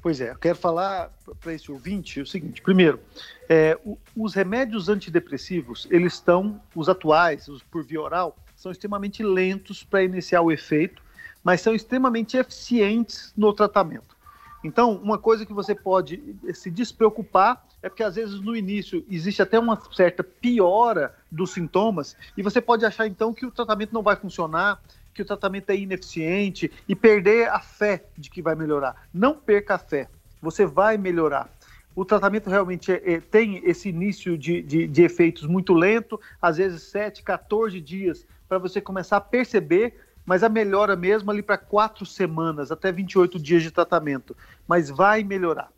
Pois 0.03 0.21
é, 0.21 0.31
eu 0.31 0.37
quero 0.37 0.57
falar 0.57 1.11
para 1.41 1.55
esse 1.55 1.73
ouvinte 1.73 2.21
o 2.21 2.27
seguinte: 2.27 2.61
primeiro, 2.61 3.01
é, 3.49 3.79
o, 3.85 3.97
os 4.15 4.35
remédios 4.35 4.89
antidepressivos, 4.89 5.89
eles 5.91 6.15
estão, 6.15 6.61
os 6.75 6.89
atuais, 6.89 7.49
os 7.49 7.63
por 7.63 7.85
via 7.85 8.01
oral, 8.01 8.37
são 8.55 8.71
extremamente 8.71 9.23
lentos 9.23 9.83
para 9.83 10.05
iniciar 10.05 10.43
o 10.43 10.53
efeito 10.53 11.03
mas 11.43 11.61
são 11.61 11.75
extremamente 11.75 12.37
eficientes 12.37 13.33
no 13.37 13.53
tratamento. 13.53 14.17
Então, 14.63 14.93
uma 14.93 15.19
coisa 15.19 15.47
que 15.47 15.53
você 15.53 15.75
pode 15.75 16.23
se 16.53 16.71
despreocupar 16.71 17.65
é 17.83 17.89
porque 17.89 18.03
às 18.03 18.15
vezes 18.15 18.41
no 18.41 18.55
início 18.55 19.05
existe 19.11 19.41
até 19.41 19.59
uma 19.59 19.81
certa 19.93 20.23
piora 20.23 21.15
dos 21.31 21.53
sintomas 21.53 22.15
e 22.37 22.43
você 22.43 22.61
pode 22.61 22.85
achar 22.85 23.07
então 23.07 23.33
que 23.33 23.47
o 23.47 23.51
tratamento 23.51 23.95
não 23.95 24.03
vai 24.03 24.17
funcionar, 24.17 24.81
que 25.15 25.23
o 25.23 25.25
tratamento 25.25 25.71
é 25.71 25.77
ineficiente 25.77 26.71
e 26.87 26.95
perder 26.95 27.49
a 27.49 27.59
fé 27.59 28.05
de 28.17 28.29
que 28.29 28.43
vai 28.43 28.55
melhorar. 28.55 29.09
Não 29.13 29.35
perca 29.35 29.77
a 29.77 29.79
fé, 29.79 30.09
você 30.43 30.67
vai 30.67 30.99
melhorar. 30.99 31.51
O 31.95 32.05
tratamento 32.05 32.49
realmente 32.49 32.93
é, 32.93 33.15
é, 33.15 33.21
tem 33.21 33.63
esse 33.65 33.89
início 33.89 34.39
de, 34.39 34.63
de, 34.63 34.87
de 34.87 35.03
efeitos 35.03 35.47
muito 35.47 35.73
lento, 35.73 36.21
às 36.41 36.57
vezes 36.59 36.83
7, 36.83 37.23
14 37.23 37.81
dias, 37.81 38.27
para 38.49 38.59
você 38.59 38.81
começar 38.81 39.17
a 39.17 39.21
perceber 39.21 39.95
mas 40.31 40.45
a 40.45 40.49
melhora 40.49 40.95
mesmo 40.95 41.29
ali 41.29 41.43
para 41.43 41.59
quatro 41.59 42.07
semanas, 42.07 42.71
até 42.71 42.93
28 42.93 43.37
dias 43.37 43.65
de 43.65 43.73
tratamento. 43.73 44.37
Mas 44.65 44.89
vai 44.89 45.25
melhorar. 45.25 45.73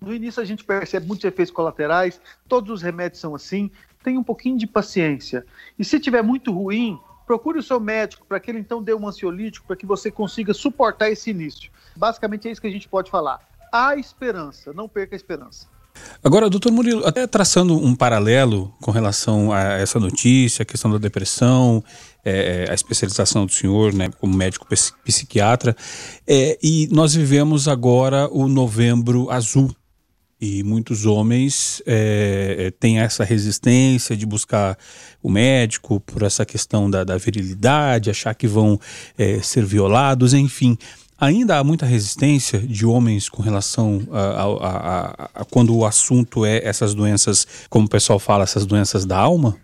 No 0.00 0.14
início 0.14 0.40
a 0.40 0.46
gente 0.46 0.64
percebe 0.64 1.06
muitos 1.06 1.26
efeitos 1.26 1.52
colaterais, 1.52 2.18
todos 2.48 2.70
os 2.70 2.80
remédios 2.80 3.20
são 3.20 3.34
assim, 3.34 3.70
tenha 4.02 4.18
um 4.18 4.24
pouquinho 4.24 4.56
de 4.56 4.66
paciência. 4.66 5.44
E 5.78 5.84
se 5.84 6.00
tiver 6.00 6.22
muito 6.22 6.50
ruim, 6.50 6.98
procure 7.26 7.58
o 7.58 7.62
seu 7.62 7.78
médico 7.78 8.24
para 8.26 8.40
que 8.40 8.50
ele 8.50 8.60
então 8.60 8.82
dê 8.82 8.94
um 8.94 9.06
ansiolítico 9.06 9.66
para 9.66 9.76
que 9.76 9.84
você 9.84 10.10
consiga 10.10 10.54
suportar 10.54 11.10
esse 11.10 11.28
início. 11.28 11.70
Basicamente 11.94 12.48
é 12.48 12.50
isso 12.50 12.62
que 12.62 12.66
a 12.66 12.72
gente 12.72 12.88
pode 12.88 13.10
falar. 13.10 13.46
Há 13.70 13.94
esperança, 13.96 14.72
não 14.72 14.88
perca 14.88 15.14
a 15.14 15.18
esperança. 15.18 15.68
Agora, 16.22 16.50
doutor 16.50 16.72
Murilo, 16.72 17.06
até 17.06 17.26
traçando 17.26 17.76
um 17.76 17.94
paralelo 17.94 18.74
com 18.80 18.90
relação 18.90 19.52
a 19.52 19.74
essa 19.74 20.00
notícia, 20.00 20.62
a 20.62 20.66
questão 20.66 20.90
da 20.90 20.98
depressão, 20.98 21.82
é, 22.24 22.64
é 22.66 22.70
a 22.70 22.74
especialização 22.74 23.46
do 23.46 23.52
senhor 23.52 23.92
né, 23.94 24.10
como 24.20 24.36
médico 24.36 24.66
psiquiatra, 25.04 25.76
é, 26.26 26.58
e 26.62 26.88
nós 26.90 27.14
vivemos 27.14 27.68
agora 27.68 28.28
o 28.32 28.48
novembro 28.48 29.30
azul, 29.30 29.74
e 30.40 30.62
muitos 30.62 31.04
homens 31.04 31.82
é, 31.84 32.56
é, 32.58 32.70
têm 32.70 33.00
essa 33.00 33.24
resistência 33.24 34.16
de 34.16 34.24
buscar 34.24 34.78
o 35.20 35.28
médico 35.28 35.98
por 36.00 36.22
essa 36.22 36.46
questão 36.46 36.88
da, 36.88 37.02
da 37.02 37.16
virilidade, 37.16 38.10
achar 38.10 38.34
que 38.34 38.46
vão 38.46 38.78
é, 39.16 39.40
ser 39.40 39.64
violados, 39.64 40.34
enfim. 40.34 40.78
Ainda 41.20 41.58
há 41.58 41.64
muita 41.64 41.84
resistência 41.84 42.60
de 42.60 42.86
homens 42.86 43.28
com 43.28 43.42
relação 43.42 44.00
a, 44.12 44.20
a, 44.20 44.44
a, 44.44 45.30
a, 45.34 45.44
quando 45.44 45.76
o 45.76 45.84
assunto 45.84 46.46
é 46.46 46.64
essas 46.64 46.94
doenças, 46.94 47.66
como 47.68 47.86
o 47.86 47.90
pessoal 47.90 48.20
fala, 48.20 48.44
essas 48.44 48.64
doenças 48.64 49.04
da 49.04 49.18
alma? 49.18 49.56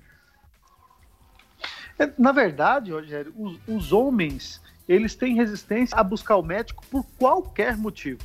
É, 1.96 2.10
na 2.18 2.32
verdade, 2.32 2.90
Rogério, 2.90 3.32
os, 3.38 3.58
os 3.68 3.92
homens 3.92 4.60
eles 4.88 5.14
têm 5.14 5.36
resistência 5.36 5.96
a 5.96 6.02
buscar 6.02 6.36
o 6.36 6.42
médico 6.42 6.84
por 6.90 7.04
qualquer 7.18 7.76
motivo. 7.76 8.20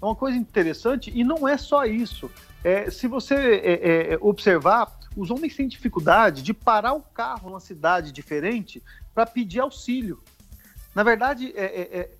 É 0.00 0.04
uma 0.04 0.14
coisa 0.14 0.38
interessante 0.38 1.12
e 1.14 1.22
não 1.24 1.46
é 1.46 1.56
só 1.56 1.84
isso. 1.84 2.30
É, 2.64 2.90
se 2.90 3.06
você 3.06 3.34
é, 3.34 4.12
é, 4.12 4.18
observar, 4.20 4.98
os 5.16 5.30
homens 5.30 5.56
têm 5.56 5.68
dificuldade 5.68 6.40
de 6.42 6.54
parar 6.54 6.92
o 6.94 7.02
carro 7.02 7.50
numa 7.50 7.60
cidade 7.60 8.12
diferente 8.12 8.82
para 9.12 9.26
pedir 9.26 9.60
auxílio. 9.60 10.22
Na 10.94 11.02
verdade, 11.02 11.52
é, 11.54 11.64
é, 11.64 11.98
é, 12.00 12.10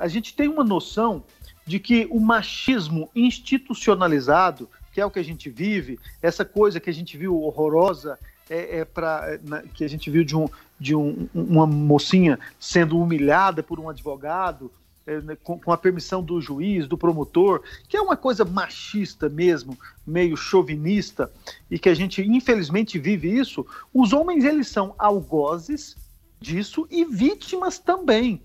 a 0.00 0.08
gente 0.08 0.34
tem 0.34 0.48
uma 0.48 0.64
noção 0.64 1.22
de 1.66 1.78
que 1.78 2.08
o 2.10 2.18
machismo 2.18 3.10
institucionalizado, 3.14 4.68
que 4.92 5.00
é 5.00 5.04
o 5.04 5.10
que 5.10 5.18
a 5.18 5.24
gente 5.24 5.48
vive, 5.50 6.00
essa 6.22 6.44
coisa 6.44 6.80
que 6.80 6.90
a 6.90 6.92
gente 6.92 7.16
viu 7.16 7.40
horrorosa, 7.40 8.18
é, 8.48 8.84
pra, 8.84 9.38
na, 9.44 9.62
que 9.62 9.84
a 9.84 9.88
gente 9.88 10.10
viu 10.10 10.24
de, 10.24 10.34
um, 10.34 10.48
de 10.78 10.96
um, 10.96 11.28
uma 11.32 11.66
mocinha 11.66 12.38
sendo 12.58 12.98
humilhada 12.98 13.62
por 13.62 13.78
um 13.78 13.88
advogado, 13.88 14.72
é, 15.06 15.20
né, 15.20 15.36
com, 15.44 15.60
com, 15.60 15.70
a 15.70 15.78
permissão 15.78 16.22
do 16.22 16.40
juiz, 16.40 16.88
do 16.88 16.98
promotor, 16.98 17.62
que 17.88 17.96
é 17.96 18.00
uma 18.00 18.16
coisa 18.16 18.44
machista 18.44 19.28
mesmo, 19.28 19.78
meio 20.04 20.36
chauvinista, 20.36 21.30
e 21.70 21.78
que 21.78 21.88
a 21.88 21.94
gente 21.94 22.22
infelizmente 22.22 22.98
vive 22.98 23.30
isso, 23.30 23.64
os 23.94 24.12
homens 24.12 24.44
eles 24.44 24.66
são 24.66 24.94
algozes 24.98 25.96
disso 26.40 26.88
e 26.90 27.04
vítimas 27.04 27.78
também. 27.78 28.42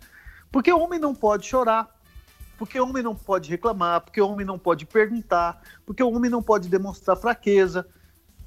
Porque 0.56 0.72
o 0.72 0.80
homem 0.80 0.98
não 0.98 1.14
pode 1.14 1.46
chorar, 1.46 1.94
porque 2.58 2.80
o 2.80 2.88
homem 2.88 3.04
não 3.04 3.14
pode 3.14 3.50
reclamar, 3.50 4.00
porque 4.00 4.22
o 4.22 4.30
homem 4.30 4.46
não 4.46 4.58
pode 4.58 4.86
perguntar, 4.86 5.62
porque 5.86 6.02
o 6.02 6.10
homem 6.10 6.32
não 6.32 6.42
pode 6.42 6.70
demonstrar 6.70 7.18
fraqueza. 7.18 7.86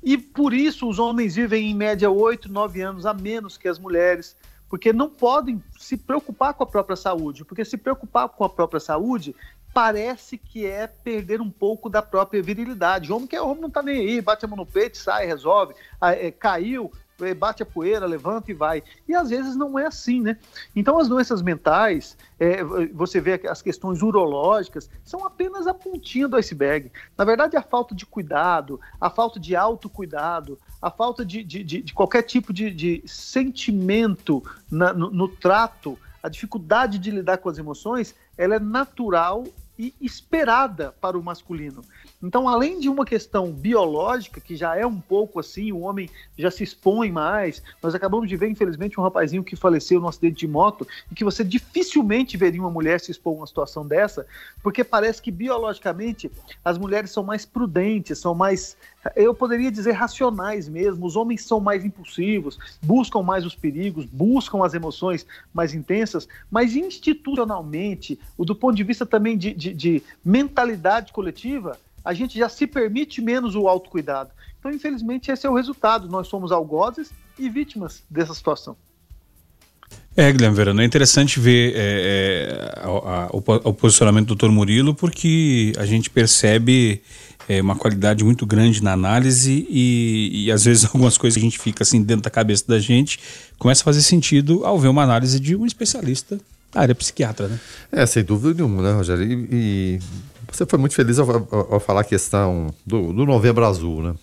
E 0.03 0.17
por 0.17 0.55
isso 0.55 0.89
os 0.89 0.99
homens 0.99 1.35
vivem 1.35 1.71
em 1.71 1.75
média 1.75 2.11
8, 2.11 2.51
9 2.51 2.81
anos 2.81 3.05
a 3.05 3.13
menos 3.13 3.59
que 3.59 3.69
as 3.69 3.79
mulheres 3.79 4.35
porque 4.71 4.91
não 4.91 5.11
podem 5.11 5.63
se 5.79 5.99
preocupar 5.99 6.55
com 6.55 6.63
a 6.63 6.67
própria 6.67 6.97
saúde, 6.97 7.45
porque 7.45 7.63
se 7.63 7.77
preocupar 7.77 8.27
com 8.31 8.43
a 8.43 8.49
própria 8.49 8.81
saúde 8.81 9.37
parece 9.75 10.39
que 10.39 10.65
é 10.65 10.87
perder 10.87 11.43
um 11.43 11.51
pouco 11.51 11.91
da 11.91 12.01
própria 12.01 12.43
virilidade. 12.43 13.13
O 13.13 13.17
homem 13.17 13.29
que 13.29 13.37
é 13.37 13.43
homem 13.43 13.61
não 13.61 13.71
tá 13.71 13.83
nem 13.83 13.99
aí, 13.99 14.23
bate 14.23 14.47
a 14.47 14.49
mão 14.49 14.57
no 14.57 14.65
peito, 14.65 14.97
sai, 14.97 15.27
resolve, 15.27 15.75
é, 16.01 16.31
caiu, 16.31 16.91
bate 17.37 17.63
a 17.63 17.67
poeira, 17.67 18.07
levanta 18.07 18.51
e 18.51 18.55
vai. 18.55 18.83
E 19.09 19.15
às 19.15 19.31
vezes 19.31 19.57
não 19.57 19.79
é 19.79 19.87
assim, 19.87 20.21
né? 20.21 20.37
Então 20.75 20.99
as 20.99 21.09
doenças 21.09 21.43
mentais, 21.43 22.17
é, 22.39 22.63
você 22.93 23.21
vê 23.21 23.41
as 23.49 23.61
questões 23.61 24.03
urológicas, 24.03 24.89
são 25.05 25.27
apenas 25.27 25.67
a 25.67 25.75
pontinha 25.75 26.29
do 26.29 26.37
iceberg. 26.37 26.93
Na 27.17 27.25
verdade, 27.25 27.57
a 27.57 27.63
falta 27.63 27.95
de 27.95 28.07
cuidado, 28.07 28.81
a 29.01 29.11
falta 29.11 29.41
de 29.41 29.57
autocuidado, 29.57 30.59
a 30.81 30.91
falta 30.91 31.25
de, 31.25 31.43
de, 31.43 31.65
de, 31.65 31.83
de 31.83 31.93
qualquer 31.93 32.23
tipo 32.23 32.53
de, 32.53 32.71
de 32.71 33.03
sentimento 33.05 34.43
na, 34.71 34.93
no, 34.93 35.11
no 35.11 35.29
trato, 35.29 35.99
a 36.23 36.29
dificuldade 36.29 36.99
de 36.99 37.11
lidar 37.11 37.39
com 37.39 37.49
as 37.49 37.59
emoções, 37.59 38.15
ela 38.37 38.57
é 38.57 38.61
natural 38.61 39.45
e 39.79 39.95
esperada 40.01 40.93
para 41.01 41.17
o 41.17 41.23
masculino. 41.23 41.85
Então, 42.21 42.49
além 42.49 42.81
de 42.81 42.89
uma 42.89 43.05
questão 43.05 43.53
biológica, 43.53 44.41
que 44.41 44.57
já 44.57 44.77
é 44.77 44.85
um 44.85 45.01
pouco 45.01 45.39
assim, 45.39 45.71
o 45.71 45.81
homem 45.81 46.11
já 46.37 46.51
se 46.51 46.65
expõe 46.65 47.13
mais. 47.13 47.63
Nós 47.81 47.95
acabamos 47.95 48.29
de 48.29 48.37
ver, 48.37 48.49
infelizmente, 48.49 48.99
um 48.99 49.03
rapazinho 49.05 49.45
que 49.45 49.55
faleceu 49.55 50.01
num 50.01 50.09
acidente 50.09 50.41
de 50.41 50.49
moto 50.49 50.87
e 51.13 51.15
que 51.15 51.23
você 51.23 51.45
dificilmente 51.45 52.37
veria 52.37 52.61
uma 52.61 52.71
mulher 52.71 52.99
se 52.99 53.13
expor 53.13 53.35
a 53.35 53.37
uma 53.39 53.47
situação 53.47 53.87
dessa, 53.87 54.27
porque 54.65 54.83
parece 54.83 55.23
que 55.23 55.31
biologicamente 55.31 56.31
as 56.65 56.77
mulheres 56.77 57.13
são 57.13 57.23
mais 57.23 57.47
prudentes, 57.47 58.19
são 58.19 58.35
mais, 58.35 58.77
eu 59.15 59.33
poderia 59.33 59.71
dizer, 59.71 59.93
racionais 59.93 60.69
mesmo. 60.69 61.07
Os 61.07 61.15
homens 61.15 61.45
são 61.45 61.61
mais 61.61 61.85
impulsivos, 61.85 62.59
buscam 62.83 63.23
mais 63.23 63.47
os 63.47 63.55
perigos, 63.55 64.05
buscam 64.07 64.65
as 64.65 64.75
emoções 64.75 65.25
mais 65.55 65.73
intensas, 65.73 66.27
mas 66.51 66.75
institucionalmente, 66.75 68.19
do 68.37 68.57
ponto 68.57 68.75
de 68.75 68.83
vista 68.83 69.07
também 69.07 69.39
de, 69.39 69.55
de, 69.55 69.73
de 69.73 70.03
mentalidade 70.25 71.13
coletiva, 71.13 71.79
a 72.09 72.15
gente 72.15 72.39
já 72.39 72.49
se 72.49 72.67
permite 72.67 73.21
menos 73.21 73.55
o 73.55 73.69
autocuidado. 73.69 74.31
Então, 74.59 74.71
infelizmente, 74.71 75.31
esse 75.31 75.47
é 75.47 75.51
o 75.51 75.55
resultado. 75.55 76.09
Nós 76.09 76.27
somos 76.27 76.51
algozes 76.51 77.11
e 77.39 77.51
vítimas 77.51 78.03
dessa 78.09 78.33
situação. 78.33 78.75
É, 80.17 80.33
Guilherme 80.33 80.57
Verano, 80.57 80.81
é 80.81 80.87
interessante 80.87 81.39
ver 81.39 81.75
é, 81.77 81.77
é, 81.77 82.81
a, 82.81 82.87
a, 82.87 83.27
o, 83.31 83.45
o, 83.69 83.75
posicionamento 83.75 84.29
do 84.29 84.35
Dr. 84.35 84.49
Murilo, 84.51 84.95
porque 84.95 85.75
a 85.77 85.85
gente 85.85 86.09
percebe 86.09 87.03
é, 87.47 87.61
uma 87.61 87.77
qualidade 87.77 88.25
muito 88.25 88.47
grande 88.47 88.83
na 88.83 88.95
análise 88.95 89.67
e, 89.69 90.47
e, 90.47 90.51
às 90.51 90.65
vezes 90.65 90.87
algumas 90.89 91.19
coisas 91.19 91.37
que 91.37 91.47
a 91.47 91.51
gente 91.51 91.59
fica 91.59 91.83
assim 91.83 92.03
dentro 92.03 92.23
da 92.23 92.31
cabeça 92.31 92.65
da 92.67 92.79
gente 92.79 93.21
começa 93.59 93.83
a 93.83 93.85
fazer 93.85 94.01
sentido 94.01 94.65
ao 94.65 94.79
ver 94.79 94.89
uma 94.89 95.03
análise 95.03 95.39
de 95.39 95.55
um 95.55 95.67
especialista 95.67 96.41
da 96.73 96.81
área 96.81 96.95
psiquiatra, 96.95 97.49
né? 97.49 97.61
É, 97.93 98.07
sem 98.07 98.25
dúvida 98.25 98.55
nenhuma, 98.55 98.83
né, 98.83 98.93
Rogério? 98.93 99.25
E, 99.31 99.47
e 99.53 100.01
você 100.51 100.67
foi 100.67 100.79
muito 100.79 100.95
feliz 100.95 101.19
ao, 101.19 101.31
ao, 101.31 101.75
ao 101.75 101.81
falar 101.81 102.01
a 102.01 102.05
questão 102.05 102.73
do, 102.87 103.13
do 103.13 103.27
Novembro 103.27 103.65
Azul, 103.65 104.03
né? 104.03 104.15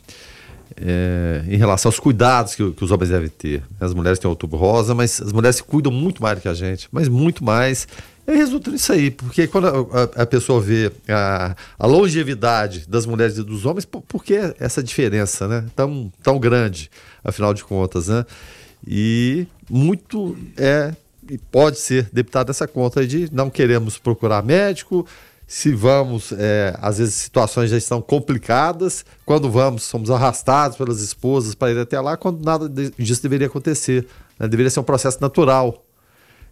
É, 0.77 1.43
em 1.47 1.55
relação 1.57 1.89
aos 1.89 1.99
cuidados 1.99 2.55
que, 2.55 2.71
que, 2.71 2.83
os 2.83 2.91
homens 2.91 3.09
devem 3.09 3.29
ter. 3.29 3.63
As 3.79 3.93
mulheres 3.93 4.19
têm 4.19 4.29
outubro 4.29 4.57
rosa, 4.57 4.93
mas 4.93 5.21
as 5.21 5.31
mulheres 5.31 5.57
se 5.57 5.63
cuidam 5.63 5.91
muito 5.91 6.21
mais 6.21 6.37
do 6.37 6.41
que 6.41 6.49
a 6.49 6.53
gente, 6.53 6.89
mas 6.91 7.07
muito 7.07 7.43
mais. 7.43 7.87
E 8.27 8.35
resulta 8.35 8.71
nisso 8.71 8.91
aí, 8.91 9.11
porque 9.11 9.47
quando 9.47 9.67
a, 9.67 10.21
a, 10.21 10.23
a 10.23 10.25
pessoa 10.25 10.59
vê 10.59 10.91
a, 11.07 11.55
a, 11.77 11.85
longevidade 11.85 12.85
das 12.89 13.05
mulheres 13.05 13.37
e 13.37 13.43
dos 13.43 13.65
homens, 13.65 13.85
por, 13.85 14.01
por, 14.01 14.23
que 14.23 14.33
essa 14.59 14.81
diferença 14.81 15.47
né? 15.47 15.65
tão, 15.75 16.11
tão 16.23 16.39
grande, 16.39 16.89
afinal 17.23 17.53
de 17.53 17.63
contas? 17.63 18.07
Né? 18.07 18.25
E 18.85 19.45
muito 19.69 20.35
é 20.57 20.93
e 21.29 21.37
pode 21.37 21.79
ser 21.79 22.09
deputado 22.13 22.51
essa 22.51 22.67
conta 22.67 23.05
de 23.05 23.29
não 23.31 23.49
queremos 23.49 23.97
procurar 23.97 24.43
médico, 24.43 25.07
se 25.47 25.71
vamos, 25.73 26.31
é, 26.31 26.75
às 26.81 26.97
vezes 26.97 27.13
situações 27.15 27.69
já 27.69 27.77
estão 27.77 28.01
complicadas, 28.01 29.05
quando 29.25 29.49
vamos, 29.49 29.83
somos 29.83 30.09
arrastados 30.09 30.77
pelas 30.77 31.01
esposas 31.01 31.53
para 31.53 31.71
ir 31.71 31.79
até 31.79 31.99
lá, 31.99 32.17
quando 32.17 32.43
nada 32.43 32.69
disso 32.97 33.21
deveria 33.21 33.47
acontecer. 33.47 34.07
Né? 34.39 34.47
Deveria 34.47 34.69
ser 34.69 34.79
um 34.79 34.83
processo 34.83 35.19
natural. 35.21 35.85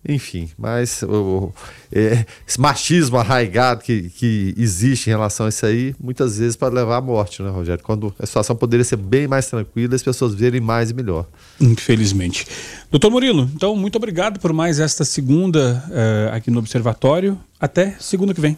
Enfim, 0.08 0.50
mas 0.58 1.02
o, 1.04 1.54
é, 1.90 2.26
esse 2.46 2.60
machismo 2.60 3.18
arraigado 3.18 3.82
que, 3.82 4.10
que 4.10 4.54
existe 4.58 5.08
em 5.08 5.12
relação 5.12 5.46
a 5.46 5.50
isso 5.50 5.66
aí, 5.66 5.96
muitas 5.98 6.38
vezes 6.38 6.58
pode 6.58 6.76
levar 6.76 6.98
à 6.98 7.02
morte, 7.02 7.42
né, 7.42 7.50
Rogério? 7.50 7.82
Quando 7.82 8.14
a 8.20 8.26
situação 8.26 8.54
poderia 8.54 8.84
ser 8.84 8.98
bem 8.98 9.28
mais 9.30 9.48
tranquila, 9.48 9.96
as 9.96 10.04
pessoas 10.04 10.34
verem 10.36 10.60
mais 10.60 10.92
e 10.92 10.94
melhor. 10.94 11.26
Infelizmente. 11.60 12.46
Doutor 12.92 13.10
Murilo, 13.12 13.50
então, 13.56 13.78
muito 13.78 13.96
obrigado 13.96 14.42
por 14.42 14.52
mais 14.52 14.78
esta 14.78 15.06
segunda 15.06 15.82
uh, 15.88 16.36
aqui 16.36 16.52
no 16.52 16.60
Observatório. 16.60 17.40
Até 17.58 17.96
segunda 17.98 18.34
que 18.34 18.42
vem. 18.42 18.58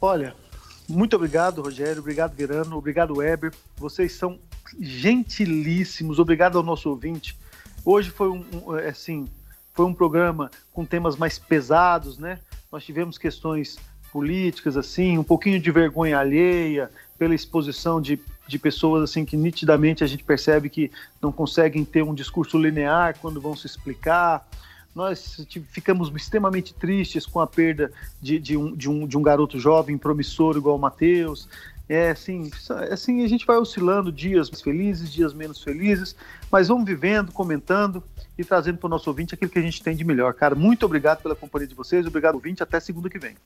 Olha, 0.00 0.34
muito 0.88 1.16
obrigado, 1.16 1.62
Rogério. 1.62 2.00
Obrigado, 2.00 2.34
Verano. 2.34 2.76
Obrigado, 2.76 3.16
Weber. 3.16 3.52
Vocês 3.76 4.12
são 4.12 4.38
gentilíssimos. 4.78 6.18
Obrigado 6.18 6.58
ao 6.58 6.64
nosso 6.64 6.88
ouvinte. 6.88 7.36
Hoje 7.84 8.10
foi 8.10 8.28
um, 8.28 8.44
um 8.52 8.76
é, 8.76 8.88
assim, 8.88 9.26
foi 9.72 9.84
um 9.84 9.94
programa 9.94 10.50
com 10.72 10.84
temas 10.84 11.16
mais 11.16 11.38
pesados, 11.38 12.18
né? 12.18 12.40
Nós 12.70 12.84
tivemos 12.84 13.18
questões 13.18 13.78
políticas, 14.12 14.76
assim, 14.76 15.18
um 15.18 15.24
pouquinho 15.24 15.60
de 15.60 15.70
vergonha 15.70 16.18
alheia 16.18 16.90
pela 17.18 17.34
exposição 17.34 18.00
de, 18.00 18.18
de 18.46 18.58
pessoas 18.58 19.02
assim 19.02 19.24
que 19.24 19.36
nitidamente 19.36 20.04
a 20.04 20.06
gente 20.06 20.24
percebe 20.24 20.68
que 20.68 20.90
não 21.20 21.32
conseguem 21.32 21.84
ter 21.84 22.02
um 22.02 22.14
discurso 22.14 22.58
linear 22.58 23.16
quando 23.20 23.40
vão 23.40 23.56
se 23.56 23.66
explicar 23.66 24.46
nós 24.96 25.46
ficamos 25.70 26.10
extremamente 26.16 26.72
tristes 26.72 27.26
com 27.26 27.38
a 27.38 27.46
perda 27.46 27.92
de, 28.20 28.38
de, 28.38 28.56
um, 28.56 28.74
de, 28.74 28.88
um, 28.88 29.06
de 29.06 29.18
um 29.18 29.20
garoto 29.20 29.60
jovem 29.60 29.98
promissor 29.98 30.56
igual 30.56 30.76
o 30.76 30.78
Matheus. 30.78 31.46
É 31.86 32.10
assim, 32.10 32.50
assim, 32.90 33.22
a 33.22 33.28
gente 33.28 33.46
vai 33.46 33.58
oscilando 33.58 34.10
dias 34.10 34.48
felizes, 34.48 35.12
dias 35.12 35.34
menos 35.34 35.62
felizes, 35.62 36.16
mas 36.50 36.68
vamos 36.68 36.86
vivendo, 36.86 37.30
comentando 37.30 38.02
e 38.38 38.42
trazendo 38.42 38.78
para 38.78 38.86
o 38.86 38.90
nosso 38.90 39.10
ouvinte 39.10 39.34
aquilo 39.34 39.50
que 39.50 39.58
a 39.58 39.62
gente 39.62 39.82
tem 39.82 39.94
de 39.94 40.02
melhor. 40.02 40.32
Cara, 40.32 40.54
muito 40.54 40.86
obrigado 40.86 41.22
pela 41.22 41.36
companhia 41.36 41.68
de 41.68 41.74
vocês, 41.74 42.06
obrigado 42.06 42.36
ouvinte, 42.36 42.62
até 42.62 42.80
segunda 42.80 43.10
que 43.10 43.18
vem. 43.18 43.36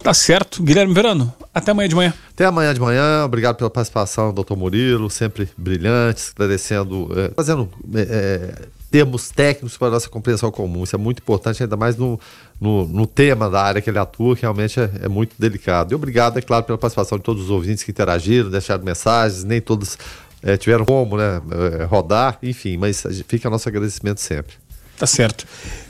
Tá 0.00 0.12
certo. 0.12 0.62
Guilherme 0.62 0.92
Verano, 0.92 1.32
até 1.54 1.70
amanhã 1.70 1.88
de 1.88 1.94
manhã. 1.94 2.14
Até 2.30 2.44
amanhã 2.44 2.74
de 2.74 2.80
manhã. 2.80 3.24
Obrigado 3.24 3.56
pela 3.56 3.70
participação, 3.70 4.34
doutor 4.34 4.56
Murilo, 4.56 5.08
sempre 5.08 5.48
brilhante, 5.56 6.22
esclarecendo, 6.22 7.08
é, 7.16 7.30
fazendo 7.30 7.70
é, 7.94 8.68
termos 8.90 9.30
técnicos 9.30 9.76
para 9.76 9.88
a 9.88 9.90
nossa 9.92 10.08
compreensão 10.08 10.50
comum. 10.50 10.82
Isso 10.82 10.96
é 10.96 10.98
muito 10.98 11.20
importante, 11.20 11.62
ainda 11.62 11.76
mais 11.76 11.96
no, 11.96 12.18
no, 12.60 12.86
no 12.88 13.06
tema 13.06 13.48
da 13.48 13.62
área 13.62 13.80
que 13.80 13.88
ele 13.88 13.98
atua, 13.98 14.34
que 14.34 14.42
realmente 14.42 14.80
é, 14.80 14.90
é, 15.02 15.08
muito 15.08 15.34
delicado. 15.38 15.92
E 15.92 15.94
obrigado, 15.94 16.38
é 16.38 16.42
claro, 16.42 16.64
pela 16.64 16.76
participação 16.76 17.16
de 17.16 17.24
todos 17.24 17.44
os 17.44 17.50
ouvintes 17.50 17.84
que 17.84 17.90
interagiram, 17.90 18.50
deixaram 18.50 18.82
mensagens, 18.82 19.44
nem 19.44 19.60
todos 19.60 19.96
é, 20.42 20.56
tiveram 20.56 20.84
como 20.84 21.16
né, 21.16 21.40
é, 21.80 21.84
rodar, 21.84 22.38
enfim, 22.42 22.76
mas 22.76 23.04
fica 23.28 23.48
nosso 23.48 23.68
agradecimento 23.68 24.20
sempre. 24.20 24.54
Tá 24.98 25.06
certo. 25.06 25.46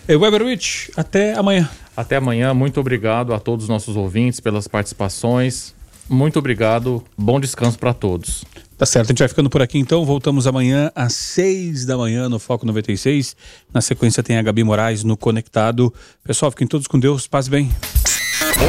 Weberwitch, 0.08 0.90
até 0.96 1.34
amanhã. 1.34 1.68
Até 1.96 2.16
amanhã. 2.16 2.54
Muito 2.54 2.78
obrigado 2.78 3.34
a 3.34 3.40
todos 3.40 3.64
os 3.64 3.68
nossos 3.68 3.96
ouvintes 3.96 4.38
pelas 4.38 4.68
participações. 4.68 5.74
Muito 6.08 6.38
obrigado. 6.38 7.02
Bom 7.16 7.40
descanso 7.40 7.78
para 7.78 7.92
todos. 7.92 8.44
Tá 8.80 8.86
certo, 8.86 9.08
a 9.08 9.12
gente 9.12 9.18
vai 9.18 9.28
ficando 9.28 9.50
por 9.50 9.60
aqui 9.60 9.78
então. 9.78 10.06
Voltamos 10.06 10.46
amanhã 10.46 10.90
às 10.94 11.12
seis 11.12 11.84
da 11.84 11.98
manhã 11.98 12.30
no 12.30 12.38
Foco 12.38 12.64
96. 12.64 13.36
Na 13.74 13.82
sequência 13.82 14.22
tem 14.22 14.38
a 14.38 14.42
Gabi 14.42 14.64
Moraes 14.64 15.04
no 15.04 15.18
Conectado. 15.18 15.92
Pessoal, 16.24 16.50
fiquem 16.50 16.66
todos 16.66 16.86
com 16.86 16.98
Deus. 16.98 17.26
Paz 17.26 17.46
bem. 17.46 17.70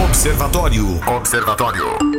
Observatório. 0.04 1.00
Observatório. 1.08 2.11